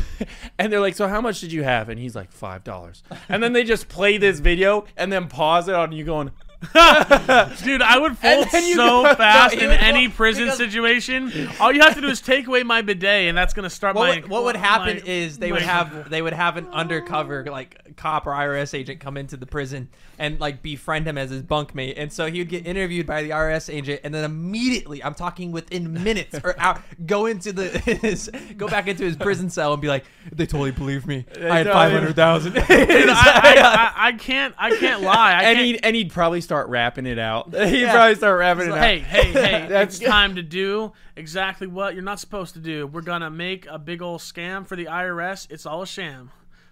and 0.59 0.72
they're 0.72 0.81
like, 0.81 0.94
so 0.96 1.07
how 1.09 1.20
much 1.20 1.40
did 1.40 1.52
you 1.52 1.62
have? 1.62 1.88
And 1.88 1.98
he's 2.00 2.16
like, 2.16 2.33
five 2.33 2.64
dollars. 2.64 3.02
And 3.28 3.42
then 3.42 3.52
they 3.52 3.64
just 3.64 3.88
play 3.88 4.16
this 4.18 4.40
video 4.40 4.85
and 4.96 5.12
then 5.12 5.28
pause 5.28 5.68
it 5.68 5.74
on 5.74 5.92
you 5.92 6.04
going, 6.04 6.31
Dude, 7.62 7.83
I 7.83 7.99
would 8.01 8.18
fold 8.18 8.49
so 8.51 9.03
go- 9.05 9.14
fast 9.14 9.57
no, 9.57 9.62
in 9.62 9.71
any 9.71 10.09
prison 10.09 10.51
situation. 10.51 11.49
All 11.61 11.73
you 11.73 11.81
have 11.81 11.94
to 11.94 12.01
do 12.01 12.09
is 12.09 12.21
take 12.21 12.49
away 12.49 12.64
my 12.64 12.83
bidet, 12.83 13.29
and 13.29 13.38
that's 13.38 13.55
gonna 13.55 13.71
start 13.71 13.94
What 13.94 14.09
my. 14.09 14.21
would, 14.23 14.29
what 14.29 14.42
would 14.44 14.57
happen 14.57 14.97
my- 14.97 15.03
is 15.07 15.38
they 15.38 15.51
my- 15.51 15.55
would 15.55 15.62
have 15.62 16.11
they 16.11 16.21
would 16.21 16.33
have 16.33 16.57
an 16.57 16.66
undercover 16.73 17.44
like 17.44 17.97
cop 17.97 18.27
or 18.27 18.33
IRS 18.33 18.75
agent 18.75 18.99
come 19.01 19.16
into 19.16 19.37
the 19.37 19.47
prison 19.47 19.88
and 20.18 20.40
like 20.40 20.61
befriend 20.62 21.07
him 21.07 21.16
as 21.16 21.31
his 21.31 21.42
bunkmate, 21.42 21.94
and 21.97 22.12
so 22.12 22.27
he 22.27 22.40
would 22.40 22.49
get 22.49 22.66
interviewed 22.66 23.07
by 23.07 23.23
the 23.23 23.31
IRS 23.31 23.73
agent, 23.73 24.01
and 24.03 24.12
then 24.12 24.25
immediately, 24.25 25.03
I'm 25.05 25.14
talking 25.14 25.53
within 25.53 25.92
minutes 26.03 26.40
or 26.42 26.59
hour, 26.59 26.83
go 27.07 27.27
into 27.27 27.53
the 27.53 27.68
his, 27.68 28.29
go 28.57 28.66
back 28.66 28.88
into 28.88 29.05
his 29.05 29.14
prison 29.16 29.49
cell 29.49 29.73
and 29.75 29.81
be 29.81 29.87
like, 29.87 30.05
they 30.33 30.44
totally 30.47 30.73
believe 30.73 31.07
me. 31.07 31.25
I 31.40 31.59
had 31.59 31.68
five 31.68 31.92
hundred 31.92 32.16
thousand. 32.16 32.59
I, 32.59 32.62
I, 32.68 33.92
I, 33.97 34.09
I 34.09 34.12
can't. 34.14 34.55
I 34.59 34.75
can't 34.77 35.03
lie. 35.09 35.35
I 35.35 35.42
and 35.44 35.57
can't. 35.57 35.66
he'd 35.66 35.81
and 35.85 35.94
he'd 35.97 36.11
probably 36.12 36.40
start 36.48 36.68
rapping 36.70 37.04
it 37.04 37.18
out. 37.18 37.52
He'd 37.54 37.82
Yeah. 37.82 37.92
probably 37.92 38.14
start 38.14 38.38
rapping 38.38 38.68
it 38.68 38.72
out. 38.72 38.78
hey, 38.78 38.98
hey, 39.00 39.32
hey! 39.32 39.66
That's 39.68 39.96
it's 40.00 40.04
time 40.06 40.37
to 40.37 40.42
do 40.42 40.92
exactly 41.14 41.66
what 41.66 41.92
you're 41.92 42.02
not 42.02 42.20
supposed 42.20 42.54
to 42.54 42.61
do. 42.61 42.87
We're 42.87 43.02
gonna 43.02 43.28
make 43.30 43.66
a 43.68 43.78
big 43.78 44.00
old 44.00 44.20
scam 44.22 44.66
for 44.66 44.74
the 44.74 44.87
IRS. 44.87 45.46
It's 45.50 45.66
all 45.66 45.82
a 45.82 45.87
sham. 45.87 46.30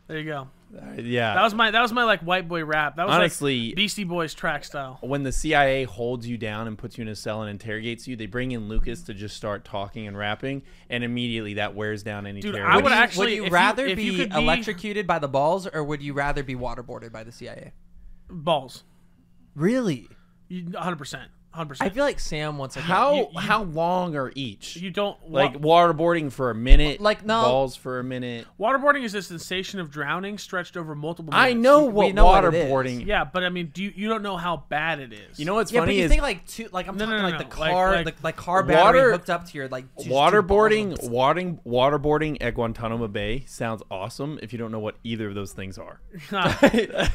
There 0.09 0.19
you 0.19 0.25
go. 0.25 0.49
Uh, 0.75 0.93
yeah. 1.01 1.35
That 1.35 1.43
was 1.43 1.53
my 1.53 1.71
that 1.73 1.83
was 1.83 1.93
my 1.93 2.05
like 2.05 2.21
white 2.21 2.49
boy 2.49 2.65
rap. 2.65 2.97
That 2.97 3.07
was 3.07 3.17
Honestly- 3.17 3.67
like 3.69 3.77
Beastie 3.77 4.05
Boys 4.05 4.33
track 4.35 4.65
style. 4.65 4.99
when 5.03 5.25
the 5.25 5.33
CIA 5.33 5.85
holds 5.85 6.27
you 6.27 6.39
down 6.39 6.69
and 6.69 6.79
puts 6.79 6.97
you 6.97 7.03
in 7.03 7.09
a 7.09 7.15
cell 7.17 7.43
and 7.43 7.51
interrogates 7.51 8.09
you, 8.09 8.17
they 8.17 8.27
bring 8.27 8.53
in 8.53 8.69
Lucas 8.69 9.03
to 9.03 9.15
just 9.15 9.37
start 9.37 9.65
talking 9.65 10.07
and 10.07 10.17
rapping, 10.17 10.63
and 10.89 11.05
immediately 11.05 11.55
that 11.55 11.75
wears 11.75 12.03
down 12.03 12.27
any 12.27 12.41
Dude, 12.41 12.55
terror. 12.55 12.67
I 12.67 12.77
would 12.77 12.85
would 12.85 12.93
you, 12.93 12.97
actually- 12.99 13.27
would 13.27 13.37
you 13.37 13.45
you- 13.45 13.51
rather 13.51 13.87
you 13.89 13.97
be 13.97 14.17
could 14.17 14.31
be- 14.31 14.37
electrocuted 14.37 15.07
by 15.07 15.19
the 15.19 15.29
balls 15.29 15.67
or 15.67 15.85
would 15.85 16.01
you 16.03 16.15
rather 16.15 16.43
be 16.43 16.55
waterboarded 16.55 17.13
by 17.13 17.23
the 17.25 17.33
CIA? 17.33 17.73
Balls. 18.31 18.83
Really? 19.57 20.07
100 20.51 20.97
percent. 20.97 21.31
100. 21.57 21.79
I 21.81 21.89
feel 21.89 22.05
like 22.05 22.21
Sam 22.21 22.59
wants 22.59 22.77
like 22.77 22.85
how 22.85 23.15
you- 23.15 23.29
you- 23.33 23.41
how 23.41 23.63
long 23.65 24.15
are 24.17 24.31
each? 24.35 24.77
You 24.77 24.91
don't 24.91 25.17
like 25.31 25.55
waterboarding 25.55 26.31
for 26.33 26.51
a 26.51 26.55
minute, 26.55 27.01
Like, 27.01 27.25
no. 27.25 27.43
balls 27.43 27.77
for 27.77 27.99
a 27.99 28.05
minute. 28.05 28.47
waterboarding 28.61 29.03
is 29.05 29.15
a 29.15 29.23
sensation 29.23 29.81
of 29.81 29.91
drowning 29.91 30.39
stretched 30.39 30.77
over 30.77 30.95
multiple. 30.95 31.33
Minutes. 31.33 31.51
I 31.51 31.53
know 31.55 31.85
we 31.87 31.93
what 31.93 32.15
know 32.15 32.27
what 32.27 32.45
it 32.45 32.55
is. 32.55 32.71
waterboarding. 32.71 33.07
Yeah, 33.07 33.25
but 33.25 33.43
I 33.45 33.49
mean, 33.49 33.71
do 33.73 33.83
you, 33.83 33.93
you 33.97 34.09
don't 34.09 34.23
know 34.23 34.37
how 34.37 34.65
bad 34.69 35.01
it 35.01 35.13
is? 35.13 35.39
You 35.39 35.45
know 35.47 35.55
what's 35.55 35.73
Yeah, 35.73 35.81
but 35.81 35.87
funny 35.87 35.99
you 35.99 36.05
is 36.05 36.11
think 36.11 36.23
like 36.23 36.47
two, 36.47 36.69
like 36.73 36.89
I'm 36.89 36.97
No, 36.97 37.07
talking 37.07 37.17
no, 37.23 37.23
no, 37.23 37.37
like 37.37 37.39
the 37.49 37.55
no. 37.57 37.61
Like- 37.61 37.73
car, 37.73 37.93
like- 37.97 38.05
like, 38.07 38.25
like 38.25 38.37
car 38.37 38.63
battery 38.63 39.01
Water- 39.01 39.13
hooked 39.13 39.31
up 39.31 39.47
to 39.49 39.57
your 39.59 39.69
like 39.69 39.85
two 39.97 40.11
waterboarding, 40.11 40.97
balls. 40.97 41.09
watering, 41.11 41.59
waterboarding 41.67 42.37
at 42.41 42.55
Guantanamo 42.55 43.09
Bay 43.09 43.45
sounds 43.47 43.83
awesome. 43.91 44.39
If 44.43 44.53
you 44.53 44.59
don't 44.59 44.71
know 44.73 44.79
what 44.79 44.97
either 45.05 45.29
of 45.29 45.35
those 45.35 45.53
things 45.53 45.79
are, 45.79 46.01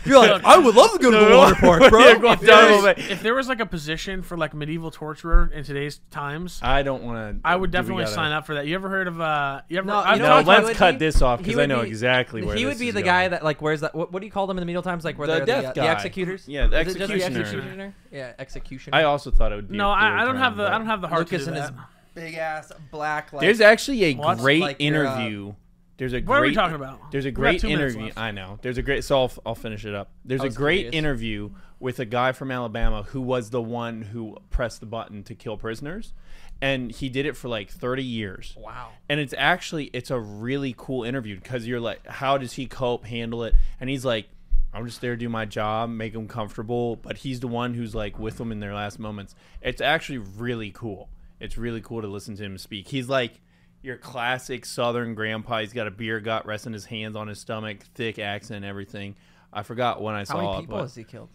You're 0.06 0.18
like, 0.20 0.44
I 0.44 0.58
would 0.58 0.76
love 0.76 0.94
to 0.94 1.00
go 1.00 1.12
to 1.12 1.18
the 1.18 1.30
No, 1.30 1.38
water 1.38 1.56
park, 1.56 1.82
yeah, 1.84 1.90
bro. 1.90 2.32
if, 2.32 2.40
there 2.42 2.82
was, 2.82 2.86
if 2.98 3.24
there 3.24 3.36
was 3.36 3.48
like 3.48 3.60
a 3.60 3.66
position 3.66 4.22
for 4.32 4.38
like 4.38 4.54
medieval 4.54 4.90
torturer 4.92 5.52
in 5.54 5.66
today's 5.66 6.00
times, 6.10 6.62
I 6.64 6.84
don't 6.84 7.04
want 7.04 7.44
to. 7.44 7.48
I 7.48 7.54
would 7.54 7.70
definitely 7.70 8.06
sign 8.06 8.32
up 8.32 8.46
for 8.46 8.56
that. 8.56 8.66
You 8.66 8.76
ever 8.76 8.88
heard 8.88 9.10
of 9.10 9.20
uh? 9.20 9.62
You 9.68 9.80
ever? 9.80 9.88
No, 9.88 9.98
I've 9.98 10.16
you 10.16 10.24
know 10.24 10.30
talked 10.30 10.48
let's 10.48 10.68
would 10.70 10.78
cut 10.78 10.94
be? 10.94 11.00
this 11.00 11.22
off 11.22 11.40
because 11.44 11.58
I 11.58 11.66
know 11.66 11.82
be- 11.82 11.90
exactly 11.90 12.42
where 12.44 12.56
he 12.56 12.64
this 12.64 12.74
would 12.76 12.80
be 12.80 12.88
is 12.88 12.94
the 12.94 13.02
going. 13.02 13.06
guy 13.14 13.28
that 13.28 13.44
like 13.44 13.62
wears 13.62 13.82
that. 13.82 13.94
What, 13.94 14.14
what 14.14 14.22
do 14.22 14.26
you 14.26 14.32
call 14.32 14.48
them 14.48 14.58
in 14.58 14.62
the 14.62 14.66
medieval 14.66 14.84
times? 14.84 15.04
Like 15.04 15.18
where 15.20 15.28
The 15.28 15.34
they're 15.34 15.46
death 15.46 15.74
the, 15.76 15.82
guy. 15.82 15.88
the 15.88 15.92
executors. 15.94 16.48
Yeah, 16.48 16.68
the 16.68 16.80
Is 16.80 16.96
it 16.96 17.00
just 17.00 17.10
the 17.10 17.16
executioner. 17.16 17.42
executioner. 17.42 17.96
Yeah, 18.10 18.34
executioner. 18.40 18.96
I 18.98 19.04
also 19.04 19.32
thought 19.32 19.52
it 19.52 19.56
would 19.58 19.68
be. 19.70 19.76
No, 19.76 19.90
a 19.90 19.92
I, 19.92 20.16
I 20.16 20.20
third 20.22 20.26
don't 20.28 20.38
have 20.38 20.56
the 20.56 20.68
I 20.68 20.78
don't 20.78 20.86
have 20.88 21.02
the 21.02 21.08
heart 21.10 21.20
Lucas 21.30 21.46
to 21.46 21.52
do 21.52 21.58
and 21.58 21.62
his 21.62 21.70
that. 21.72 21.86
big 22.16 22.36
ass 22.36 22.72
black. 22.90 23.34
Like, 23.34 23.42
There's 23.42 23.60
actually 23.60 24.06
a 24.06 24.14
What? 24.16 24.38
great 24.38 24.62
Like 24.62 24.82
your, 24.82 25.06
uh, 25.08 25.18
interview. 25.20 25.54
There's 25.98 26.14
a 26.14 26.22
What 26.22 26.38
are 26.38 26.42
we 26.42 26.48
great. 26.48 26.56
talking 26.56 26.76
about? 26.78 27.12
There's 27.12 27.26
a 27.26 27.28
We 27.28 27.32
got 27.34 27.42
great 27.42 27.62
two 27.62 27.68
interview. 27.68 28.12
I 28.18 28.32
know. 28.32 28.58
There's 28.62 28.78
a 28.80 28.82
great. 28.82 29.04
So 29.04 29.20
I'll, 29.24 29.32
I'll 29.46 29.56
finish 29.56 29.86
it 29.86 29.94
up. 29.94 30.10
There's 30.26 30.42
a 30.42 30.50
great 30.50 30.86
curious. 30.86 30.96
interview 30.96 31.50
with 31.82 32.00
a 32.00 32.06
guy 32.06 32.32
from 32.32 32.52
Alabama 32.52 33.04
who 33.04 33.20
was 33.20 33.50
the 33.50 33.62
one 33.62 34.04
who 34.04 34.38
pressed 34.52 34.80
the 34.80 34.86
button 34.86 35.24
to 35.24 35.36
kill 35.36 35.58
prisoners, 35.58 36.14
and 36.62 36.92
he 36.92 37.10
did 37.10 37.26
it 37.26 37.36
for 37.36 37.50
like 37.50 37.72
30 37.72 38.04
years. 38.04 38.56
wow. 38.58 38.90
And 39.10 39.20
it's 39.20 39.34
actually 39.36 39.86
it's 39.86 40.12
a 40.12 40.20
really 40.20 40.76
cool 40.78 41.04
interview 41.04 41.36
because 41.36 41.68
you're 41.68 41.80
like, 41.80 42.06
how 42.06 42.38
does 42.38 42.54
he 42.54 42.68
cope, 42.68 43.06
handle 43.06 43.44
it? 43.44 43.56
And 43.80 43.90
he's 43.90 44.06
like, 44.06 44.30
I'm 44.74 44.86
just 44.86 45.02
there 45.02 45.16
to 45.16 45.18
do 45.18 45.28
my 45.28 45.46
job, 45.46 45.90
make 45.90 46.14
them 46.14 46.28
comfortable. 46.28 46.96
But 46.98 47.18
he's 47.18 47.40
the 47.40 47.48
one 47.48 47.74
who's 47.74 47.96
like 47.96 48.20
with 48.20 48.38
them 48.38 48.52
in 48.52 48.60
their 48.60 48.76
last 48.76 49.00
moments. 49.00 49.36
It's 49.62 49.82
actually 49.82 50.20
really 50.20 50.70
cool. 50.70 51.10
It's 51.40 51.58
really 51.58 51.82
cool 51.82 52.02
to 52.02 52.08
listen 52.08 52.38
to 52.38 52.44
him 52.44 52.58
speak. 52.60 52.88
He's 52.88 53.10
like 53.10 53.42
your 53.82 53.98
classic 53.98 54.66
Southern 54.66 55.16
grandpa. 55.16 55.62
He's 55.62 55.74
got 55.74 55.88
a 55.88 55.92
beer 55.92 56.20
gut, 56.20 56.46
resting 56.46 56.74
his 56.74 56.86
hands 56.86 57.16
on 57.16 57.28
his 57.28 57.40
stomach, 57.40 57.80
thick 57.96 58.20
accent, 58.20 58.64
everything. 58.64 59.16
I 59.52 59.64
forgot 59.64 60.00
when 60.00 60.14
I 60.14 60.24
saw. 60.24 60.34
How 60.34 60.40
saw 60.40 60.46
many 60.46 60.58
it, 60.58 60.62
people 60.62 60.78
but 60.78 60.82
has 60.84 60.96
he 60.96 61.04
killed? 61.04 61.30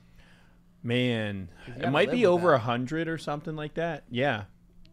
Man, 0.87 1.49
it 1.79 1.91
might 1.91 2.11
be 2.11 2.27
over 2.27 2.55
a 2.55 2.59
hundred 2.59 3.09
or 3.09 3.19
something 3.19 3.57
like 3.57 3.75
that. 3.75 4.05
Yeah, 4.11 4.45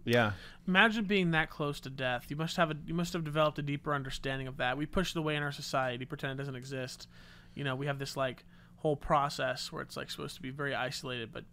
yeah. 0.06 0.34
Imagine 0.68 1.06
being 1.06 1.32
that 1.32 1.50
close 1.50 1.80
to 1.82 1.90
death. 1.90 2.26
You 2.30 2.36
must 2.36 2.58
have 2.58 2.72
a 2.72 2.76
you 2.86 2.94
must 2.94 3.14
have 3.14 3.24
developed 3.24 3.60
a 3.60 3.62
deeper 3.62 3.94
understanding 3.94 4.48
of 4.48 4.58
that. 4.58 4.78
We 4.78 4.86
push 4.86 5.12
it 5.12 5.18
away 5.18 5.36
in 5.36 5.44
our 5.44 5.52
society, 5.52 6.06
pretend 6.06 6.34
it 6.34 6.38
doesn't 6.38 6.56
exist. 6.56 7.08
You 7.56 7.64
know, 7.64 7.76
we 7.76 7.86
have 7.86 8.00
this 8.00 8.18
like 8.18 8.44
whole 8.78 8.96
process 8.96 9.72
where 9.72 9.82
it's 9.82 9.96
like 9.96 10.12
supposed 10.12 10.36
to 10.36 10.42
be 10.42 10.50
very 10.50 10.76
isolated, 10.76 11.32
but 11.32 11.46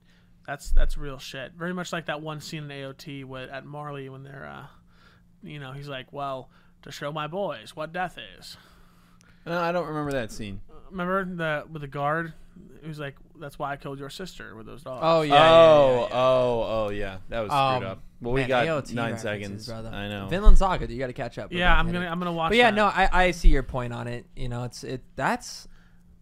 that's 0.46 0.70
that's 0.70 0.96
real 0.96 1.18
shit. 1.18 1.53
Very 1.53 1.72
much 1.72 1.92
like 1.92 2.07
that 2.07 2.20
one 2.20 2.40
scene 2.40 2.64
in 2.64 2.70
AOT 2.70 3.24
with, 3.24 3.50
at 3.50 3.64
Marley 3.64 4.09
when 4.09 4.24
they're, 4.24 4.46
uh, 4.46 4.66
you 5.42 5.61
know, 5.61 5.72
he's 5.72 5.88
like, 5.88 6.12
well, 6.12 6.50
to 6.83 6.90
show 6.90 7.12
my 7.12 7.26
boys 7.26 7.76
what 7.76 7.92
death 7.92 8.18
is. 8.38 8.57
No, 9.46 9.61
I 9.61 9.72
don't 9.72 9.87
remember 9.87 10.12
that 10.12 10.33
scene. 10.33 10.61
Remember 10.90 11.24
the 11.24 11.64
with 11.70 11.83
the 11.83 11.88
guard? 11.88 12.33
He 12.82 12.88
was 12.88 12.98
like, 12.98 13.14
"That's 13.38 13.58
why 13.58 13.72
I 13.72 13.76
killed 13.76 13.98
your 13.98 14.08
sister 14.10 14.54
with 14.56 14.64
those 14.66 14.82
dogs." 14.82 15.00
Oh 15.04 15.20
yeah. 15.22 15.34
oh, 15.34 15.34
yeah, 15.34 15.94
yeah, 15.94 16.00
yeah. 16.00 16.08
oh, 16.12 16.66
oh, 16.86 16.90
yeah. 16.90 17.16
That 17.28 17.40
was 17.40 17.50
Um, 17.52 17.74
screwed 17.76 17.90
up. 17.90 18.02
Well, 18.22 18.32
we 18.34 18.40
man, 18.40 18.48
got 18.48 18.66
AOT 18.66 18.94
nine 18.94 19.12
references, 19.12 19.22
seconds. 19.22 19.66
brother. 19.66 19.88
I 19.90 20.08
know. 20.08 20.28
Vinland 20.28 20.58
Saga, 20.58 20.90
you 20.92 20.98
got 20.98 21.06
to 21.08 21.12
catch 21.12 21.38
up. 21.38 21.52
yeah, 21.52 21.72
I'm 21.74 21.86
About 21.88 21.92
gonna 21.94 22.06
it. 22.06 22.08
I'm 22.10 22.18
gonna 22.18 22.32
watch. 22.32 22.50
But 22.50 22.56
yeah, 22.58 22.70
that. 22.70 22.76
no, 22.76 22.86
I, 22.86 23.08
I 23.12 23.30
see 23.32 23.48
your 23.48 23.62
point 23.62 23.92
on 23.92 24.08
it. 24.08 24.24
You 24.36 24.48
know, 24.48 24.64
it's 24.64 24.82
it. 24.84 25.02
That's 25.16 25.68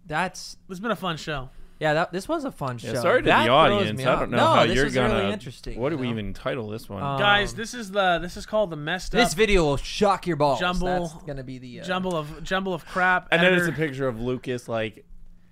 that's 0.07 0.57
it's 0.69 0.81
been 0.81 0.91
a 0.91 0.97
fun 0.97 1.17
show. 1.17 1.51
yeah. 1.81 1.95
That 1.95 2.13
this 2.13 2.29
was 2.29 2.45
a 2.45 2.51
fun 2.53 2.79
show. 2.79 2.93
Yeah, 2.93 3.01
sorry 3.03 3.23
to 3.23 3.27
That 3.27 3.39
the 3.41 3.45
throws 3.47 3.73
audience. 3.81 3.99
me 3.99 4.05
I 4.05 4.13
off. 4.13 4.21
don't 4.21 4.31
know 4.31 4.37
no, 4.39 4.47
how 4.47 4.67
this 4.67 4.75
you're 4.77 4.85
was 4.85 4.95
gonna. 4.95 5.15
Really 5.15 5.33
interesting. 5.33 5.79
what 5.81 5.91
do 5.91 5.97
you 5.97 6.01
we 6.01 6.07
know? 6.07 6.13
even 6.19 6.35
title 6.35 6.69
this 6.69 6.89
one? 6.89 7.03
Um, 7.03 7.19
Guys, 7.19 7.55
this 7.55 7.75
is 7.75 7.91
the 7.91 8.19
this 8.21 8.37
is 8.37 8.47
called 8.47 8.71
the 8.71 8.77
messed 8.77 9.15
up. 9.15 9.19
This 9.21 9.33
up 9.33 9.37
video 9.37 9.65
will 9.65 9.77
shock 9.77 10.27
your 10.27 10.37
balls. 10.37 10.61
Jumble- 10.61 10.87
That's 11.09 11.15
gonna 11.27 11.45
be 11.45 11.59
the 11.59 11.81
uh, 11.81 11.85
jumble 11.85 12.17
of 12.17 12.43
jumble 12.43 12.75
of 12.75 12.85
crap. 12.87 13.29
and 13.31 13.43
then 13.43 13.53
it's 13.55 13.63
a 13.63 13.67
editor- 13.69 13.77
picture 13.77 14.09
of 14.09 14.21
Lucas, 14.21 14.69
like, 14.69 15.05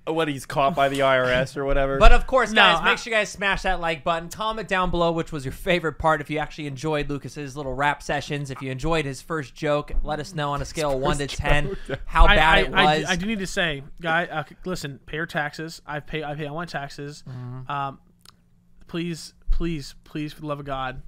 what 0.06 0.28
he's 0.28 0.46
caught 0.46 0.74
by 0.74 0.88
the 0.88 1.00
IRS 1.00 1.56
or 1.56 1.64
whatever. 1.64 1.98
But 1.98 2.12
of 2.12 2.26
course, 2.26 2.50
No, 2.52 2.62
guys, 2.62 2.78
I- 2.80 2.84
make 2.84 2.98
sure 2.98 3.12
you 3.12 3.18
guys 3.18 3.28
smash 3.28 3.62
that 3.62 3.80
like 3.80 4.04
button. 4.04 4.28
Comment 4.28 4.66
down 4.68 4.90
below 4.90 5.12
which 5.12 5.32
was 5.32 5.44
your 5.44 5.52
favorite 5.52 5.94
part. 5.98 6.20
If 6.20 6.30
you 6.30 6.38
actually 6.38 6.66
enjoyed 6.66 7.08
Lucas's 7.08 7.56
little 7.56 7.74
rap 7.74 8.02
sessions, 8.02 8.50
if 8.50 8.62
you 8.62 8.70
enjoyed 8.70 9.04
his 9.04 9.20
first 9.22 9.54
joke, 9.54 9.92
let 10.02 10.20
us 10.20 10.34
know 10.34 10.50
on 10.52 10.62
a 10.62 10.64
scale 10.64 10.92
of 10.92 11.00
one 11.00 11.18
to 11.18 11.26
ten 11.26 11.76
joke. 11.88 11.98
how 12.06 12.26
bad 12.26 12.38
I, 12.38 12.60
it 12.60 12.74
I, 12.74 12.98
was. 13.00 13.04
I 13.10 13.16
do 13.16 13.26
need 13.26 13.40
to 13.40 13.46
say, 13.46 13.82
guy, 14.00 14.26
uh, 14.26 14.44
listen, 14.64 15.00
pay 15.06 15.16
your 15.16 15.26
taxes. 15.26 15.82
I 15.86 16.00
pay 16.00 16.22
I 16.22 16.34
pay 16.34 16.46
all 16.46 16.56
my 16.56 16.66
taxes. 16.66 17.24
Mm-hmm. 17.28 17.70
Um, 17.70 17.98
please, 18.86 19.34
please, 19.50 19.94
please, 20.04 20.32
for 20.32 20.40
the 20.42 20.46
love 20.46 20.60
of 20.60 20.66
God, 20.66 21.02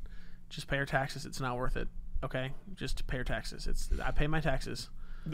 just 0.49 0.67
pay 0.67 0.77
your 0.77 0.87
taxes. 0.87 1.25
It's 1.27 1.41
not 1.41 1.57
worth 1.57 1.77
it. 1.77 1.89
Okay, 2.25 2.51
just 2.75 3.07
pay 3.07 3.19
your 3.19 3.25
taxes. 3.25 3.67
It's 3.69 3.89
I 4.05 4.11
pay 4.11 4.27
my 4.27 4.41
taxes. 4.41 4.89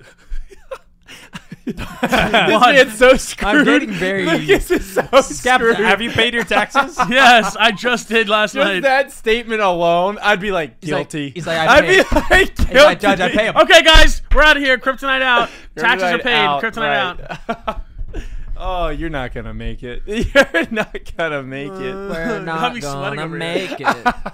this 1.65 1.77
man's 1.77 2.99
so 2.99 3.17
screwed. 3.17 3.57
I'm 3.57 3.65
getting 3.65 3.91
very 3.91 4.25
Lucas 4.27 4.71
is 4.71 4.93
so 4.95 5.03
Scap, 5.03 5.57
screwed. 5.57 5.77
have 5.77 6.03
you 6.03 6.11
paid 6.11 6.35
your 6.35 6.45
taxes? 6.45 6.99
yes, 7.09 7.57
I 7.57 7.73
just 7.73 8.09
did 8.09 8.29
last 8.29 8.55
Just 8.55 8.67
night. 8.67 8.83
that 8.83 9.13
statement 9.13 9.61
alone, 9.63 10.19
I'd 10.21 10.41
be 10.41 10.51
like 10.53 10.77
He's 10.83 10.91
like- 10.93 11.11
guilty. 11.11 11.31
he's 11.31 11.47
like, 11.47 11.59
I 11.59 11.77
I'd 11.77 11.81
be 11.87 11.97
like 12.31 12.57
guilty. 12.57 12.75
like, 12.75 13.01
Judge, 13.01 13.21
I 13.21 13.31
pay 13.31 13.47
him. 13.47 13.57
Okay, 13.57 13.83
guys, 13.83 14.23
we're 14.35 14.43
out 14.43 14.57
of 14.57 14.63
here. 14.63 14.77
CryptoKnight 14.79 15.23
out. 15.23 15.49
Taxes 15.77 16.13
are 16.13 16.19
paid. 16.19 16.35
out, 16.35 16.63
CryptoKnight 16.63 17.49
out. 17.69 17.81
oh, 18.57 18.89
you're 18.89 19.11
not 19.11 19.33
gonna 19.33 19.55
make 19.55 19.83
it. 19.83 20.03
You're 20.07 20.67
not 20.71 20.99
gonna 21.17 21.43
make 21.43 21.73
it. 21.73 21.95
We're 21.95 22.37
I'm 22.39 22.45
not 22.45 22.81
gonna 22.81 23.29
make 23.29 23.81
it. 23.81 23.87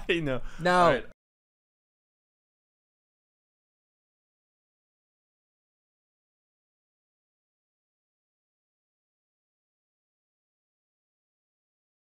I 0.09 0.19
know. 0.21 0.41
No. 0.59 0.79
All 0.79 0.89
right. 0.91 1.05